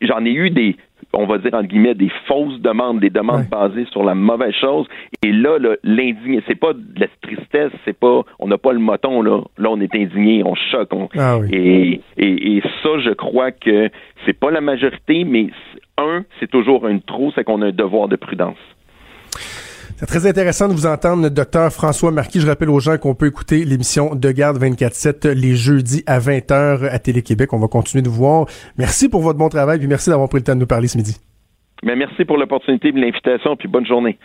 j'en 0.00 0.24
ai 0.24 0.32
eu 0.32 0.50
des 0.50 0.76
on 1.14 1.26
va 1.26 1.38
dire 1.38 1.54
entre 1.54 1.68
guillemets 1.68 1.94
des 1.94 2.10
fausses 2.26 2.60
demandes, 2.60 3.00
des 3.00 3.10
demandes 3.10 3.48
basées 3.48 3.86
sur 3.90 4.04
la 4.04 4.14
mauvaise 4.14 4.54
chose. 4.54 4.86
Et 5.24 5.32
là, 5.32 5.58
l'indigné, 5.82 6.42
c'est 6.46 6.58
pas 6.58 6.72
de 6.72 6.82
la 6.96 7.06
tristesse, 7.22 7.72
c'est 7.84 7.98
pas, 7.98 8.22
on 8.38 8.48
n'a 8.48 8.58
pas 8.58 8.72
le 8.72 8.78
moton 8.78 9.22
là. 9.22 9.40
Là, 9.58 9.70
on 9.70 9.80
est 9.80 9.94
indigné, 9.94 10.42
on 10.44 10.54
choque. 10.54 10.90
Ah 11.16 11.38
et, 11.50 12.00
et, 12.16 12.62
ça, 12.82 12.98
je 12.98 13.10
crois 13.10 13.50
que 13.50 13.90
c'est 14.24 14.38
pas 14.38 14.50
la 14.50 14.60
majorité, 14.60 15.24
mais 15.24 15.48
un, 15.98 16.24
c'est 16.40 16.50
toujours 16.50 16.86
un 16.86 16.98
trop, 16.98 17.32
c'est 17.34 17.44
qu'on 17.44 17.62
a 17.62 17.66
un 17.66 17.72
devoir 17.72 18.08
de 18.08 18.16
prudence. 18.16 18.58
C'est 19.96 20.06
très 20.06 20.26
intéressant 20.26 20.66
de 20.66 20.72
vous 20.72 20.86
entendre, 20.86 21.28
docteur 21.28 21.72
François 21.72 22.10
Marquis. 22.10 22.40
Je 22.40 22.48
rappelle 22.48 22.68
aux 22.68 22.80
gens 22.80 22.98
qu'on 22.98 23.14
peut 23.14 23.26
écouter 23.26 23.64
l'émission 23.64 24.16
de 24.16 24.30
garde 24.32 24.60
24-7 24.60 25.28
les 25.28 25.54
jeudis 25.54 26.02
à 26.06 26.18
20h 26.18 26.88
à 26.90 26.98
Télé-Québec. 26.98 27.52
On 27.52 27.60
va 27.60 27.68
continuer 27.68 28.02
de 28.02 28.08
vous 28.08 28.16
voir. 28.16 28.46
Merci 28.76 29.08
pour 29.08 29.22
votre 29.22 29.38
bon 29.38 29.48
travail, 29.48 29.78
puis 29.78 29.86
merci 29.86 30.10
d'avoir 30.10 30.28
pris 30.28 30.38
le 30.38 30.44
temps 30.44 30.56
de 30.56 30.60
nous 30.60 30.66
parler 30.66 30.88
ce 30.88 30.98
midi. 30.98 31.16
Mais 31.84 31.94
merci 31.94 32.24
pour 32.24 32.38
l'opportunité 32.38 32.90
de 32.90 32.98
l'invitation, 32.98 33.54
puis 33.56 33.68
bonne 33.68 33.86
journée. 33.86 34.18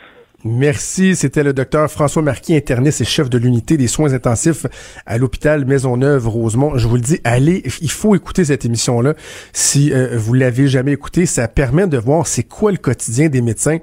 Merci. 0.43 1.15
C'était 1.15 1.43
le 1.43 1.53
docteur 1.53 1.91
François 1.91 2.23
Marquis, 2.23 2.55
interniste 2.55 3.01
et 3.01 3.05
chef 3.05 3.29
de 3.29 3.37
l'unité 3.37 3.77
des 3.77 3.87
soins 3.87 4.13
intensifs 4.13 4.65
à 5.05 5.19
l'hôpital 5.19 5.65
Maisonneuve-Rosemont. 5.65 6.77
Je 6.77 6.87
vous 6.87 6.95
le 6.95 7.01
dis, 7.01 7.19
allez, 7.23 7.61
il 7.81 7.91
faut 7.91 8.15
écouter 8.15 8.45
cette 8.45 8.65
émission-là. 8.65 9.13
Si 9.53 9.93
euh, 9.93 10.17
vous 10.17 10.33
l'avez 10.33 10.67
jamais 10.67 10.93
écouté, 10.93 11.27
ça 11.27 11.47
permet 11.47 11.87
de 11.87 11.97
voir 11.97 12.25
c'est 12.25 12.47
quoi 12.47 12.71
le 12.71 12.77
quotidien 12.77 13.27
des 13.27 13.41
médecins 13.41 13.79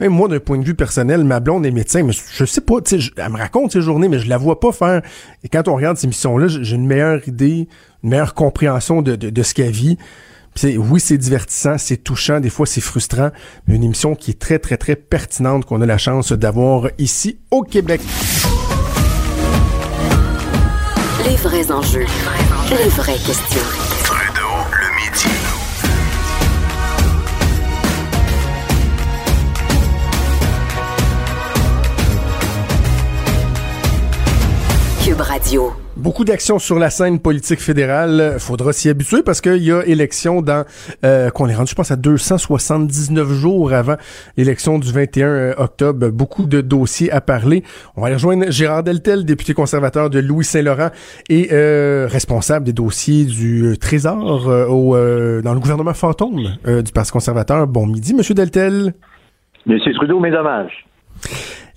même 0.00 0.12
moi, 0.12 0.28
d'un 0.28 0.40
point 0.40 0.58
de 0.58 0.64
vue 0.64 0.74
personnel, 0.74 1.24
ma 1.24 1.40
blonde 1.40 1.66
est 1.66 1.70
médecin, 1.70 2.02
mais 2.02 2.12
je 2.12 2.44
sais 2.44 2.62
pas, 2.62 2.80
tu 2.80 3.00
sais, 3.00 3.10
elle 3.16 3.30
me 3.30 3.36
raconte 3.36 3.72
ses 3.72 3.82
journées, 3.82 4.08
mais 4.08 4.18
je 4.18 4.28
la 4.28 4.38
vois 4.38 4.58
pas 4.58 4.72
faire. 4.72 5.02
Et 5.44 5.48
quand 5.48 5.68
on 5.68 5.76
regarde 5.76 5.98
ces 5.98 6.06
missions-là, 6.06 6.48
j'ai 6.48 6.74
une 6.74 6.86
meilleure 6.86 7.26
idée, 7.28 7.68
une 8.02 8.10
meilleure 8.10 8.32
compréhension 8.34 9.02
de, 9.02 9.14
de, 9.14 9.42
ce 9.42 9.52
qu'elle 9.52 9.70
vit. 9.70 9.98
Puis 10.54 10.78
oui, 10.78 11.00
c'est 11.00 11.18
divertissant, 11.18 11.76
c'est 11.78 11.98
touchant, 11.98 12.40
des 12.40 12.50
fois 12.50 12.66
c'est 12.66 12.80
frustrant, 12.80 13.30
mais 13.66 13.76
une 13.76 13.84
émission 13.84 14.14
qui 14.14 14.32
est 14.32 14.40
très, 14.40 14.58
très, 14.58 14.78
très 14.78 14.96
pertinente 14.96 15.64
qu'on 15.66 15.80
a 15.80 15.86
la 15.86 15.98
chance 15.98 16.32
d'avoir 16.32 16.88
ici 16.98 17.38
au 17.50 17.62
Québec. 17.62 18.00
Les 21.28 21.36
vrais 21.36 21.70
enjeux, 21.70 22.06
les 22.70 22.88
vraies 22.88 23.12
questions. 23.12 23.60
Radio. 35.42 35.70
Beaucoup 35.96 36.24
d'actions 36.24 36.58
sur 36.58 36.78
la 36.78 36.90
scène 36.90 37.18
politique 37.18 37.60
fédérale. 37.60 38.36
Faudra 38.38 38.74
s'y 38.74 38.90
habituer 38.90 39.22
parce 39.22 39.40
qu'il 39.40 39.62
y 39.62 39.72
a 39.72 39.82
élection 39.86 40.42
dans 40.42 40.66
euh, 41.02 41.30
qu'on 41.30 41.48
est 41.48 41.54
rendu, 41.54 41.70
je 41.70 41.74
pense, 41.74 41.90
à 41.90 41.96
279 41.96 43.26
jours 43.32 43.72
avant 43.72 43.96
l'élection 44.36 44.78
du 44.78 44.92
21 44.92 45.26
euh, 45.26 45.54
octobre. 45.56 46.10
Beaucoup 46.10 46.44
de 46.44 46.60
dossiers 46.60 47.10
à 47.10 47.22
parler. 47.22 47.62
On 47.96 48.02
va 48.02 48.08
aller 48.08 48.16
rejoindre 48.16 48.50
Gérard 48.50 48.82
Deltel, 48.82 49.24
député 49.24 49.54
conservateur 49.54 50.10
de 50.10 50.18
Louis-Saint-Laurent 50.18 50.90
et 51.30 51.48
euh, 51.52 52.06
responsable 52.06 52.66
des 52.66 52.74
dossiers 52.74 53.24
du 53.24 53.78
Trésor 53.80 54.46
au, 54.46 54.94
dans 55.42 55.54
le 55.54 55.60
gouvernement 55.60 55.94
fantôme 55.94 56.56
du 56.66 56.92
Parti 56.92 57.12
conservateur. 57.12 57.66
Bon 57.66 57.86
midi, 57.86 58.12
Monsieur 58.12 58.34
Deltel. 58.34 58.92
Monsieur 59.64 59.94
Trudeau, 59.94 60.20
mes 60.20 60.34
hommages. 60.34 60.84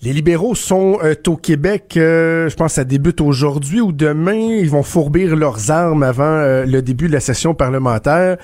Les 0.04 0.12
libéraux 0.12 0.54
sont 0.54 1.00
euh, 1.02 1.16
au 1.28 1.38
Québec, 1.38 1.94
euh, 1.96 2.50
je 2.50 2.56
pense 2.58 2.72
que 2.72 2.76
ça 2.76 2.84
débute 2.84 3.22
aujourd'hui 3.22 3.80
ou 3.80 3.94
demain. 3.94 4.34
Ils 4.34 4.70
vont 4.70 4.84
fourbir 4.84 5.34
leurs 5.38 5.72
armes 5.72 6.04
avant 6.04 6.26
euh, 6.26 6.66
le 6.66 6.82
début 6.82 7.08
de 7.08 7.14
la 7.14 7.22
session 7.22 7.54
parlementaire. 7.54 8.36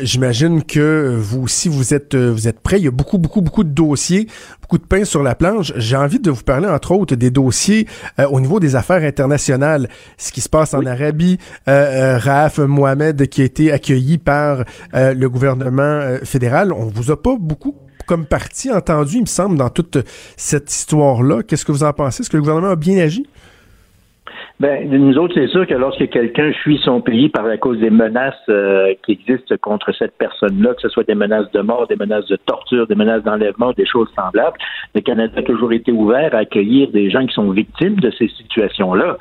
J'imagine 0.00 0.62
que 0.62 1.14
vous 1.18 1.42
aussi, 1.42 1.68
vous 1.68 1.92
êtes, 1.92 2.14
vous 2.14 2.48
êtes 2.48 2.60
prêts. 2.60 2.78
Il 2.78 2.84
y 2.84 2.88
a 2.88 2.90
beaucoup, 2.90 3.18
beaucoup, 3.18 3.42
beaucoup 3.42 3.62
de 3.62 3.68
dossiers, 3.68 4.26
beaucoup 4.62 4.78
de 4.78 4.86
pain 4.86 5.04
sur 5.04 5.22
la 5.22 5.34
planche. 5.34 5.74
J'ai 5.76 5.96
envie 5.96 6.18
de 6.18 6.30
vous 6.30 6.44
parler, 6.44 6.66
entre 6.66 6.92
autres, 6.92 7.14
des 7.14 7.30
dossiers 7.30 7.86
au 8.30 8.40
niveau 8.40 8.58
des 8.58 8.74
affaires 8.74 9.02
internationales. 9.02 9.88
Ce 10.16 10.32
qui 10.32 10.40
se 10.40 10.48
passe 10.48 10.72
en 10.72 10.86
Arabie. 10.86 11.38
Raf 11.66 12.58
Mohamed 12.58 13.26
qui 13.28 13.42
a 13.42 13.44
été 13.44 13.70
accueilli 13.70 14.16
par 14.16 14.64
le 14.94 15.26
gouvernement 15.26 16.16
fédéral. 16.24 16.72
On 16.72 16.86
vous 16.86 17.10
a 17.10 17.20
pas 17.20 17.36
beaucoup 17.38 17.76
comme 18.06 18.26
parti 18.26 18.70
entendu, 18.70 19.16
il 19.16 19.22
me 19.22 19.26
semble, 19.26 19.56
dans 19.56 19.70
toute 19.70 19.98
cette 20.36 20.72
histoire-là. 20.72 21.42
Qu'est-ce 21.42 21.64
que 21.64 21.72
vous 21.72 21.84
en 21.84 21.92
pensez? 21.92 22.22
Est-ce 22.22 22.30
que 22.30 22.36
le 22.36 22.42
gouvernement 22.42 22.70
a 22.70 22.76
bien 22.76 22.98
agi? 22.98 23.26
Ben, 24.60 24.88
nous 24.88 25.18
autres, 25.18 25.34
c'est 25.34 25.48
sûr 25.48 25.66
que 25.66 25.74
lorsque 25.74 26.08
quelqu'un 26.10 26.52
fuit 26.52 26.80
son 26.84 27.00
pays 27.00 27.28
par 27.28 27.44
la 27.44 27.56
cause 27.56 27.78
des 27.78 27.90
menaces 27.90 28.34
euh, 28.48 28.94
qui 29.04 29.12
existent 29.12 29.56
contre 29.60 29.92
cette 29.92 30.16
personne-là, 30.18 30.74
que 30.74 30.82
ce 30.82 30.88
soit 30.88 31.04
des 31.04 31.14
menaces 31.14 31.50
de 31.52 31.60
mort, 31.60 31.86
des 31.88 31.96
menaces 31.96 32.26
de 32.26 32.36
torture, 32.36 32.86
des 32.86 32.94
menaces 32.94 33.24
d'enlèvement, 33.24 33.72
des 33.72 33.86
choses 33.86 34.08
semblables, 34.14 34.56
le 34.94 35.00
Canada 35.00 35.32
a 35.38 35.42
toujours 35.42 35.72
été 35.72 35.90
ouvert 35.90 36.34
à 36.34 36.38
accueillir 36.38 36.90
des 36.90 37.10
gens 37.10 37.26
qui 37.26 37.34
sont 37.34 37.50
victimes 37.50 37.98
de 37.98 38.10
ces 38.12 38.28
situations-là. 38.28 39.16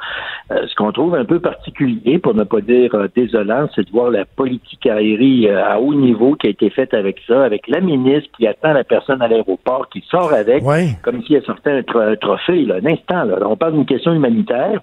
Euh, 0.51 0.67
ce 0.67 0.75
qu'on 0.75 0.91
trouve 0.91 1.15
un 1.15 1.25
peu 1.25 1.39
particulier, 1.39 2.19
pour 2.19 2.35
ne 2.35 2.43
pas 2.43 2.61
dire 2.61 2.93
euh, 2.93 3.07
désolant, 3.15 3.67
c'est 3.75 3.85
de 3.85 3.91
voir 3.91 4.11
la 4.11 4.25
politique 4.25 4.85
aérienne 4.85 5.55
à 5.55 5.79
haut 5.79 5.93
niveau 5.93 6.35
qui 6.35 6.47
a 6.47 6.49
été 6.49 6.69
faite 6.69 6.93
avec 6.93 7.19
ça, 7.27 7.43
avec 7.43 7.67
la 7.67 7.79
ministre 7.79 8.29
qui 8.37 8.45
attend 8.45 8.73
la 8.73 8.83
personne 8.83 9.21
à 9.21 9.27
l'aéroport, 9.27 9.89
qui 9.89 10.03
sort 10.09 10.33
avec, 10.33 10.63
comme 11.01 11.23
si 11.23 11.35
elle 11.35 11.43
sortait 11.43 11.83
un, 11.95 12.15
trophée, 12.15 12.65
là, 12.65 12.75
un 12.75 12.85
instant. 12.85 13.23
Là. 13.23 13.37
On 13.45 13.57
parle 13.57 13.73
d'une 13.73 13.85
question 13.85 14.13
humanitaire 14.13 14.81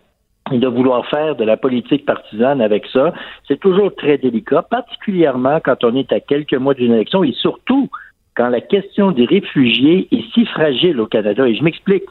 de 0.53 0.67
vouloir 0.67 1.07
faire 1.07 1.37
de 1.37 1.45
la 1.45 1.57
politique 1.57 2.07
partisane 2.07 2.61
avec 2.61 2.87
ça, 2.93 3.13
c'est 3.47 3.61
toujours 3.61 3.95
très 3.95 4.19
délicat, 4.19 4.63
particulièrement 4.63 5.61
quand 5.63 5.85
on 5.85 5.95
est 5.95 6.13
à 6.13 6.21
quelques 6.21 6.55
mois 6.55 6.75
d'une 6.75 6.93
élection 6.93 7.25
et 7.25 7.33
surtout 7.33 7.89
quand 8.35 8.49
la 8.49 8.61
question 8.61 9.11
des 9.11 9.25
réfugiés 9.25 10.09
est 10.13 10.25
si 10.33 10.47
fragile 10.47 11.01
au 11.01 11.07
Canada. 11.07 11.47
Et 11.47 11.57
je 11.57 11.63
m'explique. 11.63 12.05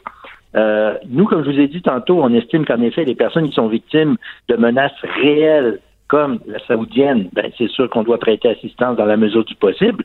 Euh, 0.55 0.95
nous, 1.09 1.25
comme 1.25 1.43
je 1.43 1.51
vous 1.51 1.59
ai 1.59 1.67
dit 1.67 1.81
tantôt, 1.81 2.21
on 2.21 2.33
estime 2.33 2.65
qu'en 2.65 2.81
effet, 2.81 3.05
les 3.05 3.15
personnes 3.15 3.47
qui 3.47 3.55
sont 3.55 3.67
victimes 3.67 4.17
de 4.49 4.55
menaces 4.55 4.99
réelles 5.01 5.79
comme 6.07 6.39
la 6.47 6.59
saoudienne, 6.67 7.29
ben, 7.33 7.51
c'est 7.57 7.69
sûr 7.69 7.89
qu'on 7.89 8.03
doit 8.03 8.17
prêter 8.17 8.49
assistance 8.49 8.97
dans 8.97 9.05
la 9.05 9.17
mesure 9.17 9.43
du 9.43 9.55
possible. 9.55 10.03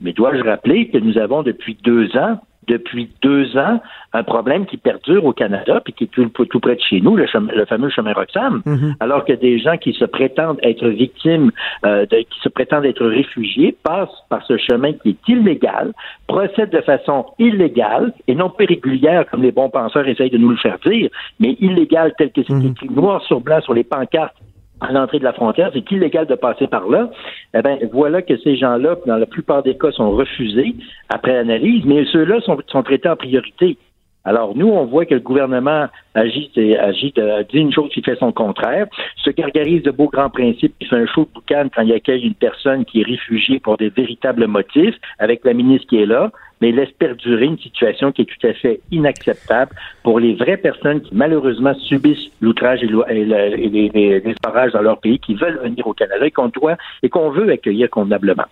Mais 0.00 0.12
dois-je 0.12 0.42
rappeler 0.42 0.88
que 0.88 0.98
nous 0.98 1.18
avons 1.18 1.42
depuis 1.42 1.76
deux 1.82 2.16
ans 2.16 2.40
depuis 2.70 3.10
deux 3.22 3.56
ans 3.56 3.80
un 4.12 4.22
problème 4.22 4.66
qui 4.66 4.76
perdure 4.76 5.24
au 5.24 5.32
Canada, 5.32 5.80
puis 5.84 5.92
qui 5.92 6.04
est 6.04 6.06
tout, 6.08 6.28
tout 6.28 6.60
près 6.60 6.76
de 6.76 6.80
chez 6.80 7.00
nous, 7.00 7.16
le, 7.16 7.26
fameux 7.66 7.90
chemin 7.90 8.12
Roxham, 8.12 8.62
mhm. 8.64 8.96
alors 9.00 9.24
que 9.24 9.32
des 9.32 9.58
gens 9.58 9.76
qui 9.76 9.92
se 9.92 10.04
prétendent 10.04 10.58
être 10.62 10.86
victimes, 10.88 11.52
euh, 11.84 12.06
qui 12.06 12.40
se 12.42 12.48
prétendent 12.48 12.86
être 12.86 13.06
réfugiés, 13.06 13.76
passent 13.84 14.08
par 14.28 14.44
ce 14.46 14.56
chemin 14.56 14.92
qui 14.94 15.10
est 15.10 15.28
illégal, 15.28 15.92
procèdent 16.26 16.70
de 16.70 16.80
façon 16.80 17.26
illégale 17.38 18.12
et 18.26 18.34
non 18.34 18.50
pas 18.50 18.64
régulière, 18.64 19.24
comme 19.30 19.42
les 19.42 19.52
bons 19.52 19.70
penseurs 19.70 20.08
essayent 20.08 20.30
de 20.30 20.38
nous 20.38 20.50
le 20.50 20.56
faire 20.56 20.78
dire, 20.84 21.10
mais 21.38 21.56
illégal 21.60 22.12
tel 22.18 22.32
que 22.32 22.42
c'est 22.46 22.54
mhm. 22.54 22.70
écrit 22.70 22.90
noir 22.90 23.22
sur 23.22 23.40
blanc 23.40 23.60
sur 23.60 23.74
les 23.74 23.84
pancartes 23.84 24.34
à 24.80 24.92
l'entrée 24.92 25.18
de 25.18 25.24
la 25.24 25.32
frontière, 25.32 25.70
c'est 25.72 25.90
illégal 25.90 26.26
de 26.26 26.34
passer 26.34 26.66
par 26.66 26.88
là. 26.88 27.10
Eh 27.54 27.62
bien, 27.62 27.78
voilà 27.92 28.22
que 28.22 28.36
ces 28.38 28.56
gens-là, 28.56 28.96
dans 29.06 29.16
la 29.16 29.26
plupart 29.26 29.62
des 29.62 29.76
cas, 29.76 29.90
sont 29.92 30.10
refusés 30.10 30.74
après 31.08 31.36
analyse, 31.36 31.84
mais 31.84 32.04
ceux-là 32.06 32.40
sont, 32.40 32.58
sont 32.68 32.82
traités 32.82 33.08
en 33.08 33.16
priorité. 33.16 33.76
Alors, 34.24 34.54
nous, 34.54 34.68
on 34.68 34.84
voit 34.84 35.06
que 35.06 35.14
le 35.14 35.20
gouvernement 35.20 35.86
agit, 36.14 36.50
agit 36.78 37.14
dit 37.50 37.58
une 37.58 37.72
chose 37.72 37.90
qui 37.90 38.02
fait 38.02 38.16
son 38.16 38.32
contraire, 38.32 38.86
se 39.16 39.30
gargarise 39.30 39.82
de 39.82 39.90
beaux 39.90 40.08
grands 40.08 40.28
principes, 40.28 40.74
qui 40.78 40.86
fait 40.86 40.96
un 40.96 41.06
show 41.06 41.24
de 41.24 41.30
boucan 41.32 41.68
quand 41.74 41.82
il 41.82 41.92
accueille 41.92 42.26
une 42.26 42.34
personne 42.34 42.84
qui 42.84 43.00
est 43.00 43.04
réfugiée 43.04 43.60
pour 43.60 43.78
des 43.78 43.88
véritables 43.88 44.46
motifs, 44.46 44.94
avec 45.18 45.42
la 45.44 45.54
ministre 45.54 45.86
qui 45.88 46.02
est 46.02 46.06
là, 46.06 46.30
mais 46.60 46.72
laisse 46.72 46.90
perdurer 46.98 47.46
une 47.46 47.58
situation 47.58 48.12
qui 48.12 48.22
est 48.22 48.26
tout 48.26 48.46
à 48.46 48.52
fait 48.52 48.80
inacceptable 48.90 49.72
pour 50.02 50.20
les 50.20 50.34
vraies 50.34 50.56
personnes 50.56 51.00
qui, 51.00 51.14
malheureusement, 51.14 51.74
subissent 51.74 52.30
l'outrage 52.40 52.80
et, 52.82 52.86
les, 52.86 54.34
barrages 54.42 54.72
dans 54.72 54.82
leur 54.82 55.00
pays, 55.00 55.18
qui 55.18 55.34
veulent 55.34 55.60
venir 55.62 55.86
au 55.86 55.94
Canada 55.94 56.26
et 56.26 56.30
qu'on 56.30 56.48
doit 56.48 56.76
et 57.02 57.08
qu'on 57.08 57.30
veut 57.30 57.50
accueillir 57.50 57.88
convenablement. 57.90 58.44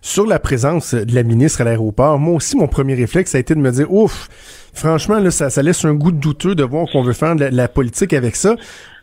Sur 0.00 0.26
la 0.26 0.38
présence 0.38 0.94
de 0.94 1.14
la 1.14 1.22
ministre 1.22 1.60
à 1.60 1.64
l'aéroport, 1.64 2.18
moi 2.18 2.34
aussi, 2.34 2.56
mon 2.56 2.68
premier 2.68 2.94
réflexe 2.94 3.34
a 3.34 3.38
été 3.38 3.54
de 3.54 3.60
me 3.60 3.70
dire, 3.70 3.92
ouf, 3.92 4.28
franchement, 4.72 5.18
là, 5.18 5.30
ça, 5.30 5.62
laisse 5.62 5.84
un 5.84 5.94
goût 5.94 6.12
douteux 6.12 6.54
de 6.54 6.62
voir 6.62 6.86
qu'on 6.90 7.02
veut 7.02 7.12
faire 7.12 7.34
de 7.34 7.48
la, 7.50 7.68
politique 7.68 8.12
avec 8.12 8.36
ça. 8.36 8.54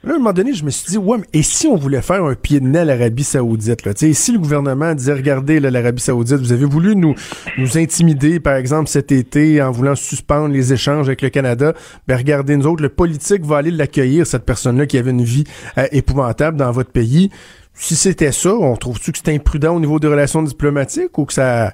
À 0.06 0.10
un 0.10 0.18
moment 0.18 0.34
donné, 0.34 0.54
je 0.54 0.66
me 0.66 0.70
suis 0.70 0.92
dit, 0.92 0.98
ouais, 0.98 1.18
mais 1.18 1.28
et 1.32 1.44
si 1.44 1.66
on 1.66 1.78
voulait 1.78 2.02
faire 2.02 2.26
un 2.26 2.36
pied 2.36 2.60
de 2.60 2.68
nez 2.68 2.80
à 2.80 2.86
l'Arabie 2.86 3.24
Saoudite, 3.24 3.86
là? 3.86 3.94
si 3.96 4.32
le 4.34 4.38
gouvernement 4.40 4.94
disait, 4.94 5.14
regardez, 5.14 5.62
l'Arabie 5.62 6.02
Saoudite, 6.02 6.40
vous 6.40 6.52
avez 6.52 6.66
voulu 6.66 6.98
nous, 6.98 7.16
nous 7.58 7.78
intimider, 7.78 8.42
par 8.42 8.56
exemple, 8.56 8.90
cet 8.90 9.14
été, 9.14 9.62
en 9.62 9.72
voulant 9.72 9.96
suspendre 9.96 10.54
les 10.54 10.74
échanges 10.74 11.08
avec 11.08 11.22
le 11.22 11.30
Canada, 11.30 11.74
ben, 12.06 12.18
regardez, 12.18 12.58
nous 12.58 12.68
autres, 12.68 12.84
le 12.84 12.90
politique 12.90 13.46
va 13.46 13.58
aller 13.58 13.72
l'accueillir, 13.72 14.28
cette 14.28 14.44
personne-là 14.44 14.88
qui 14.88 14.98
avait 14.98 15.12
une 15.12 15.24
vie 15.24 15.46
euh, 15.78 15.88
épouvantable 15.94 16.58
dans 16.58 16.72
votre 16.72 16.92
pays 16.92 17.30
si 17.74 17.96
c'était 17.96 18.32
ça, 18.32 18.54
on 18.54 18.76
trouve-tu 18.76 19.12
que 19.12 19.18
c'est 19.24 19.34
imprudent 19.34 19.76
au 19.76 19.80
niveau 19.80 20.00
des 20.00 20.08
relations 20.08 20.44
diplomatiques 20.44 21.18
ou 21.18 21.26
que 21.26 21.34
ça 21.34 21.74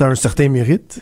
a 0.00 0.04
un 0.04 0.14
certain 0.14 0.48
mérite? 0.48 1.00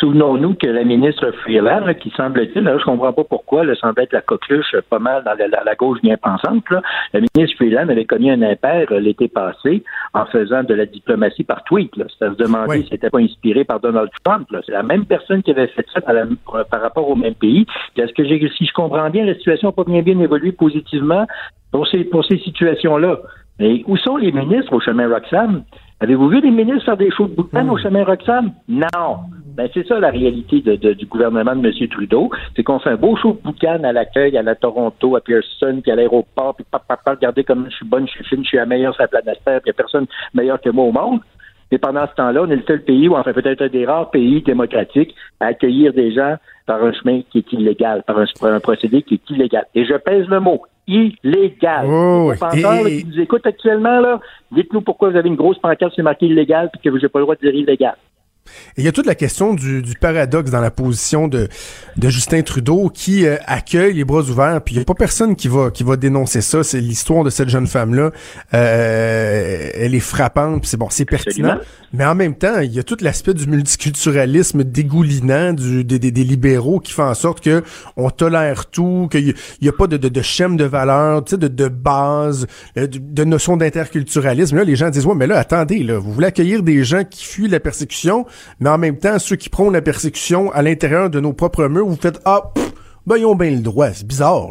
Souvenons-nous 0.00 0.54
que 0.54 0.66
la 0.66 0.82
ministre 0.82 1.30
Freeland, 1.42 1.92
qui 2.00 2.08
semble-t-il, 2.16 2.64
je 2.64 2.84
comprends 2.84 3.12
pas 3.12 3.24
pourquoi, 3.24 3.64
elle 3.64 3.76
semble 3.76 4.00
être 4.00 4.14
la 4.14 4.22
coqueluche 4.22 4.74
pas 4.88 4.98
mal 4.98 5.22
dans 5.24 5.36
la, 5.36 5.74
gauche 5.74 6.00
bien 6.00 6.16
pensante, 6.16 6.64
la 7.12 7.20
ministre 7.20 7.56
Freeland 7.58 7.90
avait 7.90 8.06
connu 8.06 8.32
un 8.32 8.40
impair 8.40 8.86
euh, 8.92 8.98
l'été 8.98 9.28
passé 9.28 9.84
en 10.14 10.24
faisant 10.24 10.62
de 10.62 10.72
la 10.72 10.86
diplomatie 10.86 11.44
par 11.44 11.64
tweet. 11.64 11.94
Là. 11.98 12.06
Ça 12.18 12.30
se 12.30 12.36
demandait 12.36 12.80
si 12.80 12.88
c'était 12.88 13.10
pas 13.10 13.18
inspiré 13.18 13.64
par 13.64 13.78
Donald 13.80 14.08
Trump. 14.24 14.48
C'est 14.64 14.72
la 14.72 14.82
même 14.82 15.04
personne 15.04 15.42
qui 15.42 15.50
avait 15.50 15.66
fait 15.66 15.84
ça 15.92 16.00
par 16.00 16.80
rapport 16.80 17.06
au 17.06 17.16
même 17.16 17.34
pays. 17.34 17.66
Est-ce 17.96 18.14
que 18.14 18.26
si 18.26 18.66
je 18.66 18.72
comprends 18.72 19.10
bien, 19.10 19.26
la 19.26 19.34
situation 19.34 19.68
n'a 19.68 19.72
pas 19.72 19.84
bien 19.84 20.00
bien 20.00 20.18
évolué 20.18 20.52
positivement 20.52 21.26
pour 21.72 21.86
ces, 21.86 22.04
pour 22.04 22.24
ces 22.24 22.38
situations-là? 22.38 23.18
Mais 23.58 23.84
où 23.86 23.98
sont 23.98 24.16
les 24.16 24.32
ministres 24.32 24.72
au 24.72 24.80
chemin 24.80 25.08
Roxham? 25.08 25.64
Avez-vous 26.00 26.28
vu 26.30 26.40
les 26.40 26.50
ministres 26.50 26.86
faire 26.86 26.96
des 26.96 27.10
shows 27.10 27.28
de 27.28 27.34
boucan 27.34 27.68
au 27.68 27.74
hmm. 27.74 27.82
chemin 27.82 28.04
Roxham? 28.04 28.52
Non. 28.66 29.20
Ben, 29.60 29.68
c'est 29.74 29.86
ça 29.86 30.00
la 30.00 30.08
réalité 30.08 30.62
du 30.62 31.04
gouvernement 31.04 31.54
de 31.54 31.68
M. 31.68 31.88
Trudeau. 31.88 32.30
C'est 32.56 32.62
qu'on 32.62 32.78
fait 32.78 32.88
un 32.88 32.96
beau 32.96 33.14
show 33.16 33.34
de 33.34 33.42
boucan 33.42 33.84
à 33.84 33.92
l'accueil, 33.92 34.34
à 34.38 34.42
la 34.42 34.54
Toronto, 34.54 35.16
à 35.16 35.20
Pearson, 35.20 35.80
puis 35.82 35.92
à 35.92 35.96
l'aéroport, 35.96 36.54
puis 36.54 36.64
papa, 36.70 36.96
papa, 36.96 37.10
regardez 37.10 37.44
comme 37.44 37.66
je 37.68 37.76
suis 37.76 37.84
bonne, 37.84 38.06
je 38.06 38.12
suis 38.12 38.24
fine, 38.24 38.42
je 38.42 38.48
suis 38.48 38.56
la 38.56 38.64
meilleure 38.64 38.94
sur 38.94 39.02
la 39.02 39.08
planète 39.08 39.38
Terre, 39.44 39.60
puis 39.60 39.68
il 39.68 39.72
n'y 39.72 39.72
a 39.72 39.74
personne 39.74 40.06
meilleur 40.32 40.58
que 40.62 40.70
moi 40.70 40.86
au 40.86 40.92
monde. 40.92 41.20
Mais 41.70 41.76
pendant 41.76 42.06
ce 42.06 42.14
temps-là, 42.14 42.44
on 42.44 42.50
est 42.50 42.56
le 42.56 42.62
seul 42.66 42.80
pays, 42.82 43.06
ou 43.06 43.16
enfin 43.16 43.34
peut-être 43.34 43.60
un 43.60 43.68
des 43.68 43.84
rares 43.84 44.10
pays 44.10 44.40
démocratiques, 44.40 45.14
à 45.40 45.48
accueillir 45.48 45.92
des 45.92 46.10
gens 46.10 46.36
par 46.64 46.82
un 46.82 46.94
chemin 46.94 47.20
qui 47.30 47.38
est 47.38 47.52
illégal, 47.52 48.02
par 48.06 48.16
un 48.18 48.60
procédé 48.60 49.02
qui 49.02 49.14
est 49.14 49.30
illégal. 49.30 49.66
Et 49.74 49.84
je 49.84 49.94
pèse 49.94 50.26
le 50.28 50.40
mot, 50.40 50.62
illégal. 50.86 51.84
Oh, 51.86 52.32
les 52.32 52.38
penseurs 52.38 52.86
qui 52.86 53.06
nous 53.06 53.20
écoutent 53.20 53.46
actuellement, 53.46 54.00
là, 54.00 54.20
dites-nous 54.52 54.80
pourquoi 54.80 55.10
vous 55.10 55.18
avez 55.18 55.28
une 55.28 55.36
grosse 55.36 55.58
pancarte 55.58 55.92
qui 55.92 56.00
marqué 56.00 56.24
illégal 56.24 56.70
et 56.74 56.78
que 56.82 56.88
vous 56.88 56.96
n'avez 56.96 57.10
pas 57.10 57.18
le 57.18 57.26
droit 57.26 57.34
de 57.34 57.40
dire 57.42 57.54
illégal. 57.54 57.96
Il 58.76 58.84
y 58.84 58.88
a 58.88 58.92
toute 58.92 59.06
la 59.06 59.14
question 59.14 59.54
du, 59.54 59.82
paradoxe 60.00 60.50
dans 60.50 60.60
la 60.60 60.70
position 60.70 61.28
de, 61.28 61.48
de 61.96 62.08
Justin 62.08 62.42
Trudeau 62.42 62.88
qui 62.88 63.26
euh, 63.26 63.36
accueille 63.46 63.94
les 63.94 64.04
bras 64.04 64.22
ouverts, 64.22 64.62
puis 64.62 64.74
il 64.74 64.78
n'y 64.78 64.82
a 64.82 64.84
pas 64.84 64.94
personne 64.94 65.36
qui 65.36 65.48
va 65.48 65.70
qui 65.70 65.82
va 65.82 65.96
dénoncer 65.96 66.40
ça. 66.40 66.62
C'est 66.62 66.80
l'histoire 66.80 67.24
de 67.24 67.30
cette 67.30 67.48
jeune 67.48 67.66
femme-là. 67.66 68.10
Euh, 68.54 69.70
elle 69.74 69.94
est 69.94 70.00
frappante, 70.00 70.64
c'est 70.66 70.76
bon, 70.76 70.88
c'est 70.90 71.04
pertinent. 71.04 71.58
Mais 71.92 72.04
en 72.04 72.14
même 72.14 72.36
temps, 72.36 72.60
il 72.60 72.72
y 72.72 72.78
a 72.78 72.84
tout 72.84 72.96
l'aspect 73.00 73.34
du 73.34 73.46
multiculturalisme 73.48 74.62
dégoulinant 74.62 75.52
du, 75.52 75.84
des, 75.84 75.98
des, 75.98 76.24
libéraux 76.24 76.78
qui 76.78 76.92
fait 76.92 77.02
en 77.02 77.14
sorte 77.14 77.40
que 77.40 77.64
on 77.96 78.10
tolère 78.10 78.66
tout, 78.66 79.08
qu'il 79.10 79.34
n'y 79.60 79.68
a, 79.68 79.72
pas 79.72 79.88
de, 79.88 79.96
de, 79.96 80.08
de 80.08 80.22
schème 80.22 80.56
de 80.56 80.64
valeur, 80.64 81.22
de, 81.22 81.36
de 81.36 81.68
base, 81.68 82.46
euh, 82.76 82.86
de, 82.86 82.98
de 82.98 83.24
notion 83.24 83.56
d'interculturalisme. 83.56 84.56
Là, 84.56 84.64
les 84.64 84.76
gens 84.76 84.90
disent, 84.90 85.04
ouais, 85.04 85.16
mais 85.16 85.26
là, 85.26 85.38
attendez, 85.38 85.82
là, 85.82 85.98
vous 85.98 86.12
voulez 86.12 86.28
accueillir 86.28 86.62
des 86.62 86.84
gens 86.84 87.02
qui 87.02 87.24
fuient 87.24 87.48
la 87.48 87.60
persécution, 87.60 88.24
mais 88.60 88.70
en 88.70 88.78
même 88.78 88.98
temps, 88.98 89.18
ceux 89.18 89.36
qui 89.36 89.48
prônent 89.48 89.72
la 89.72 89.82
persécution 89.82 90.50
à 90.52 90.62
l'intérieur 90.62 91.10
de 91.10 91.20
nos 91.20 91.32
propres 91.32 91.66
murs, 91.68 91.86
vous 91.86 91.98
faites, 92.00 92.20
ah, 92.24 92.52
ben, 93.06 93.16
ils 93.16 93.26
ont 93.26 93.34
bien 93.34 93.50
le 93.50 93.60
droit. 93.60 93.92
C'est 93.92 94.06
bizarre, 94.06 94.48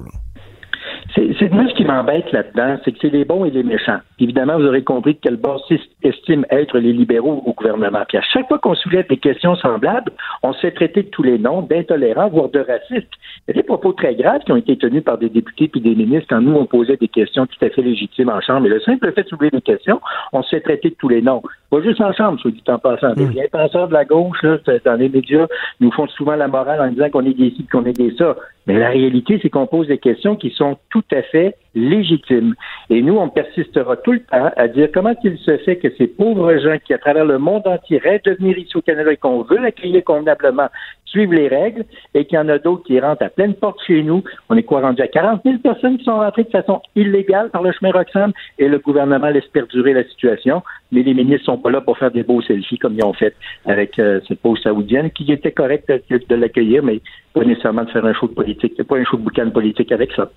C'est 1.15 1.51
moi 1.51 1.65
ce 1.67 1.73
qui 1.73 1.85
m'embête 1.85 2.31
là-dedans, 2.31 2.77
c'est 2.85 2.91
que 2.91 2.99
c'est 3.01 3.09
les 3.09 3.25
bons 3.25 3.43
et 3.43 3.49
les 3.49 3.63
méchants. 3.63 3.99
Évidemment, 4.19 4.57
vous 4.57 4.65
aurez 4.65 4.83
compris 4.83 5.15
de 5.15 5.19
quel 5.21 5.37
bord 5.37 5.65
estime 6.03 6.45
être 6.51 6.77
les 6.77 6.93
libéraux 6.93 7.41
au 7.45 7.53
gouvernement. 7.53 8.03
Puis 8.07 8.17
à 8.17 8.21
chaque 8.21 8.47
fois 8.47 8.59
qu'on 8.59 8.75
soulève 8.75 9.07
des 9.07 9.17
questions 9.17 9.55
semblables, 9.55 10.11
on 10.43 10.53
se 10.53 10.59
fait 10.59 10.71
traiter 10.71 11.03
de 11.03 11.09
tous 11.09 11.23
les 11.23 11.39
noms, 11.39 11.61
d'intolérants, 11.61 12.29
voire 12.29 12.49
de 12.49 12.59
racistes. 12.59 13.11
Il 13.47 13.49
y 13.49 13.51
a 13.51 13.53
des 13.53 13.63
propos 13.63 13.93
très 13.93 14.13
graves 14.15 14.43
qui 14.43 14.51
ont 14.51 14.57
été 14.57 14.77
tenus 14.77 15.03
par 15.03 15.17
des 15.17 15.29
députés 15.29 15.67
puis 15.67 15.81
des 15.81 15.95
ministres 15.95 16.27
quand 16.29 16.41
nous 16.41 16.55
on 16.55 16.65
posait 16.65 16.97
des 16.97 17.07
questions 17.07 17.47
tout 17.47 17.65
à 17.65 17.69
fait 17.69 17.81
légitimes 17.81 18.29
en 18.29 18.41
chambre. 18.41 18.61
Mais 18.61 18.69
le 18.69 18.79
simple 18.81 19.11
fait 19.13 19.23
de 19.23 19.29
soulever 19.29 19.49
des 19.49 19.61
questions, 19.61 19.99
on 20.31 20.43
se 20.43 20.49
fait 20.49 20.61
traiter 20.61 20.89
de 20.89 20.95
tous 20.95 21.09
les 21.09 21.21
noms. 21.21 21.41
Pas 21.71 21.81
juste 21.81 22.01
en 22.01 22.13
chambre, 22.13 22.39
soit 22.39 22.51
dit 22.51 22.63
en 22.67 22.77
passant. 22.77 23.13
Les 23.15 23.25
bien 23.25 23.45
penseurs 23.51 23.87
de 23.87 23.93
la 23.93 24.05
gauche, 24.05 24.41
là, 24.43 24.57
dans 24.85 24.95
les 24.95 25.09
médias, 25.09 25.47
nous 25.79 25.91
font 25.91 26.07
souvent 26.07 26.35
la 26.35 26.47
morale 26.47 26.81
en 26.81 26.91
disant 26.91 27.09
qu'on 27.09 27.25
est 27.25 27.33
des 27.33 27.51
ci, 27.51 27.65
qu'on 27.71 27.85
est 27.85 27.97
des 27.97 28.15
ça. 28.17 28.35
Mais 28.67 28.77
la 28.77 28.89
réalité, 28.89 29.39
c'est 29.41 29.49
qu'on 29.49 29.67
pose 29.67 29.87
des 29.87 29.97
questions 29.97 30.35
qui 30.35 30.51
sont 30.51 30.77
tout 30.89 30.98
à 31.11 31.21
fait 31.23 31.55
légitimes. 31.75 32.55
Et 32.89 33.01
nous, 33.01 33.17
on 33.17 33.29
persistera 33.29 33.95
tout 33.97 34.13
le 34.13 34.21
temps 34.21 34.51
à 34.55 34.67
dire 34.67 34.89
comment 34.93 35.13
il 35.23 35.37
se 35.37 35.57
fait 35.59 35.77
que 35.77 35.87
ces 35.97 36.07
pauvres 36.07 36.57
gens 36.57 36.77
qui, 36.83 36.93
à 36.93 36.97
travers 36.97 37.25
le 37.25 37.37
monde 37.37 37.67
entier, 37.67 37.99
rêvent 37.99 38.23
de 38.23 38.33
venir 38.33 38.57
ici 38.57 38.75
au 38.75 38.81
Canada 38.81 39.11
et 39.11 39.17
qu'on 39.17 39.43
veut 39.43 39.59
l'accueillir 39.59 40.03
convenablement, 40.03 40.69
suivent 41.05 41.33
les 41.33 41.47
règles 41.47 41.85
et 42.13 42.25
qu'il 42.25 42.35
y 42.35 42.39
en 42.39 42.49
a 42.49 42.57
d'autres 42.57 42.83
qui 42.83 42.99
rentrent 42.99 43.23
à 43.23 43.29
pleine 43.29 43.53
porte 43.53 43.79
chez 43.85 44.01
nous. 44.03 44.23
On 44.49 44.57
est 44.57 44.63
quoi 44.63 44.81
rendu 44.81 45.01
à 45.01 45.07
40 45.07 45.41
000 45.43 45.57
personnes 45.59 45.97
qui 45.97 46.05
sont 46.05 46.17
rentrées 46.17 46.43
de 46.43 46.49
façon 46.49 46.81
illégale 46.95 47.49
par 47.49 47.63
le 47.63 47.71
chemin 47.71 47.91
Roxham 47.91 48.31
et 48.57 48.67
le 48.67 48.79
gouvernement 48.79 49.29
laisse 49.29 49.47
perdurer 49.47 49.93
la 49.93 50.03
situation. 50.03 50.63
Mais 50.91 51.03
les 51.03 51.13
ministres 51.13 51.45
sont 51.45 51.57
pas 51.57 51.71
là 51.71 51.81
pour 51.81 51.97
faire 51.97 52.11
des 52.11 52.23
beaux 52.23 52.41
selfies 52.41 52.77
comme 52.77 52.95
ils 52.95 53.03
ont 53.03 53.13
fait 53.13 53.35
avec 53.65 53.97
euh, 53.99 54.19
cette 54.27 54.39
pauvre 54.39 54.59
saoudienne 54.59 55.11
qui 55.11 55.31
était 55.31 55.51
correcte 55.51 55.91
de, 56.09 56.35
l'accueillir, 56.35 56.83
mais 56.83 57.01
pas 57.33 57.43
nécessairement 57.43 57.83
de 57.83 57.91
faire 57.91 58.05
un 58.05 58.13
show 58.13 58.27
de 58.27 58.33
politique. 58.33 58.81
Pas 58.83 58.97
un 58.97 59.03
show 59.03 59.17
de 59.17 59.23
boucan 59.23 59.49
politique 59.51 59.91
avec 59.91 60.11
ça. 60.13 60.29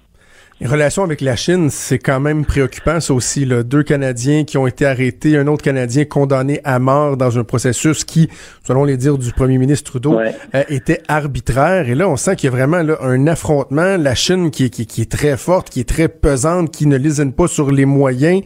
Les 0.60 0.68
relations 0.68 1.02
avec 1.02 1.20
la 1.20 1.34
Chine, 1.34 1.70
c'est 1.70 1.98
quand 1.98 2.20
même 2.20 2.44
préoccupant, 2.44 3.00
ça 3.00 3.14
aussi. 3.14 3.44
Là. 3.44 3.62
Deux 3.62 3.82
Canadiens 3.82 4.44
qui 4.44 4.58
ont 4.58 4.66
été 4.66 4.86
arrêtés, 4.86 5.36
un 5.36 5.46
autre 5.48 5.62
Canadien 5.62 6.04
condamné 6.04 6.60
à 6.62 6.78
mort 6.78 7.16
dans 7.16 7.38
un 7.38 7.44
processus 7.44 8.04
qui, 8.04 8.28
selon 8.64 8.84
les 8.84 8.96
dires 8.96 9.18
du 9.18 9.32
premier 9.32 9.58
ministre 9.58 9.90
Trudeau, 9.90 10.20
euh, 10.20 10.62
était 10.68 11.02
arbitraire. 11.08 11.88
Et 11.88 11.94
là, 11.94 12.08
on 12.08 12.16
sent 12.16 12.36
qu'il 12.36 12.48
y 12.50 12.52
a 12.52 12.56
vraiment 12.56 12.82
là, 12.82 12.96
un 13.02 13.26
affrontement. 13.26 13.96
La 13.96 14.14
Chine 14.14 14.50
qui, 14.50 14.70
qui, 14.70 14.86
qui, 14.86 15.02
est 15.02 15.10
très 15.10 15.36
forte, 15.36 15.68
qui 15.70 15.80
est 15.80 15.88
très 15.88 16.08
pesante, 16.08 16.70
qui 16.70 16.86
ne 16.86 16.96
lésine 16.96 17.32
pas 17.32 17.48
sur 17.48 17.70
les 17.70 17.84
moyens. 17.84 18.42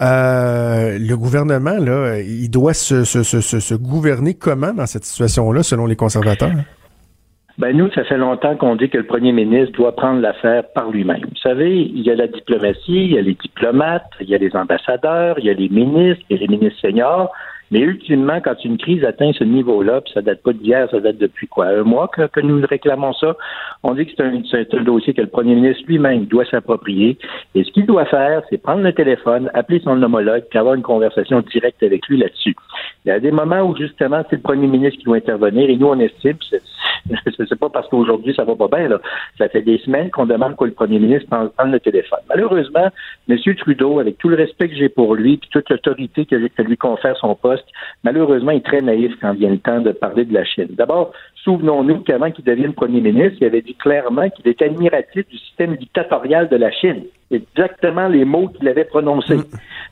Euh, 0.00 0.96
le 0.96 1.16
gouvernement, 1.16 1.76
là, 1.76 2.20
il 2.20 2.50
doit 2.50 2.74
se, 2.74 3.02
se, 3.04 3.24
se, 3.24 3.40
se 3.40 3.74
gouverner 3.74 4.34
comment 4.34 4.72
dans 4.72 4.86
cette 4.86 5.04
situation-là, 5.04 5.64
selon 5.64 5.86
les 5.86 5.96
conservateurs? 5.96 6.52
Ben 7.58 7.76
nous, 7.76 7.90
ça 7.90 8.04
fait 8.04 8.16
longtemps 8.16 8.56
qu'on 8.56 8.76
dit 8.76 8.88
que 8.88 8.98
le 8.98 9.06
premier 9.06 9.32
ministre 9.32 9.72
doit 9.72 9.96
prendre 9.96 10.20
l'affaire 10.20 10.62
par 10.74 10.90
lui-même. 10.90 11.22
Vous 11.22 11.40
savez, 11.42 11.76
il 11.76 12.02
y 12.02 12.10
a 12.10 12.14
la 12.14 12.28
diplomatie, 12.28 12.78
il 12.86 13.12
y 13.12 13.18
a 13.18 13.22
les 13.22 13.34
diplomates, 13.34 14.08
il 14.20 14.28
y 14.28 14.34
a 14.36 14.38
les 14.38 14.54
ambassadeurs, 14.54 15.40
il 15.40 15.46
y 15.46 15.50
a 15.50 15.54
les 15.54 15.68
ministres, 15.68 16.22
il 16.30 16.36
y 16.36 16.38
a 16.38 16.42
les 16.42 16.56
ministres 16.56 16.80
seniors. 16.80 17.32
Mais 17.70 17.80
ultimement, 17.80 18.40
quand 18.40 18.64
une 18.64 18.78
crise 18.78 19.04
atteint 19.04 19.32
ce 19.32 19.44
niveau-là, 19.44 20.00
puis 20.00 20.12
ça 20.14 20.22
date 20.22 20.42
pas 20.42 20.52
d'hier, 20.52 20.88
ça 20.90 21.00
date 21.00 21.18
depuis 21.18 21.46
quoi, 21.46 21.66
un 21.66 21.82
mois 21.82 22.08
que, 22.08 22.40
nous 22.40 22.64
réclamons 22.66 23.12
ça, 23.12 23.36
on 23.82 23.94
dit 23.94 24.06
que 24.06 24.12
c'est 24.16 24.74
un, 24.74 24.82
dossier 24.82 25.12
que 25.12 25.20
le 25.20 25.28
premier 25.28 25.54
ministre 25.54 25.82
lui-même 25.86 26.24
doit 26.26 26.46
s'approprier. 26.46 27.18
Et 27.54 27.64
ce 27.64 27.70
qu'il 27.70 27.86
doit 27.86 28.06
faire, 28.06 28.42
c'est 28.48 28.58
prendre 28.58 28.82
le 28.82 28.92
téléphone, 28.92 29.50
appeler 29.54 29.80
son 29.80 30.02
homologue, 30.02 30.44
puis 30.48 30.58
avoir 30.58 30.74
une 30.74 30.82
conversation 30.82 31.40
directe 31.40 31.82
avec 31.82 32.06
lui 32.08 32.18
là-dessus. 32.18 32.56
Il 33.04 33.08
y 33.08 33.12
a 33.12 33.20
des 33.20 33.30
moments 33.30 33.62
où 33.62 33.76
justement 33.76 34.22
c'est 34.30 34.36
le 34.36 34.42
premier 34.42 34.66
ministre 34.66 34.98
qui 34.98 35.04
doit 35.04 35.16
intervenir, 35.16 35.68
et 35.68 35.76
nous 35.76 35.88
on 35.88 35.98
estime, 35.98 36.36
c'est 37.48 37.58
pas 37.58 37.68
parce 37.68 37.88
qu'aujourd'hui 37.88 38.34
ça 38.34 38.44
va 38.44 38.54
pas 38.54 38.68
bien, 38.68 38.88
là. 38.88 39.00
ça 39.36 39.48
fait 39.48 39.62
des 39.62 39.78
semaines 39.78 40.10
qu'on 40.10 40.26
demande 40.26 40.56
que 40.56 40.64
le 40.64 40.72
premier 40.72 40.98
ministre 40.98 41.28
prenne 41.28 41.72
le 41.72 41.80
téléphone. 41.80 42.20
Malheureusement, 42.28 42.88
M. 43.28 43.38
Trudeau, 43.56 43.98
avec 44.00 44.18
tout 44.18 44.28
le 44.28 44.36
respect 44.36 44.68
que 44.68 44.76
j'ai 44.76 44.88
pour 44.88 45.14
lui, 45.14 45.36
puis 45.36 45.48
toute 45.50 45.68
l'autorité 45.70 46.26
que 46.26 46.36
lui 46.36 46.76
confère 46.76 47.16
son 47.16 47.34
poste, 47.34 47.57
malheureusement, 48.04 48.52
il 48.52 48.58
est 48.58 48.64
très 48.64 48.80
naïf 48.80 49.12
quand 49.20 49.32
vient 49.34 49.50
le 49.50 49.58
temps 49.58 49.80
de 49.80 49.92
parler 49.92 50.24
de 50.24 50.34
la 50.34 50.44
Chine. 50.44 50.68
D'abord, 50.70 51.12
souvenons-nous 51.44 52.00
qu'avant 52.00 52.30
qu'il 52.30 52.44
devienne 52.44 52.74
premier 52.74 53.00
ministre, 53.00 53.38
il 53.40 53.46
avait 53.46 53.62
dit 53.62 53.74
clairement 53.74 54.28
qu'il 54.30 54.48
était 54.48 54.66
admiratif 54.66 55.26
du 55.28 55.38
système 55.38 55.76
dictatorial 55.76 56.48
de 56.48 56.56
la 56.56 56.70
Chine. 56.70 57.04
Exactement 57.30 58.08
les 58.08 58.24
mots 58.24 58.48
qu'il 58.48 58.68
avait 58.68 58.84
prononcés. 58.84 59.36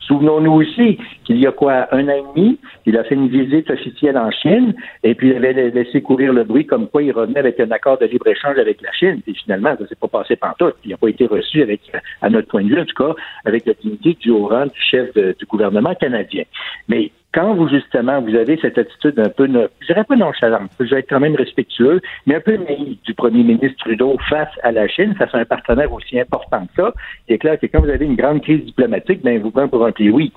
Souvenons-nous 0.00 0.52
aussi 0.52 0.98
qu'il 1.24 1.38
y 1.38 1.46
a 1.46 1.52
quoi, 1.52 1.88
un 1.92 2.08
an 2.08 2.12
et 2.12 2.24
demi, 2.34 2.58
il 2.86 2.96
a 2.96 3.04
fait 3.04 3.14
une 3.14 3.28
visite 3.28 3.68
officielle 3.70 4.16
en 4.16 4.30
Chine 4.30 4.74
et 5.02 5.14
puis 5.14 5.30
il 5.30 5.36
avait 5.36 5.70
laissé 5.70 6.00
courir 6.00 6.32
le 6.32 6.44
bruit 6.44 6.64
comme 6.64 6.88
quoi 6.88 7.02
il 7.02 7.12
revenait 7.12 7.40
avec 7.40 7.58
un 7.60 7.70
accord 7.70 7.98
de 7.98 8.06
libre-échange 8.06 8.58
avec 8.58 8.80
la 8.80 8.92
Chine. 8.92 9.20
Et 9.26 9.34
finalement, 9.34 9.74
ça 9.78 9.86
s'est 9.86 9.96
pas 9.96 10.08
passé 10.08 10.38
tout. 10.58 10.72
Il 10.84 10.90
n'a 10.92 10.96
pas 10.96 11.08
été 11.08 11.26
reçu 11.26 11.62
avec, 11.62 11.80
à 12.22 12.30
notre 12.30 12.48
point 12.48 12.62
de 12.62 12.68
vue, 12.68 12.80
en 12.80 12.84
tout 12.84 12.94
cas, 12.94 13.14
avec 13.44 13.66
la 13.66 13.74
dignité 13.74 14.16
du 14.20 14.30
haut 14.30 14.46
rang 14.46 14.66
du 14.66 14.80
chef 14.80 15.12
du 15.14 15.46
gouvernement 15.46 15.94
canadien. 15.94 16.44
Mais 16.88 17.10
quand 17.36 17.54
vous, 17.54 17.68
justement, 17.68 18.22
vous 18.22 18.34
avez 18.34 18.56
cette 18.56 18.78
attitude 18.78 19.18
un 19.20 19.28
peu, 19.28 19.46
je 19.46 19.86
dirais 19.86 20.04
pas 20.04 20.16
nonchalante, 20.16 20.70
je 20.80 20.86
vais 20.86 21.00
être 21.00 21.10
quand 21.10 21.20
même 21.20 21.34
respectueux, 21.34 22.00
mais 22.24 22.36
un 22.36 22.40
peu 22.40 22.56
naïf 22.56 22.96
du 23.02 23.12
premier 23.12 23.42
ministre 23.42 23.76
Trudeau 23.84 24.16
face 24.30 24.48
à 24.62 24.72
la 24.72 24.88
Chine, 24.88 25.14
face 25.16 25.34
à 25.34 25.38
un 25.38 25.44
partenaire 25.44 25.92
aussi 25.92 26.18
important 26.18 26.66
que 26.66 26.82
ça, 26.82 26.94
il 27.28 27.34
est 27.34 27.38
clair 27.38 27.60
que 27.60 27.66
quand 27.66 27.82
vous 27.82 27.90
avez 27.90 28.06
une 28.06 28.16
grande 28.16 28.40
crise 28.40 28.64
diplomatique, 28.64 29.20
ben, 29.22 29.38
vous 29.42 29.50
prenez 29.50 29.68
pour 29.68 29.84
un 29.84 29.92
pays 29.92 30.08
oui. 30.08 30.32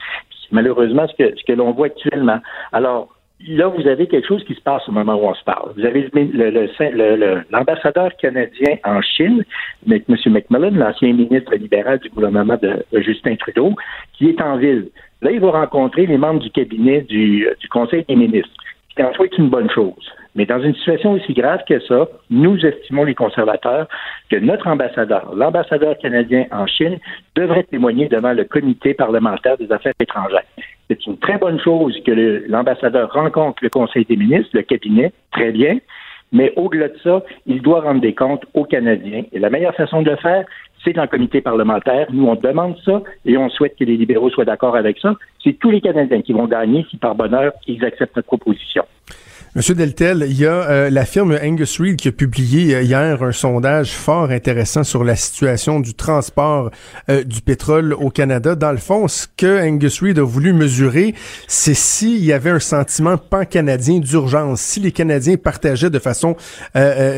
Malheureusement, 0.52 1.08
ce 1.08 1.16
que, 1.16 1.38
ce 1.38 1.44
que 1.46 1.54
l'on 1.54 1.72
voit 1.72 1.86
actuellement. 1.86 2.40
Alors, 2.74 3.08
là, 3.48 3.68
vous 3.68 3.88
avez 3.88 4.08
quelque 4.08 4.28
chose 4.28 4.44
qui 4.44 4.56
se 4.56 4.62
passe 4.62 4.88
au 4.90 4.92
moment 4.92 5.14
où 5.14 5.26
on 5.26 5.34
se 5.36 5.44
parle. 5.46 5.72
Vous 5.78 5.86
avez 5.86 6.12
l'ambassadeur 7.50 8.12
canadien 8.18 8.76
en 8.84 9.02
Chine, 9.02 9.46
M. 9.90 10.02
Macmillan, 10.26 10.72
l'ancien 10.72 11.14
ministre 11.14 11.56
libéral 11.56 12.00
du 12.00 12.10
gouvernement 12.10 12.58
de 12.62 12.84
Justin 13.00 13.36
Trudeau, 13.38 13.76
qui 14.18 14.30
est 14.30 14.42
en 14.42 14.58
ville. 14.58 14.90
Là, 15.22 15.32
il 15.32 15.40
va 15.40 15.52
rencontrer 15.52 16.06
les 16.06 16.18
membres 16.18 16.40
du 16.40 16.50
cabinet 16.50 17.02
du, 17.02 17.48
du 17.60 17.68
Conseil 17.70 18.06
des 18.08 18.16
ministres, 18.16 18.50
ce 18.90 18.96
qui 18.96 19.04
en 19.04 19.14
soit 19.14 19.26
est 19.26 19.38
une 19.38 19.50
bonne 19.50 19.70
chose. 19.70 20.12
Mais 20.36 20.46
dans 20.46 20.62
une 20.62 20.76
situation 20.76 21.14
aussi 21.14 21.34
grave 21.34 21.62
que 21.68 21.80
ça, 21.82 22.08
nous 22.30 22.66
estimons, 22.66 23.04
les 23.04 23.16
conservateurs, 23.16 23.88
que 24.30 24.38
notre 24.38 24.68
ambassadeur, 24.68 25.34
l'ambassadeur 25.36 25.98
canadien 25.98 26.46
en 26.52 26.66
Chine, 26.68 27.00
devrait 27.36 27.64
témoigner 27.64 28.08
devant 28.08 28.34
le 28.34 28.46
comité 28.46 28.94
parlementaire 28.94 29.58
des 29.58 29.72
affaires 29.72 29.94
étrangères. 30.00 30.46
C'est 30.90 31.06
une 31.06 31.18
très 31.18 31.38
bonne 31.38 31.60
chose 31.60 32.00
que 32.06 32.46
l'ambassadeur 32.48 33.12
rencontre 33.12 33.60
le 33.62 33.70
Conseil 33.70 34.06
des 34.06 34.16
ministres, 34.16 34.52
le 34.54 34.62
cabinet, 34.62 35.12
très 35.32 35.52
bien, 35.52 35.80
mais 36.32 36.54
au-delà 36.56 36.90
de 36.90 36.98
ça, 37.04 37.24
il 37.46 37.62
doit 37.62 37.82
rendre 37.82 38.02
des 38.02 38.14
comptes 38.14 38.46
aux 38.54 38.66
Canadiens. 38.66 39.24
Et 39.32 39.40
la 39.40 39.50
meilleure 39.50 39.76
façon 39.76 40.02
de 40.04 40.12
le 40.12 40.18
faire, 40.18 40.46
c'est 40.84 40.98
un 40.98 41.08
comité 41.08 41.42
parlementaire. 41.42 42.08
Nous, 42.12 42.26
on 42.26 42.36
demande 42.36 42.76
ça 42.86 43.02
et 43.26 43.38
on 43.38 43.50
souhaite 43.50 43.76
que 43.78 43.84
les 43.84 43.98
libéraux 43.98 44.30
soient 44.30 44.46
d'accord 44.46 44.76
avec 44.76 45.00
ça. 45.00 45.16
C'est 45.44 45.54
tous 45.54 45.72
les 45.72 45.82
Canadiens 45.82 46.22
qui 46.22 46.34
vont 46.34 46.48
gagner 46.48 46.86
si 46.90 46.98
par 46.98 47.16
bonheur 47.16 47.52
ils 47.68 47.84
acceptent 47.84 48.16
notre 48.16 48.28
proposition. 48.28 48.84
Monsieur 49.56 49.74
Deltel, 49.74 50.28
il 50.30 50.40
y 50.40 50.46
a 50.46 50.70
euh, 50.70 50.90
la 50.92 51.06
firme 51.06 51.36
Angus 51.44 51.82
Reid 51.82 51.96
qui 51.96 52.10
a 52.10 52.12
publié 52.12 52.76
euh, 52.76 52.84
hier 52.84 53.24
un 53.24 53.32
sondage 53.32 53.94
fort 53.94 54.30
intéressant 54.30 54.84
sur 54.84 55.04
la 55.04 55.16
situation 55.16 55.80
du 55.80 55.96
transport 55.96 56.70
euh, 57.10 57.24
du 57.24 57.42
pétrole 57.42 57.94
au 57.94 58.12
Canada. 58.12 58.54
Dans 58.54 58.72
le 58.72 58.78
fond, 58.78 59.08
ce 59.08 59.26
que 59.36 59.68
Angus 59.68 60.04
Reid 60.04 60.20
a 60.20 60.24
voulu 60.24 60.54
mesurer, 60.54 61.16
c'est 61.48 61.74
s'il 61.74 62.24
y 62.24 62.32
avait 62.32 62.52
un 62.52 62.60
sentiment 62.60 63.18
pan-canadien 63.18 63.98
d'urgence, 63.98 64.62
si 64.62 64.82
les 64.82 64.92
Canadiens 64.92 65.36
partageaient 65.36 65.90
de 65.90 66.00
façon 66.00 66.36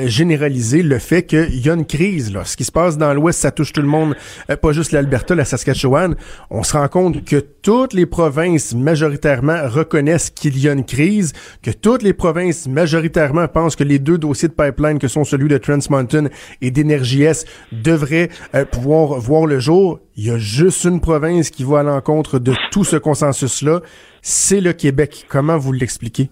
généralisée 0.05 0.83
le 0.83 0.99
fait 0.99 1.23
qu'il 1.23 1.65
y 1.65 1.69
a 1.69 1.73
une 1.73 1.85
crise. 1.85 2.31
Là. 2.31 2.45
Ce 2.45 2.55
qui 2.55 2.63
se 2.63 2.71
passe 2.71 2.97
dans 2.97 3.13
l'Ouest, 3.13 3.41
ça 3.41 3.51
touche 3.51 3.73
tout 3.73 3.81
le 3.81 3.87
monde, 3.87 4.15
pas 4.61 4.71
juste 4.71 4.93
l'Alberta, 4.93 5.35
la 5.35 5.45
Saskatchewan. 5.45 6.15
On 6.49 6.63
se 6.63 6.73
rend 6.73 6.87
compte 6.87 7.25
que 7.25 7.37
toutes 7.61 7.93
les 7.93 8.05
provinces 8.05 8.73
majoritairement 8.73 9.67
reconnaissent 9.67 10.29
qu'il 10.29 10.57
y 10.57 10.69
a 10.69 10.73
une 10.73 10.85
crise, 10.85 11.33
que 11.61 11.71
toutes 11.71 12.03
les 12.03 12.13
provinces 12.21 12.67
majoritairement 12.67 13.47
pensent 13.47 13.75
que 13.75 13.83
les 13.83 13.97
deux 13.97 14.19
dossiers 14.19 14.47
de 14.47 14.53
pipeline 14.53 14.99
que 14.99 15.07
sont 15.07 15.23
celui 15.23 15.49
de 15.49 15.57
Trans 15.57 15.79
Mountain 15.89 16.27
et 16.61 16.69
d'Énergie 16.69 17.23
S 17.23 17.45
devraient 17.71 18.29
euh, 18.53 18.63
pouvoir 18.63 19.19
voir 19.19 19.47
le 19.47 19.59
jour. 19.59 19.99
Il 20.15 20.27
y 20.27 20.29
a 20.29 20.37
juste 20.37 20.83
une 20.83 21.01
province 21.01 21.49
qui 21.49 21.63
va 21.63 21.79
à 21.79 21.83
l'encontre 21.83 22.37
de 22.37 22.53
tout 22.71 22.83
ce 22.83 22.95
consensus-là, 22.95 23.81
c'est 24.21 24.61
le 24.61 24.73
Québec. 24.73 25.25
Comment 25.29 25.57
vous 25.57 25.71
l'expliquez? 25.71 26.29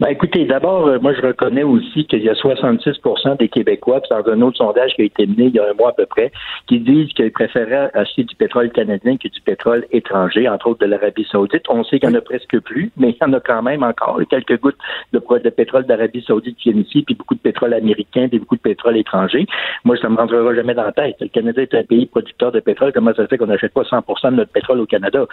Ben, 0.00 0.08
écoutez, 0.08 0.46
d'abord, 0.46 0.86
euh, 0.86 0.98
moi, 0.98 1.12
je 1.12 1.20
reconnais 1.20 1.62
aussi 1.62 2.06
qu'il 2.06 2.22
y 2.22 2.30
a 2.30 2.32
66% 2.32 3.36
des 3.36 3.50
Québécois, 3.50 4.00
dans 4.08 4.26
un 4.32 4.40
autre 4.40 4.56
sondage 4.56 4.94
qui 4.94 5.02
a 5.02 5.04
été 5.04 5.26
mené 5.26 5.48
il 5.48 5.54
y 5.54 5.58
a 5.58 5.68
un 5.68 5.74
mois 5.74 5.90
à 5.90 5.92
peu 5.92 6.06
près, 6.06 6.32
qui 6.68 6.80
disent 6.80 7.12
qu'ils 7.12 7.30
préféraient 7.30 7.90
acheter 7.92 8.24
du 8.24 8.34
pétrole 8.34 8.70
canadien 8.70 9.18
que 9.18 9.28
du 9.28 9.42
pétrole 9.42 9.84
étranger, 9.92 10.48
entre 10.48 10.68
autres 10.68 10.80
de 10.80 10.86
l'Arabie 10.86 11.26
Saoudite. 11.30 11.64
On 11.68 11.84
sait 11.84 12.00
qu'il 12.00 12.08
n'y 12.08 12.14
en 12.14 12.18
a 12.18 12.22
presque 12.22 12.58
plus, 12.60 12.90
mais 12.96 13.10
il 13.10 13.16
y 13.20 13.24
en 13.28 13.34
a 13.34 13.40
quand 13.40 13.60
même 13.60 13.82
encore 13.82 14.18
quelques 14.30 14.58
gouttes 14.58 14.78
de, 15.12 15.50
pétrole 15.50 15.84
d'Arabie 15.84 16.24
Saoudite 16.26 16.56
qui 16.56 16.72
viennent 16.72 16.82
ici, 16.82 17.02
puis 17.02 17.14
beaucoup 17.14 17.34
de 17.34 17.40
pétrole 17.40 17.74
américain, 17.74 18.26
puis 18.26 18.38
beaucoup 18.38 18.56
de 18.56 18.62
pétrole 18.62 18.96
étranger. 18.96 19.46
Moi, 19.84 19.98
ça 19.98 20.08
ne 20.08 20.14
me 20.14 20.18
rentrera 20.18 20.54
jamais 20.54 20.72
dans 20.72 20.84
la 20.84 20.92
tête. 20.92 21.16
Le 21.20 21.28
Canada 21.28 21.60
est 21.60 21.74
un 21.74 21.84
pays 21.84 22.06
producteur 22.06 22.52
de 22.52 22.60
pétrole. 22.60 22.92
Comment 22.94 23.12
ça 23.12 23.24
se 23.24 23.28
fait 23.28 23.36
qu'on 23.36 23.48
n'achète 23.48 23.74
pas 23.74 23.82
100% 23.82 24.30
de 24.30 24.36
notre 24.36 24.52
pétrole 24.52 24.80
au 24.80 24.86
Canada? 24.86 25.26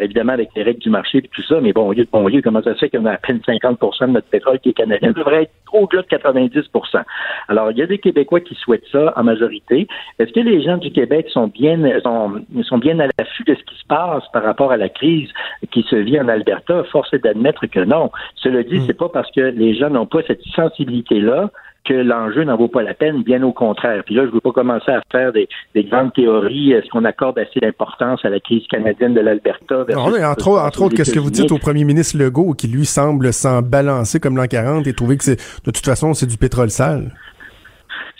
Évidemment, 0.00 0.34
avec 0.34 0.50
les 0.54 0.62
règles 0.62 0.80
du 0.80 0.90
marché 0.90 1.18
et 1.18 1.22
tout 1.22 1.42
ça, 1.42 1.60
mais 1.60 1.72
bon, 1.72 1.88
au 1.88 1.92
lieu 1.92 2.04
de 2.04 2.10
bon 2.12 2.28
lieu, 2.28 2.40
comment 2.40 2.62
ça 2.62 2.74
se 2.74 2.78
fait 2.78 2.88
qu'on 2.88 3.04
a 3.06 3.14
à 3.14 3.16
peine 3.16 3.40
50 3.44 3.80
de 4.11 4.11
notre 4.12 4.28
pétrole 4.28 4.58
qui 4.60 4.70
est 4.70 4.72
canadien 4.72 5.12
devrait 5.12 5.42
être 5.44 5.52
au-delà 5.72 6.02
de 6.02 6.08
90% 6.08 7.02
Alors, 7.48 7.70
il 7.70 7.78
y 7.78 7.82
a 7.82 7.86
des 7.86 7.98
Québécois 7.98 8.40
qui 8.40 8.54
souhaitent 8.54 8.86
ça 8.92 9.12
en 9.16 9.24
majorité. 9.24 9.86
Est-ce 10.18 10.32
que 10.32 10.40
les 10.40 10.62
gens 10.62 10.76
du 10.76 10.92
Québec 10.92 11.28
sont 11.30 11.48
bien, 11.48 11.78
sont, 12.00 12.42
sont 12.62 12.78
bien 12.78 12.98
à 13.00 13.06
l'affût 13.18 13.44
de 13.44 13.54
ce 13.54 13.62
qui 13.64 13.78
se 13.78 13.86
passe 13.86 14.24
par 14.32 14.42
rapport 14.42 14.72
à 14.72 14.76
la 14.76 14.88
crise 14.88 15.30
qui 15.70 15.82
se 15.88 15.96
vit 15.96 16.20
en 16.20 16.28
Alberta? 16.28 16.84
Force 16.84 17.12
est 17.14 17.24
d'admettre 17.24 17.66
que 17.66 17.80
non. 17.80 18.10
Cela 18.36 18.62
dit, 18.62 18.78
hmm. 18.78 18.84
c'est 18.86 18.98
pas 18.98 19.08
parce 19.08 19.30
que 19.32 19.40
les 19.40 19.74
gens 19.74 19.90
n'ont 19.90 20.06
pas 20.06 20.20
cette 20.26 20.42
sensibilité-là 20.54 21.50
que 21.84 21.94
l'enjeu 21.94 22.44
n'en 22.44 22.56
vaut 22.56 22.68
pas 22.68 22.82
la 22.82 22.94
peine, 22.94 23.22
bien 23.22 23.42
au 23.42 23.52
contraire. 23.52 24.02
Puis 24.04 24.14
là, 24.14 24.22
je 24.22 24.28
ne 24.28 24.32
veux 24.32 24.40
pas 24.40 24.52
commencer 24.52 24.90
à 24.90 25.00
faire 25.10 25.32
des, 25.32 25.48
grandes 25.84 26.12
théories. 26.12 26.72
Est-ce 26.72 26.88
qu'on 26.88 27.04
accorde 27.04 27.38
assez 27.38 27.60
d'importance 27.60 28.24
à 28.24 28.30
la 28.30 28.40
crise 28.40 28.66
canadienne 28.68 29.14
de 29.14 29.20
l'Alberta? 29.20 29.84
entre, 29.96 30.48
entre 30.48 30.82
autres, 30.82 30.96
qu'est-ce 30.96 31.12
que 31.12 31.18
vous 31.18 31.30
dites 31.30 31.50
au 31.50 31.58
premier 31.58 31.84
ministre 31.84 32.16
Legault 32.18 32.54
qui, 32.54 32.68
lui, 32.68 32.86
semble 32.86 33.32
s'en 33.32 33.62
balancer 33.62 34.20
comme 34.20 34.36
l'an 34.36 34.46
40 34.46 34.86
et 34.86 34.92
trouver 34.92 35.16
que 35.16 35.24
c'est 35.24 35.36
de 35.64 35.70
toute 35.70 35.84
façon, 35.84 36.14
c'est 36.14 36.26
du 36.26 36.36
pétrole 36.36 36.70
sale? 36.70 37.12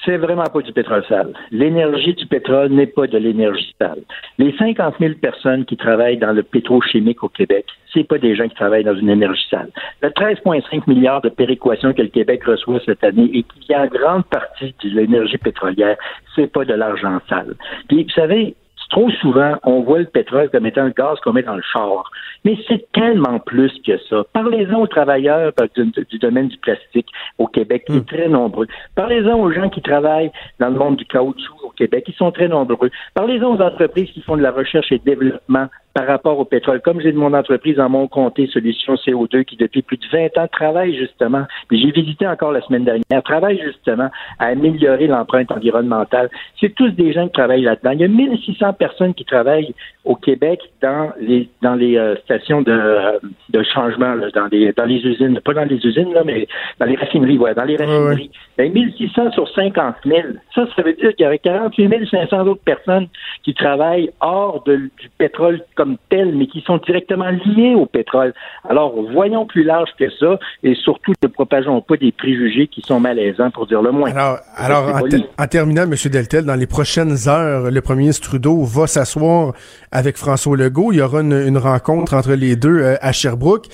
C'est 0.05 0.16
vraiment 0.16 0.44
pas 0.44 0.61
du 0.61 0.72
pétrole 0.72 1.05
sale. 1.09 1.32
L'énergie 1.50 2.14
du 2.14 2.26
pétrole 2.26 2.70
n'est 2.70 2.86
pas 2.86 3.07
de 3.07 3.18
l'énergie 3.18 3.74
sale. 3.80 4.03
Les 4.38 4.53
50 4.57 4.96
000 4.98 5.14
personnes 5.20 5.64
qui 5.64 5.76
travaillent 5.76 6.18
dans 6.18 6.32
le 6.32 6.42
pétrochimique 6.42 7.22
au 7.22 7.28
Québec, 7.28 7.66
c'est 7.92 8.05
pas 8.05 8.18
des 8.18 8.34
gens 8.34 8.48
qui 8.48 8.55
travaillent 8.55 8.84
dans 8.84 8.96
une 8.96 9.11
énergie 9.11 9.46
sale. 9.50 9.70
Le 10.03 10.09
13,5 10.09 10.82
milliards 10.86 11.20
de 11.20 11.28
péréquation 11.28 11.92
que 11.92 12.03
le 12.03 12.09
Québec 12.09 12.42
reçoit 12.44 12.80
cette 12.84 13.05
année 13.05 13.30
et 13.32 13.42
qui 13.42 13.68
vient 13.68 13.84
en 13.84 13.86
grande 13.86 14.24
partie 14.26 14.74
de 14.82 14.88
l'énergie 14.90 15.38
pétrolière, 15.38 15.96
c'est 16.34 16.50
pas 16.50 16.64
de 16.64 16.74
l'argent 16.74 17.20
sale. 17.28 17.55
Puis, 17.88 18.05
vous 18.05 18.11
savez, 18.11 18.55
Trop 18.93 19.09
souvent, 19.22 19.57
on 19.64 19.80
voit 19.80 20.01
le 20.01 20.05
pétrole 20.05 20.51
comme 20.51 20.66
étant 20.66 20.84
le 20.84 20.90
gaz 20.90 21.18
qu'on 21.20 21.32
met 21.32 21.43
dans 21.43 21.57
le 21.57 21.62
char. 21.62 22.11
Mais 22.45 22.59
c'est 22.68 22.93
tellement 22.93 23.38
plus 23.38 23.72
que 23.86 23.97
ça. 24.11 24.22
Parlez-en 24.34 24.80
aux 24.80 24.86
travailleurs 24.86 25.53
du, 25.74 26.18
domaine 26.18 26.49
du 26.49 26.59
plastique 26.59 27.09
au 27.38 27.47
Québec, 27.47 27.84
qui 27.86 27.97
est 27.97 28.01
hmm. 28.01 28.05
très 28.05 28.28
nombreux. 28.28 28.66
Parlez-en 28.95 29.38
aux 29.38 29.51
gens 29.51 29.70
qui 29.70 29.80
travaillent 29.80 30.30
dans 30.61 30.68
le 30.68 30.76
monde 30.76 30.97
du 30.97 31.07
caoutchouc 31.07 31.64
au 31.64 31.70
Québec, 31.70 32.05
qui 32.05 32.12
sont 32.12 32.30
très 32.32 32.49
nombreux. 32.49 32.90
Parlez-en 33.14 33.57
aux 33.57 33.62
entreprises 33.62 34.11
qui 34.11 34.20
font 34.20 34.36
de 34.36 34.43
la 34.43 34.51
recherche 34.51 34.93
et 34.93 34.99
développement 34.99 35.68
par 35.95 36.07
rapport 36.07 36.38
au 36.38 36.45
pétrole. 36.45 36.80
Comme 36.80 37.01
j'ai 37.01 37.12
de 37.12 37.18
mon 37.18 37.34
entreprise 37.34 37.78
en 37.78 37.88
mon 37.88 38.09
comté 38.09 38.47
Solutions 38.47 38.95
CO2 38.95 39.45
qui 39.45 39.57
depuis 39.57 39.82
plus 39.82 39.97
de 39.97 40.07
20 40.11 40.38
ans 40.38 40.49
travaille 40.51 40.97
justement, 40.97 41.45
puis 41.68 41.80
j'ai 41.80 41.90
visité 41.90 42.26
encore 42.26 42.53
la 42.53 42.62
semaine 42.62 42.84
dernière, 42.84 43.22
travaille 43.24 43.61
justement 43.61 44.11
à 44.38 44.47
améliorer 44.47 45.07
l'empreinte 45.07 45.51
environnementale. 45.53 46.30
C'est 46.61 46.74
tous 46.74 46.90
des 46.90 47.12
gens 47.12 47.26
qui 47.26 47.32
travaillent 47.32 47.62
là-dedans. 47.62 47.90
Il 47.93 48.01
y 48.01 48.05
a 48.05 48.09
1600 48.09 48.72
personnes 48.74 49.14
qui 49.14 49.24
travaillent 49.24 49.74
au 50.05 50.16
Québec 50.16 50.61
dans 50.80 51.12
les 51.20 51.49
dans 51.61 51.74
les 51.74 51.97
euh, 51.97 52.16
stations 52.24 52.62
de, 52.62 52.72
euh, 52.72 53.18
de 53.51 53.62
changement, 53.62 54.16
dans 54.34 54.49
les 54.51 54.72
dans 54.72 54.84
les 54.84 54.99
usines, 55.05 55.40
pas 55.40 55.55
dans 55.55 55.64
les 55.64 55.76
usines 55.76 56.12
là, 56.12 56.22
mais 56.24 56.47
dans 56.80 56.86
les 56.86 56.97
raffineries, 56.97 57.38
ouais, 57.38 57.55
dans 57.55 57.64
les 57.64 57.76
raffineries. 57.76 58.30
1600 58.59 59.24
ben, 59.24 59.30
sur 59.32 59.49
50 59.49 59.97
000. 60.05 60.20
Ça, 60.55 60.66
ça 60.74 60.82
veut 60.82 60.93
dire 60.95 61.14
qu'il 61.14 61.24
y 61.24 61.26
avait 61.26 61.38
48 61.38 62.09
500 62.11 62.47
autres 62.47 62.62
personnes 62.64 63.09
qui 63.43 63.55
travaillent 63.55 64.11
hors 64.20 64.62
de, 64.64 64.76
du 64.76 65.09
pétrole 65.18 65.62
comme 65.83 65.97
tel, 66.11 66.37
mais 66.37 66.47
qui 66.47 66.61
sont 66.61 66.78
directement 66.78 67.30
liés 67.30 67.74
au 67.74 67.87
pétrole. 67.87 68.33
Alors, 68.68 68.95
voyons 69.12 69.47
plus 69.47 69.64
large 69.64 69.89
que 69.99 70.09
ça 70.20 70.39
et 70.62 70.76
surtout 70.76 71.12
ne 71.20 71.26
propageons 71.26 71.80
pas 71.80 71.97
des 71.97 72.12
préjugés 72.12 72.68
qui 72.68 72.83
sont 72.83 73.01
malaisants, 73.01 73.51
pour 73.51 73.66
dire 73.66 73.83
le 73.83 73.91
moins. 73.91 74.09
Alors, 74.11 74.39
alors 74.57 75.03
en, 75.39 75.47
terminant, 75.49 75.83
M. 75.83 75.95
Deltel, 76.05 76.45
dans 76.45 76.55
les 76.55 76.68
prochaines 76.68 77.16
heures, 77.26 77.68
le 77.68 77.80
premier 77.80 78.03
ministre 78.03 78.28
Trudeau 78.28 78.62
va 78.62 78.87
s'asseoir 78.87 79.55
avec 79.91 80.16
François 80.16 80.57
Legault. 80.57 80.93
Il 80.93 80.99
y 80.99 81.03
aura 81.03 81.20
une, 81.20 81.59
rencontre 81.59 82.14
entre 82.14 82.35
les 82.35 82.55
deux 82.55 82.78
euh, 82.78 82.97
à 83.01 83.11
Sherbrooke. 83.11 83.66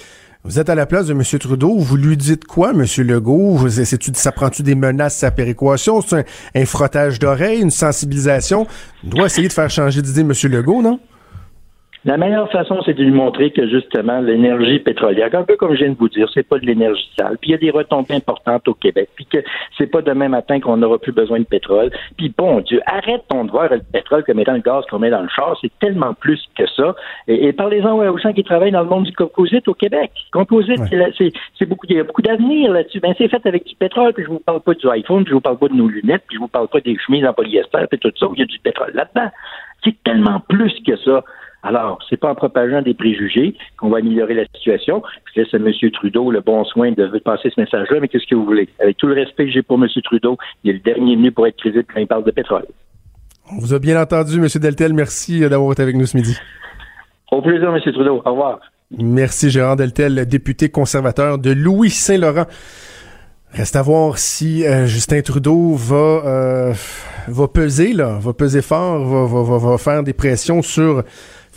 Vous 0.44 0.58
êtes 0.58 0.70
à 0.70 0.74
la 0.74 0.86
place 0.86 1.08
de 1.08 1.12
M. 1.12 1.22
Trudeau, 1.38 1.76
vous 1.76 1.96
lui 1.96 2.16
dites 2.16 2.46
quoi, 2.46 2.70
M. 2.70 2.86
Legault? 3.04 3.68
Ça 3.68 4.32
prend-tu 4.32 4.62
des 4.62 4.74
menaces 4.74 5.16
sa 5.16 5.30
péréquation? 5.30 6.00
C'est 6.00 6.16
un, 6.16 6.24
un 6.54 6.64
frottage 6.64 7.18
d'oreilles, 7.18 7.60
une 7.60 7.70
sensibilisation? 7.70 8.66
Il 9.04 9.10
doit 9.10 9.26
essayer 9.26 9.48
de 9.48 9.52
faire 9.52 9.68
changer 9.68 10.00
d'idée 10.00 10.22
M. 10.22 10.32
Legault, 10.50 10.80
non? 10.80 11.00
La 12.04 12.16
meilleure 12.16 12.50
façon, 12.50 12.80
c'est 12.84 12.94
de 12.94 13.02
lui 13.02 13.10
montrer 13.10 13.50
que 13.50 13.66
justement 13.66 14.20
l'énergie 14.20 14.78
pétrolière, 14.78 15.34
un 15.34 15.42
peu 15.42 15.56
comme 15.56 15.72
je 15.74 15.84
viens 15.84 15.90
de 15.90 15.98
vous 15.98 16.08
dire, 16.08 16.28
c'est 16.32 16.46
pas 16.46 16.58
de 16.58 16.64
l'énergie 16.64 17.10
sale. 17.18 17.38
Puis 17.40 17.50
il 17.50 17.52
y 17.52 17.54
a 17.54 17.58
des 17.58 17.70
retombées 17.70 18.14
importantes 18.14 18.68
au 18.68 18.74
Québec. 18.74 19.08
Puis 19.16 19.26
que 19.26 19.38
c'est 19.76 19.88
pas 19.88 20.00
demain 20.00 20.28
matin 20.28 20.60
qu'on 20.60 20.76
n'aura 20.76 20.98
plus 20.98 21.12
besoin 21.12 21.40
de 21.40 21.44
pétrole. 21.44 21.90
Puis 22.16 22.32
bon 22.36 22.60
Dieu, 22.60 22.80
arrête-t-on 22.86 23.44
de 23.44 23.50
voir 23.50 23.68
le 23.70 23.80
pétrole 23.92 24.22
comme 24.24 24.38
étant 24.38 24.52
le 24.52 24.60
gaz 24.60 24.84
qu'on 24.88 25.00
met 25.00 25.10
dans 25.10 25.22
le 25.22 25.28
char. 25.28 25.58
C'est 25.60 25.72
tellement 25.80 26.14
plus 26.14 26.40
que 26.56 26.66
ça. 26.68 26.94
Et, 27.26 27.52
parlez-en 27.52 27.96
aux 27.96 28.18
gens 28.18 28.32
qui 28.32 28.44
travaillent 28.44 28.70
dans 28.70 28.82
le 28.82 28.88
monde 28.88 29.04
du 29.04 29.12
composite 29.12 29.66
au 29.66 29.74
Québec. 29.74 30.12
Composite, 30.32 30.80
c'est 31.58 31.66
beaucoup, 31.66 31.86
il 31.88 31.96
y 31.96 32.00
a 32.00 32.04
beaucoup 32.04 32.22
d'avenir 32.22 32.70
là-dessus. 32.72 33.00
Ben 33.00 33.12
c'est 33.18 33.28
fait 33.28 33.44
avec 33.44 33.66
du 33.66 33.74
pétrole. 33.74 34.12
Puis 34.12 34.24
je 34.24 34.30
vous 34.30 34.38
parle 34.38 34.60
pas 34.60 34.74
du 34.74 34.88
iPhone. 34.88 35.24
Puis 35.24 35.30
je 35.30 35.34
vous 35.34 35.40
parle 35.40 35.58
pas 35.58 35.68
de 35.68 35.74
nos 35.74 35.88
lunettes. 35.88 36.22
Puis 36.28 36.36
je 36.36 36.40
vous 36.40 36.48
parle 36.48 36.68
pas 36.68 36.80
des 36.80 36.96
chemises 36.96 37.26
en 37.26 37.32
polyester. 37.32 37.86
Puis 37.90 37.98
tout 37.98 38.12
ça. 38.16 38.26
Il 38.34 38.38
y 38.38 38.42
a 38.42 38.46
du 38.46 38.58
pétrole 38.60 38.92
là-dedans. 38.94 39.30
C'est 39.82 39.96
tellement 40.04 40.40
plus 40.48 40.74
que 40.86 40.96
ça. 40.96 41.24
Alors, 41.62 41.98
c'est 42.08 42.16
pas 42.16 42.30
en 42.30 42.34
propageant 42.34 42.82
des 42.82 42.94
préjugés 42.94 43.56
qu'on 43.76 43.88
va 43.88 43.98
améliorer 43.98 44.34
la 44.34 44.44
situation. 44.54 45.02
Je 45.34 45.40
laisse 45.40 45.52
à 45.52 45.56
M. 45.56 45.72
Trudeau 45.92 46.30
le 46.30 46.40
bon 46.40 46.64
soin 46.64 46.92
de 46.92 47.06
passer 47.18 47.50
ce 47.54 47.60
message-là, 47.60 47.98
mais 48.00 48.08
qu'est-ce 48.08 48.26
que 48.26 48.36
vous 48.36 48.44
voulez? 48.44 48.68
Avec 48.80 48.96
tout 48.96 49.08
le 49.08 49.14
respect 49.14 49.46
que 49.46 49.52
j'ai 49.52 49.62
pour 49.62 49.82
M. 49.82 49.88
Trudeau, 50.04 50.36
il 50.62 50.70
est 50.70 50.74
le 50.74 50.78
dernier 50.78 51.16
venu 51.16 51.32
pour 51.32 51.46
être 51.46 51.56
crédible 51.56 51.84
quand 51.92 52.00
il 52.00 52.06
parle 52.06 52.24
de 52.24 52.30
pétrole. 52.30 52.66
On 53.50 53.58
vous 53.58 53.74
a 53.74 53.78
bien 53.78 54.00
entendu, 54.00 54.36
M. 54.36 54.46
Deltel. 54.60 54.92
Merci 54.94 55.40
d'avoir 55.40 55.72
été 55.72 55.82
avec 55.82 55.96
nous 55.96 56.06
ce 56.06 56.16
midi. 56.16 56.36
Au 57.32 57.42
plaisir, 57.42 57.74
M. 57.74 57.80
Trudeau. 57.92 58.22
Au 58.24 58.30
revoir. 58.30 58.60
Merci, 58.96 59.50
Gérard 59.50 59.76
Deltel, 59.76 60.26
député 60.26 60.70
conservateur 60.70 61.38
de 61.38 61.50
Louis-Saint-Laurent. 61.50 62.46
Reste 63.52 63.76
à 63.76 63.82
voir 63.82 64.18
si 64.18 64.66
euh, 64.66 64.86
Justin 64.86 65.22
Trudeau 65.22 65.74
va 65.74 65.96
euh, 65.96 66.72
va 67.28 67.48
peser 67.48 67.92
là, 67.92 68.18
va 68.20 68.32
peser 68.32 68.62
fort, 68.62 69.04
va, 69.04 69.42
va, 69.42 69.58
va, 69.58 69.78
faire 69.78 70.02
des 70.02 70.12
pressions 70.12 70.60
sur 70.62 71.02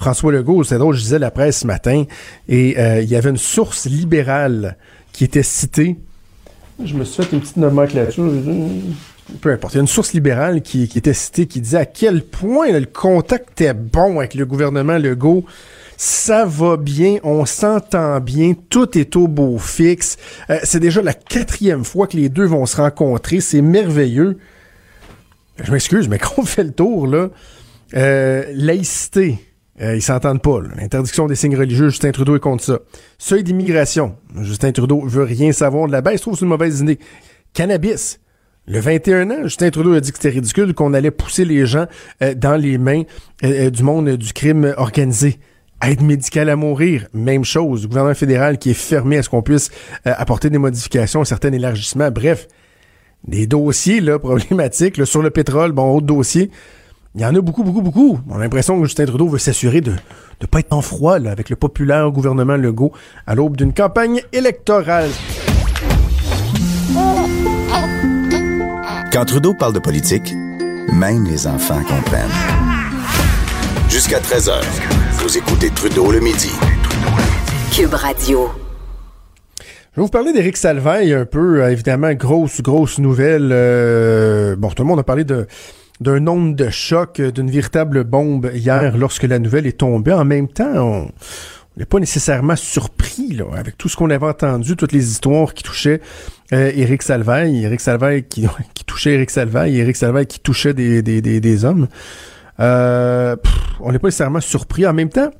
François 0.02 0.32
Legault, 0.32 0.64
c'est 0.64 0.80
drôle, 0.80 0.95
je 0.95 1.02
disais 1.02 1.20
la 1.20 1.30
presse 1.30 1.60
ce 1.60 1.68
matin, 1.68 2.06
et 2.49 2.80
euh, 2.80 3.04
il 3.04 3.08
y 3.08 3.16
avait 3.16 3.30
une 3.30 3.38
source 3.38 3.86
libérale 3.86 4.76
qui 5.12 5.24
était 5.24 5.43
citée. 5.43 5.95
Je 6.84 6.95
me 6.95 7.04
suis 7.04 7.22
fait 7.22 7.32
une 7.34 7.39
petite 7.39 7.58
nomenclature. 7.58 8.32
Peu 9.41 9.52
importe. 9.52 9.76
Il 9.76 9.78
y 9.78 9.80
a 9.80 9.82
une 9.82 9.88
source 9.88 10.14
libérale 10.14 10.64
qui, 10.64 10.89
était 10.95 11.14
citée 11.14 11.45
qui 11.45 11.62
disait 11.62 11.78
à 11.78 11.86
quel 11.86 12.24
point 12.24 12.72
le 12.72 12.88
contact 12.88 13.52
était 13.52 13.76
bon 13.76 14.18
avec 14.18 14.34
le 14.34 14.47
gouvernement 14.47 14.97
Legault. 14.97 15.45
Ça 15.97 16.45
va 16.45 16.78
bien, 16.78 17.18
on 17.22 17.45
s'entend 17.45 18.20
bien, 18.22 18.54
tout 18.70 18.97
est 18.97 19.16
au 19.16 19.28
beau 19.28 19.60
fixe. 19.60 20.18
Euh, 20.49 20.58
c'est 20.64 20.80
déjà 20.80 21.04
la 21.04 21.14
quatrième 21.14 21.86
fois 21.86 22.08
que 22.08 22.18
les 22.18 22.30
deux 22.30 22.45
vont 22.45 22.66
se 22.66 22.78
rencontrer. 22.78 23.39
C'est 23.39 23.62
merveilleux. 23.62 24.39
Je 25.64 25.72
m'excuse, 25.72 26.10
mais 26.10 26.18
qu'on 26.18 26.43
fait 26.43 26.64
le 26.64 26.72
tour, 26.72 27.06
là. 27.06 27.30
Euh, 27.93 28.45
laïcité 28.56 29.38
euh, 29.82 29.95
ils 29.95 30.01
s'entendent 30.01 30.41
pas. 30.41 30.59
L'interdiction 30.77 31.27
des 31.27 31.36
signes 31.36 31.57
religieux, 31.57 31.89
Justin 31.89 32.11
Trudeau 32.11 32.36
est 32.36 32.39
contre 32.39 32.63
ça. 32.63 32.79
Seuil 33.17 33.43
d'immigration, 33.43 34.15
Justin 34.41 34.71
Trudeau 34.71 35.01
veut 35.05 35.23
rien 35.23 35.51
savoir 35.51 35.88
de 35.88 35.91
la 35.91 36.01
baisse, 36.01 36.21
trouve 36.21 36.36
c'est 36.36 36.45
une 36.45 36.49
mauvaise 36.49 36.82
idée. 36.82 36.99
Cannabis. 37.53 38.19
Le 38.67 38.79
21 38.79 39.32
ans, 39.32 39.43
Justin 39.43 39.71
Trudeau 39.71 39.93
a 39.93 39.99
dit 39.99 40.11
que 40.11 40.17
c'était 40.17 40.29
ridicule, 40.29 40.75
qu'on 40.75 40.93
allait 40.93 41.11
pousser 41.11 41.45
les 41.45 41.65
gens 41.65 41.88
euh, 42.21 42.36
dans 42.36 42.55
les 42.55 42.77
mains 42.77 43.03
euh, 43.43 43.71
du 43.71 43.82
monde 43.82 44.09
du 44.09 44.34
crime 44.34 44.73
organisé. 44.77 45.39
Aide 45.84 46.03
médicale 46.03 46.49
à 46.49 46.55
mourir, 46.55 47.07
même 47.11 47.43
chose. 47.43 47.82
Le 47.82 47.88
gouvernement 47.88 48.13
fédéral 48.13 48.59
qui 48.59 48.69
est 48.69 48.75
fermé 48.75 49.17
à 49.17 49.23
ce 49.23 49.29
qu'on 49.29 49.41
puisse 49.41 49.71
apporter 50.05 50.51
des 50.51 50.59
modifications, 50.59 51.25
certains 51.25 51.51
élargissements. 51.51 52.11
Bref, 52.11 52.47
des 53.27 53.47
dossiers 53.47 53.99
problématiques 54.19 55.03
sur 55.07 55.23
le 55.23 55.32
pétrole, 55.32 55.71
bon, 55.71 55.95
autre 55.95 56.05
dossier. 56.05 56.51
Il 57.14 57.20
y 57.20 57.26
en 57.26 57.36
a 57.36 57.41
beaucoup, 57.41 57.64
beaucoup, 57.64 57.82
beaucoup. 57.82 58.20
On 58.30 58.36
a 58.36 58.39
l'impression 58.39 58.80
que 58.80 58.86
Justin 58.86 59.05
Trudeau 59.05 59.28
veut 59.28 59.38
s'assurer 59.38 59.82
de 59.82 59.91
ne 60.39 60.45
pas 60.47 60.59
être 60.59 60.72
en 60.72 60.82
froid 60.82 61.20
là, 61.20 61.32
avec 61.32 61.49
le 61.49 61.57
populaire 61.57 62.09
gouvernement 62.09 62.55
Legault 62.55 62.93
à 63.28 63.36
l'aube 63.36 63.57
d'une 63.57 63.74
campagne 63.74 64.22
électorale. 64.32 65.09
Quand 69.12 69.26
Trudeau 69.26 69.53
parle 69.53 69.74
de 69.74 69.80
politique, 69.80 70.34
même 70.93 71.26
les 71.26 71.47
enfants 71.47 71.82
comprennent. 71.84 72.30
Jusqu'à 73.89 74.22
13h, 74.22 74.62
vous 75.18 75.38
écoutez 75.38 75.70
Trudeau 75.70 76.14
le 76.14 76.22
midi. 76.22 76.51
Cube 77.74 77.93
Radio. 77.93 78.49
Je 79.59 79.99
vais 79.99 80.03
vous 80.03 80.07
parler 80.07 80.32
d'Éric 80.32 80.55
Salvaille 80.55 81.14
un 81.14 81.26
peu, 81.26 81.62
euh, 81.62 81.72
évidemment, 81.72 82.14
grosse, 82.14 82.62
grosse 82.62 82.99
nouvelle. 82.99 83.49
Euh, 83.51 84.55
bon, 84.55 84.70
tout 84.70 84.84
le 84.84 84.88
monde 84.88 84.99
a 84.99 85.03
parlé 85.03 85.26
de 85.26 85.45
d'un 86.02 86.28
onde 86.28 86.56
de 86.56 86.70
choc, 86.70 87.20
euh, 87.20 87.32
d'une 87.32 87.49
véritable 87.49 88.04
bombe 88.04 88.52
hier 88.54 88.97
lorsque 88.97 89.24
la 89.24 89.39
nouvelle 89.39 89.68
est 89.68 89.78
tombée. 89.80 90.12
En 90.12 90.26
même 90.26 90.47
temps, 90.47 90.74
on 90.76 91.12
n'est 91.78 91.86
pas 91.86 91.99
nécessairement 91.99 92.56
surpris 92.56 93.34
là, 93.34 93.45
avec 93.56 93.78
tout 93.78 93.88
ce 93.88 93.95
qu'on 93.95 94.10
avait 94.10 94.26
entendu, 94.26 94.76
toutes 94.76 94.91
les 94.91 95.12
histoires 95.12 95.54
qui 95.54 95.64
touchaient 95.64 96.02
euh, 96.54 96.72
Éric 96.76 97.04
Salvaille, 97.04 97.64
Éric 97.64 97.80
Salvaille 97.80 98.24
qui, 98.24 98.47
qui 98.74 98.84
touchait 98.84 99.14
Éric 99.14 99.30
Salvaille, 99.30 99.78
Éric 99.78 99.95
Salvaille 99.95 100.26
qui 100.26 100.39
touchait 100.39 100.74
des, 100.74 101.04
des, 101.04 101.22
des, 101.22 101.39
des 101.39 101.66
hommes. 101.66 101.88
Euh, 102.60 103.36
on 103.80 103.91
n'est 103.91 103.99
pas 103.99 104.08
nécessairement 104.08 104.41
surpris. 104.41 104.88
En 104.88 104.93
même 104.93 105.10
temps, 105.10 105.32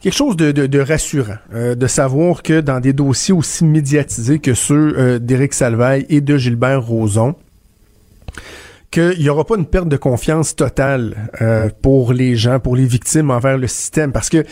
quelque 0.00 0.14
chose 0.14 0.36
de, 0.36 0.78
rassurant, 0.78 1.38
euh, 1.52 1.74
de 1.74 1.86
savoir 1.88 2.44
que 2.44 2.60
dans 2.60 2.78
des 2.78 2.92
dossiers 2.92 3.34
aussi 3.34 3.64
médiatisés 3.64 4.38
que 4.38 4.54
ceux 4.54 5.18
d'Éric 5.18 5.54
Salvaille 5.54 6.06
et 6.08 6.20
de 6.20 6.36
Gilbert 6.36 6.82
Rozon, 6.82 7.34
qu'il 8.90 9.18
n'y 9.18 9.28
aura 9.28 9.44
pas 9.44 9.56
une 9.56 9.66
perte 9.66 9.88
de 9.88 9.96
confiance 9.96 10.56
totale 10.56 11.30
euh, 11.42 11.68
pour 11.82 12.12
les 12.12 12.36
gens, 12.36 12.60
pour 12.60 12.76
les 12.76 12.86
victimes 12.86 13.30
envers 13.30 13.58
le 13.58 13.66
système. 13.66 14.12
Parce 14.12 14.30
que 14.30 14.44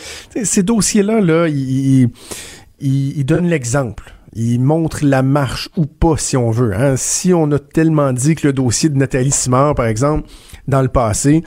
ces 0.43 0.63
dossiers-là, 0.63 1.21
là, 1.21 1.47
ils, 1.47 2.09
ils, 2.79 3.25
donnent 3.25 3.47
l'exemple. 3.47 4.13
Ils 4.33 4.59
montrent 4.59 5.03
la 5.03 5.23
marche 5.23 5.69
ou 5.77 5.85
pas, 5.85 6.17
si 6.17 6.37
on 6.37 6.51
veut. 6.51 6.75
Hein. 6.75 6.95
Si 6.97 7.33
on 7.33 7.51
a 7.51 7.59
tellement 7.59 8.13
dit 8.13 8.35
que 8.35 8.47
le 8.47 8.53
dossier 8.53 8.89
de 8.89 8.97
Nathalie 8.97 9.31
Simard, 9.31 9.73
par 9.75 9.87
exemple, 9.87 10.27
dans 10.67 10.81
le 10.81 10.89
passé, 10.89 11.43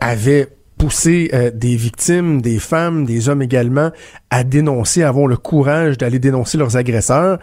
avait 0.00 0.48
pousser 0.82 1.30
euh, 1.32 1.52
des 1.54 1.76
victimes, 1.76 2.42
des 2.42 2.58
femmes, 2.58 3.04
des 3.04 3.28
hommes 3.28 3.40
également, 3.40 3.92
à 4.30 4.42
dénoncer, 4.42 5.04
à 5.04 5.08
avoir 5.10 5.28
le 5.28 5.36
courage 5.36 5.96
d'aller 5.96 6.18
dénoncer 6.18 6.58
leurs 6.58 6.76
agresseurs. 6.76 7.38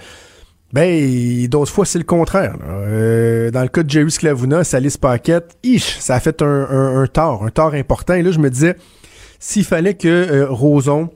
Ben, 0.71 1.47
d'autres 1.47 1.71
fois, 1.71 1.85
c'est 1.85 1.97
le 1.97 2.03
contraire. 2.03 2.55
Euh, 2.63 3.49
dans 3.51 3.61
le 3.61 3.67
cas 3.69 3.83
de 3.83 3.89
Jerry 3.89 4.11
Sclavuna, 4.11 4.61
Alice 4.71 4.97
Paquette, 4.97 5.57
ish, 5.63 5.97
ça 5.99 6.15
a 6.15 6.19
fait 6.19 6.41
un, 6.41 7.07
tort, 7.11 7.43
un 7.43 7.49
tort 7.49 7.73
important. 7.73 8.13
Et 8.13 8.21
là, 8.21 8.31
je 8.31 8.39
me 8.39 8.49
disais, 8.49 8.75
s'il 9.39 9.65
fallait 9.65 9.95
que 9.95 10.07
euh, 10.07 10.47
Roson, 10.49 11.09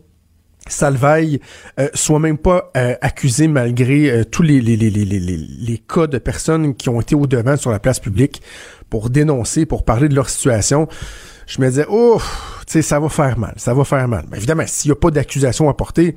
Salvaille 0.68 1.40
euh, 1.80 1.90
soit 1.94 2.20
même 2.20 2.38
pas 2.38 2.72
accusé 3.02 3.50
malgré 3.50 4.24
tous 4.32 4.44
les, 4.44 4.62
les, 4.62 4.78
les, 4.78 4.90
les, 4.90 5.78
cas 5.78 6.08
de 6.08 6.18
personnes 6.18 6.74
qui 6.74 6.88
ont 6.88 7.02
été 7.02 7.16
au 7.16 7.28
devant 7.28 7.58
sur 7.58 7.70
la 7.70 7.80
place 7.80 8.00
publique 8.00 8.42
pour 8.90 9.10
dénoncer, 9.10 9.66
pour 9.66 9.84
parler 9.84 10.08
de 10.08 10.16
leur 10.16 10.30
situation 10.30 10.88
je 11.48 11.62
me 11.62 11.70
disais, 11.70 11.86
oh, 11.90 12.22
tu 12.66 12.74
sais, 12.74 12.82
ça 12.82 13.00
va 13.00 13.10
faire 13.10 13.38
mal, 13.38 13.54
ça 13.58 13.74
va 13.74 13.84
faire 13.84 14.08
mal. 14.08 14.26
Mais 14.32 14.38
évidemment, 14.38 14.64
s'il 14.66 14.90
n'y 14.90 14.94
a 14.94 14.96
pas 14.96 15.12
d'accusation 15.12 15.70
à 15.70 15.74
porter, 15.74 16.16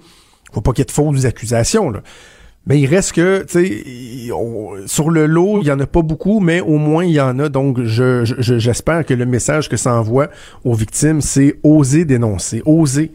faut 0.53 0.61
pas 0.61 0.73
qu'il 0.73 0.81
y 0.81 0.83
ait 0.83 0.87
de 0.87 0.93
fausses 0.93 1.25
accusations, 1.25 1.91
là. 1.91 2.03
Mais 2.67 2.81
il 2.81 2.87
reste 2.87 3.13
que, 3.13 3.45
tu 3.45 3.53
sais, 3.53 4.87
sur 4.87 5.11
le 5.11 5.27
lot, 5.27 5.61
il 5.61 5.69
y 5.69 5.71
en 5.71 5.79
a 5.79 5.87
pas 5.87 6.03
beaucoup, 6.03 6.41
mais 6.41 6.61
au 6.61 6.79
moins 6.79 7.05
il 7.05 7.13
y 7.13 7.21
en 7.21 7.39
a. 7.39 7.49
Donc, 7.49 7.83
je, 7.83 8.25
j'espère 8.41 9.07
que 9.07 9.15
le 9.15 9.25
message 9.25 9.69
que 9.69 9.77
ça 9.77 9.95
envoie 9.95 10.29
aux 10.65 10.75
victimes, 10.75 11.21
c'est 11.21 11.59
oser 11.63 12.05
dénoncer, 12.05 12.63
oser. 12.67 13.13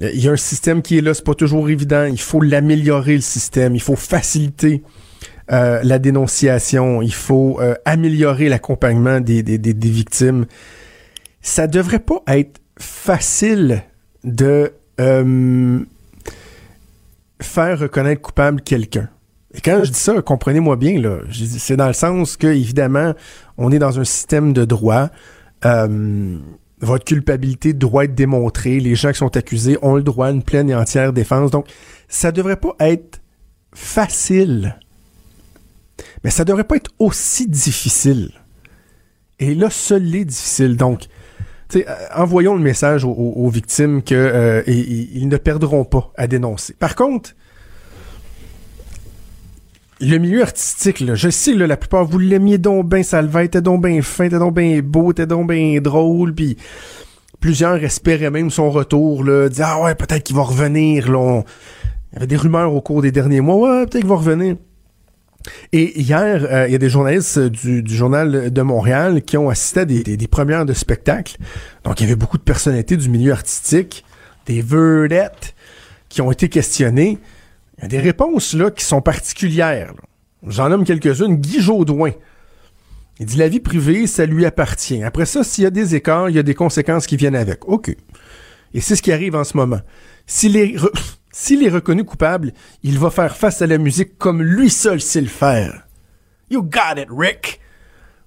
Il 0.00 0.20
y 0.22 0.28
a 0.28 0.32
un 0.32 0.36
système 0.36 0.82
qui 0.82 0.98
est 0.98 1.00
là, 1.00 1.14
c'est 1.14 1.24
pas 1.24 1.34
toujours 1.34 1.70
évident. 1.70 2.04
Il 2.04 2.20
faut 2.20 2.40
l'améliorer 2.40 3.14
le 3.14 3.20
système, 3.20 3.74
il 3.74 3.80
faut 3.80 3.96
faciliter 3.96 4.82
euh, 5.50 5.80
la 5.82 5.98
dénonciation, 5.98 7.02
il 7.02 7.14
faut 7.14 7.58
euh, 7.60 7.74
améliorer 7.84 8.48
l'accompagnement 8.48 9.20
des, 9.20 9.42
des, 9.42 9.58
des, 9.58 9.74
des 9.74 9.90
victimes 9.90 10.46
ça 11.42 11.66
devrait 11.66 11.98
pas 11.98 12.22
être 12.28 12.60
facile 12.78 13.82
de 14.24 14.72
euh, 15.00 15.80
faire 17.42 17.78
reconnaître 17.78 18.22
coupable 18.22 18.60
quelqu'un. 18.60 19.08
Et 19.54 19.60
quand 19.60 19.84
je 19.84 19.90
dis 19.90 19.98
ça, 19.98 20.20
comprenez-moi 20.22 20.76
bien, 20.76 21.00
là, 21.00 21.18
c'est 21.58 21.76
dans 21.76 21.86
le 21.86 21.92
sens 21.92 22.36
que, 22.36 22.46
évidemment, 22.46 23.12
on 23.58 23.70
est 23.70 23.78
dans 23.78 24.00
un 24.00 24.04
système 24.04 24.52
de 24.52 24.64
droit. 24.64 25.10
Euh, 25.64 26.38
votre 26.80 27.04
culpabilité 27.04 27.74
doit 27.74 28.04
être 28.04 28.14
démontrée. 28.14 28.80
Les 28.80 28.94
gens 28.94 29.12
qui 29.12 29.18
sont 29.18 29.36
accusés 29.36 29.78
ont 29.82 29.96
le 29.96 30.02
droit 30.02 30.28
à 30.28 30.30
une 30.30 30.42
pleine 30.42 30.70
et 30.70 30.74
entière 30.74 31.12
défense. 31.12 31.50
Donc, 31.50 31.66
ça 32.08 32.32
devrait 32.32 32.56
pas 32.56 32.74
être 32.80 33.20
facile. 33.74 34.78
Mais 36.24 36.30
ça 36.30 36.44
devrait 36.44 36.64
pas 36.64 36.76
être 36.76 36.90
aussi 36.98 37.46
difficile. 37.46 38.30
Et 39.38 39.54
là, 39.54 39.70
seul 39.70 40.14
est 40.14 40.24
difficile. 40.24 40.76
Donc, 40.76 41.06
envoyons 42.14 42.54
le 42.54 42.60
message 42.60 43.04
aux, 43.04 43.48
victimes 43.48 44.02
qu'ils 44.02 44.16
euh, 44.16 44.62
ne 44.66 45.36
perdront 45.36 45.84
pas 45.84 46.12
à 46.16 46.26
dénoncer. 46.26 46.74
Par 46.78 46.94
contre, 46.94 47.34
le 50.00 50.18
milieu 50.18 50.42
artistique, 50.42 51.02
je 51.14 51.30
sais, 51.30 51.54
la 51.54 51.76
plupart, 51.76 52.04
vous 52.04 52.18
l'aimiez 52.18 52.58
donc 52.58 52.88
bien, 52.88 53.02
Salva 53.02 53.44
était 53.44 53.60
donc 53.60 53.84
bien 53.86 54.02
fin, 54.02 54.24
était 54.24 54.38
donc 54.38 54.56
bien 54.56 54.80
beau, 54.82 55.12
était 55.12 55.26
donc 55.26 55.50
bien 55.50 55.80
drôle, 55.80 56.34
puis 56.34 56.56
plusieurs 57.40 57.82
espéraient 57.84 58.30
même 58.30 58.50
son 58.50 58.70
retour, 58.70 59.24
là, 59.24 59.48
disaient, 59.48 59.64
ah 59.64 59.82
ouais, 59.82 59.94
peut-être 59.94 60.24
qu'il 60.24 60.36
va 60.36 60.42
revenir, 60.42 61.10
là. 61.10 61.42
Il 62.10 62.14
y 62.14 62.16
avait 62.16 62.26
des 62.26 62.36
rumeurs 62.36 62.74
au 62.74 62.80
cours 62.80 63.00
des 63.00 63.12
derniers 63.12 63.40
mois, 63.40 63.56
ouais, 63.56 63.86
peut-être 63.86 64.00
qu'il 64.00 64.08
va 64.08 64.16
revenir. 64.16 64.56
Et 65.72 66.00
hier, 66.00 66.46
euh, 66.50 66.66
il 66.68 66.72
y 66.72 66.74
a 66.74 66.78
des 66.78 66.88
journalistes 66.88 67.38
du, 67.38 67.82
Journal 67.86 68.52
de 68.52 68.62
Montréal 68.62 69.22
qui 69.22 69.36
ont 69.36 69.48
assisté 69.48 69.80
à 69.80 69.84
des, 69.84 70.28
premières 70.28 70.64
de 70.64 70.72
spectacles. 70.72 71.36
Donc, 71.84 72.00
il 72.00 72.04
y 72.04 72.06
avait 72.06 72.16
beaucoup 72.16 72.38
de 72.38 72.42
personnalités 72.42 72.96
du 72.96 73.08
milieu 73.08 73.32
artistique, 73.32 74.04
des 74.46 74.62
vedettes 74.62 75.54
qui 76.08 76.22
ont 76.22 76.30
été 76.30 76.48
questionnées. 76.48 77.18
Il 77.78 77.82
y 77.82 77.84
a 77.86 77.88
des 77.88 78.00
réponses 78.00 78.54
là 78.54 78.70
qui 78.70 78.84
sont 78.84 79.00
particulières. 79.00 79.92
J'en 80.46 80.68
nomme 80.68 80.84
quelques-unes. 80.84 81.36
Guy 81.36 81.60
Jodoin. 81.60 82.12
Il 83.20 83.26
dit 83.26 83.36
la 83.36 83.48
vie 83.48 83.60
privée, 83.60 84.06
ça 84.06 84.26
lui 84.26 84.44
appartient. 84.44 85.02
Après 85.02 85.26
ça, 85.26 85.44
s'il 85.44 85.64
y 85.64 85.66
a 85.66 85.70
des 85.70 85.94
écarts, 85.94 86.28
il 86.28 86.36
y 86.36 86.38
a 86.38 86.42
des 86.42 86.54
conséquences 86.54 87.06
qui 87.06 87.16
viennent 87.16 87.36
avec. 87.36 87.68
OK. 87.68 87.94
Et 88.74 88.80
c'est 88.80 88.96
ce 88.96 89.02
qui 89.02 89.12
arrive 89.12 89.36
en 89.36 89.44
ce 89.44 89.56
moment. 89.56 89.80
Si 90.26 90.48
les 90.48 90.76
s'il 91.32 91.64
est 91.64 91.70
reconnu 91.70 92.04
coupable, 92.04 92.52
il 92.82 92.98
va 92.98 93.10
faire 93.10 93.36
face 93.36 93.62
à 93.62 93.66
la 93.66 93.78
musique 93.78 94.18
comme 94.18 94.42
lui 94.42 94.68
seul 94.68 95.00
sait 95.00 95.22
le 95.22 95.28
faire. 95.28 95.86
You 96.50 96.62
got 96.62 97.00
it, 97.00 97.08
Rick. 97.10 97.58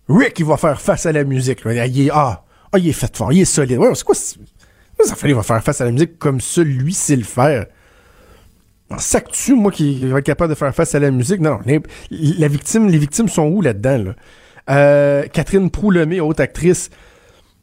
Rick, 0.10 0.40
il 0.40 0.46
va 0.46 0.58
faire 0.58 0.82
face 0.82 1.06
à 1.06 1.12
la 1.12 1.24
musique. 1.24 1.62
Il 1.66 2.08
est, 2.08 2.10
ah, 2.12 2.44
ah, 2.72 2.80
il 2.80 2.90
est 2.90 2.94
fait 2.94 3.16
fort, 3.16 3.32
il 3.32 3.42
est 3.42 3.46
solide. 3.46 3.80
c'est 3.94 4.04
quoi 4.04 4.16
ça 4.16 5.16
fait, 5.16 5.30
il 5.30 5.36
va 5.36 5.44
faire 5.44 5.64
face 5.64 5.82
à 5.82 5.86
la 5.86 5.92
musique 5.92 6.18
comme 6.18 6.42
seul 6.42 6.68
lui 6.68 6.94
sait 6.94 7.16
le 7.16 7.24
faire? 7.24 7.68
Ça 8.98 9.20
que 9.20 9.30
tu, 9.32 9.54
moi, 9.54 9.72
qui 9.72 10.06
va 10.06 10.20
être 10.20 10.26
capable 10.26 10.54
de 10.54 10.58
faire 10.58 10.74
face 10.74 10.96
à 10.96 11.00
la 11.00 11.12
musique? 11.12 11.42
Non, 11.42 11.60
les, 11.66 11.82
la 12.10 12.48
victime, 12.48 12.88
les 12.88 12.98
victimes 12.98 13.28
sont 13.28 13.48
où 13.48 13.62
là-dedans, 13.62 14.04
là? 14.04 14.16
Euh, 14.68 15.28
Catherine 15.28 15.70
Proulemé, 15.70 16.22
haute 16.22 16.40
actrice, 16.40 16.90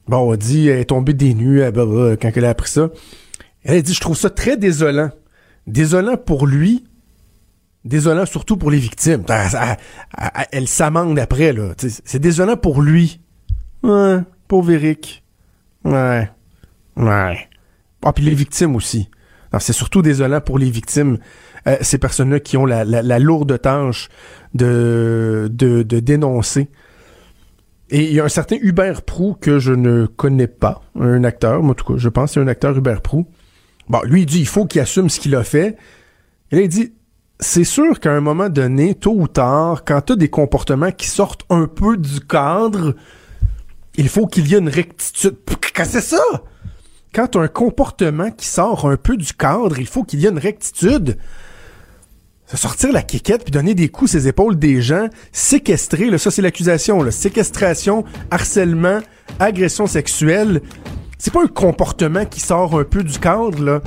bon, 0.06 0.18
on 0.18 0.36
dit, 0.36 0.68
elle 0.68 0.80
est 0.80 0.84
tombée 0.84 1.14
des 1.14 1.34
nues, 1.34 1.62
quand 2.20 2.30
elle 2.34 2.44
a 2.44 2.50
appris 2.50 2.70
ça. 2.70 2.90
Elle 3.64 3.78
a 3.78 3.82
dit, 3.82 3.94
je 3.94 4.00
trouve 4.00 4.16
ça 4.16 4.30
très 4.30 4.56
désolant 4.56 5.10
désolant 5.66 6.16
pour 6.16 6.46
lui, 6.46 6.84
désolant 7.84 8.26
surtout 8.26 8.56
pour 8.56 8.70
les 8.70 8.78
victimes. 8.78 9.24
Elle, 10.52 10.68
s'amende 10.68 11.18
après, 11.18 11.52
là. 11.52 11.72
C'est 11.78 12.18
désolant 12.18 12.56
pour 12.56 12.82
lui. 12.82 13.20
Ouais, 13.82 14.18
pauvre 14.48 14.70
Eric. 14.70 15.24
Ouais. 15.84 16.30
Ouais. 16.96 17.48
Ah, 18.04 18.12
puis 18.12 18.24
les 18.24 18.34
victimes 18.34 18.76
aussi. 18.76 19.08
C'est 19.58 19.72
surtout 19.72 20.00
désolant 20.00 20.40
pour 20.40 20.58
les 20.58 20.70
victimes, 20.70 21.18
euh, 21.66 21.76
ces 21.82 21.98
personnes-là 21.98 22.40
qui 22.40 22.56
ont 22.56 22.64
la, 22.64 22.84
lourde 23.18 23.60
tâche 23.60 24.08
de, 24.54 25.48
de, 25.52 25.82
de 25.82 26.00
dénoncer. 26.00 26.70
Et 27.90 28.04
il 28.04 28.14
y 28.14 28.20
a 28.20 28.24
un 28.24 28.30
certain 28.30 28.56
Hubert 28.62 29.02
Prou 29.02 29.36
que 29.38 29.58
je 29.58 29.74
ne 29.74 30.06
connais 30.06 30.46
pas, 30.46 30.80
un 30.98 31.24
acteur, 31.24 31.62
moi, 31.62 31.72
en 31.72 31.74
tout 31.74 31.92
cas, 31.92 31.98
je 31.98 32.08
pense 32.08 32.30
que 32.30 32.34
c'est 32.34 32.40
un 32.40 32.48
acteur 32.48 32.76
Hubert 32.76 33.02
Prou, 33.02 33.26
Bon, 33.92 34.00
lui, 34.04 34.22
il 34.22 34.26
dit 34.26 34.40
il 34.40 34.46
faut 34.46 34.64
qu'il 34.64 34.80
assume 34.80 35.10
ce 35.10 35.20
qu'il 35.20 35.36
a 35.36 35.44
fait. 35.44 35.76
Et 36.50 36.56
là, 36.56 36.62
il 36.62 36.68
dit 36.68 36.94
c'est 37.40 37.64
sûr 37.64 38.00
qu'à 38.00 38.10
un 38.10 38.22
moment 38.22 38.48
donné, 38.48 38.94
tôt 38.94 39.12
ou 39.14 39.28
tard, 39.28 39.84
quand 39.84 40.00
tu 40.00 40.12
as 40.14 40.16
des 40.16 40.30
comportements 40.30 40.92
qui 40.92 41.08
sortent 41.08 41.42
un 41.50 41.66
peu 41.66 41.98
du 41.98 42.20
cadre, 42.20 42.94
il 43.96 44.08
faut 44.08 44.26
qu'il 44.26 44.48
y 44.48 44.54
ait 44.54 44.60
une 44.60 44.70
rectitude. 44.70 45.36
Qu'est-ce 45.60 45.72
que 45.72 46.00
c'est 46.00 46.16
ça? 46.16 46.22
Quand 47.14 47.28
tu 47.28 47.38
un 47.38 47.48
comportement 47.48 48.30
qui 48.30 48.46
sort 48.46 48.88
un 48.88 48.96
peu 48.96 49.18
du 49.18 49.34
cadre, 49.34 49.78
il 49.78 49.86
faut 49.86 50.04
qu'il 50.04 50.20
y 50.20 50.26
ait 50.26 50.30
une 50.30 50.38
rectitude. 50.38 51.18
sortir 52.46 52.92
la 52.92 53.02
quiquette 53.02 53.42
puis 53.42 53.50
donner 53.50 53.74
des 53.74 53.90
coups 53.90 54.12
ses 54.12 54.26
épaules 54.26 54.58
des 54.58 54.80
gens, 54.80 55.08
séquestrer, 55.32 56.08
là, 56.08 56.16
ça 56.16 56.30
c'est 56.30 56.40
l'accusation, 56.40 57.10
séquestration, 57.10 58.04
harcèlement, 58.30 59.00
agression 59.38 59.86
sexuelle, 59.86 60.62
c'est 61.22 61.32
pas 61.32 61.44
un 61.44 61.46
comportement 61.46 62.24
qui 62.24 62.40
sort 62.40 62.76
un 62.76 62.82
peu 62.82 63.04
du 63.04 63.16
cadre, 63.20 63.62
là. 63.62 63.80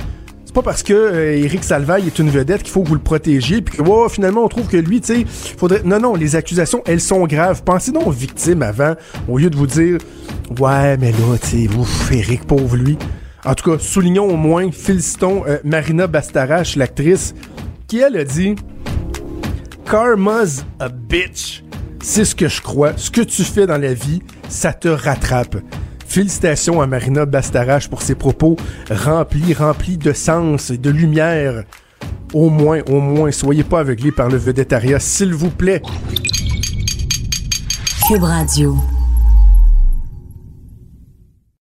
C'est 0.46 0.54
pas 0.54 0.62
parce 0.62 0.82
que 0.82 0.94
euh, 0.94 1.36
Eric 1.36 1.64
Salvaille 1.64 2.06
est 2.06 2.18
une 2.18 2.30
vedette 2.30 2.62
qu'il 2.62 2.72
faut 2.72 2.82
que 2.82 2.88
vous 2.88 2.94
le 2.94 3.00
protégiez, 3.02 3.60
puis 3.60 3.76
que 3.76 3.82
oh, 3.86 4.08
finalement 4.08 4.42
on 4.42 4.48
trouve 4.48 4.68
que 4.68 4.78
lui, 4.78 5.02
tu 5.02 5.14
sais, 5.14 5.26
faudrait. 5.28 5.82
Non, 5.84 6.00
non, 6.00 6.14
les 6.14 6.34
accusations, 6.34 6.80
elles 6.86 7.02
sont 7.02 7.26
graves. 7.26 7.62
Pensez 7.62 7.92
donc 7.92 8.06
aux 8.06 8.10
victimes 8.10 8.62
avant, 8.62 8.94
au 9.28 9.36
lieu 9.36 9.50
de 9.50 9.56
vous 9.56 9.66
dire 9.66 9.98
Ouais, 10.58 10.96
mais 10.96 11.12
là, 11.12 11.36
tu 11.38 11.68
sais, 11.68 11.76
ouf, 11.76 12.10
Eric, 12.10 12.46
pauvre 12.46 12.74
lui. 12.74 12.96
En 13.44 13.54
tout 13.54 13.70
cas, 13.70 13.78
soulignons 13.78 14.30
au 14.30 14.36
moins, 14.36 14.72
félicitons 14.72 15.44
euh, 15.46 15.58
Marina 15.62 16.06
Bastarache, 16.06 16.74
l'actrice, 16.76 17.34
qui 17.86 17.98
elle 17.98 18.16
a 18.16 18.24
dit 18.24 18.54
Karma's 19.84 20.64
a 20.80 20.88
bitch. 20.88 21.62
C'est 22.02 22.24
ce 22.24 22.34
que 22.34 22.48
je 22.48 22.62
crois. 22.62 22.96
Ce 22.96 23.10
que 23.10 23.20
tu 23.20 23.44
fais 23.44 23.66
dans 23.66 23.76
la 23.76 23.92
vie, 23.92 24.22
ça 24.48 24.72
te 24.72 24.88
rattrape. 24.88 25.56
Félicitations 26.08 26.80
à 26.80 26.86
Marina 26.86 27.26
Bastarache 27.26 27.88
pour 27.88 28.02
ses 28.02 28.14
propos 28.14 28.56
remplis, 28.90 29.52
remplis 29.54 29.98
de 29.98 30.12
sens 30.12 30.70
et 30.70 30.78
de 30.78 30.90
lumière. 30.90 31.64
Au 32.32 32.48
moins, 32.48 32.80
au 32.88 33.00
moins, 33.00 33.30
soyez 33.30 33.64
pas 33.64 33.80
aveuglés 33.80 34.12
par 34.12 34.28
le 34.28 34.36
vedettariat, 34.36 34.98
s'il 34.98 35.34
vous 35.34 35.50
plaît. 35.50 35.82
Cube. 38.08 38.24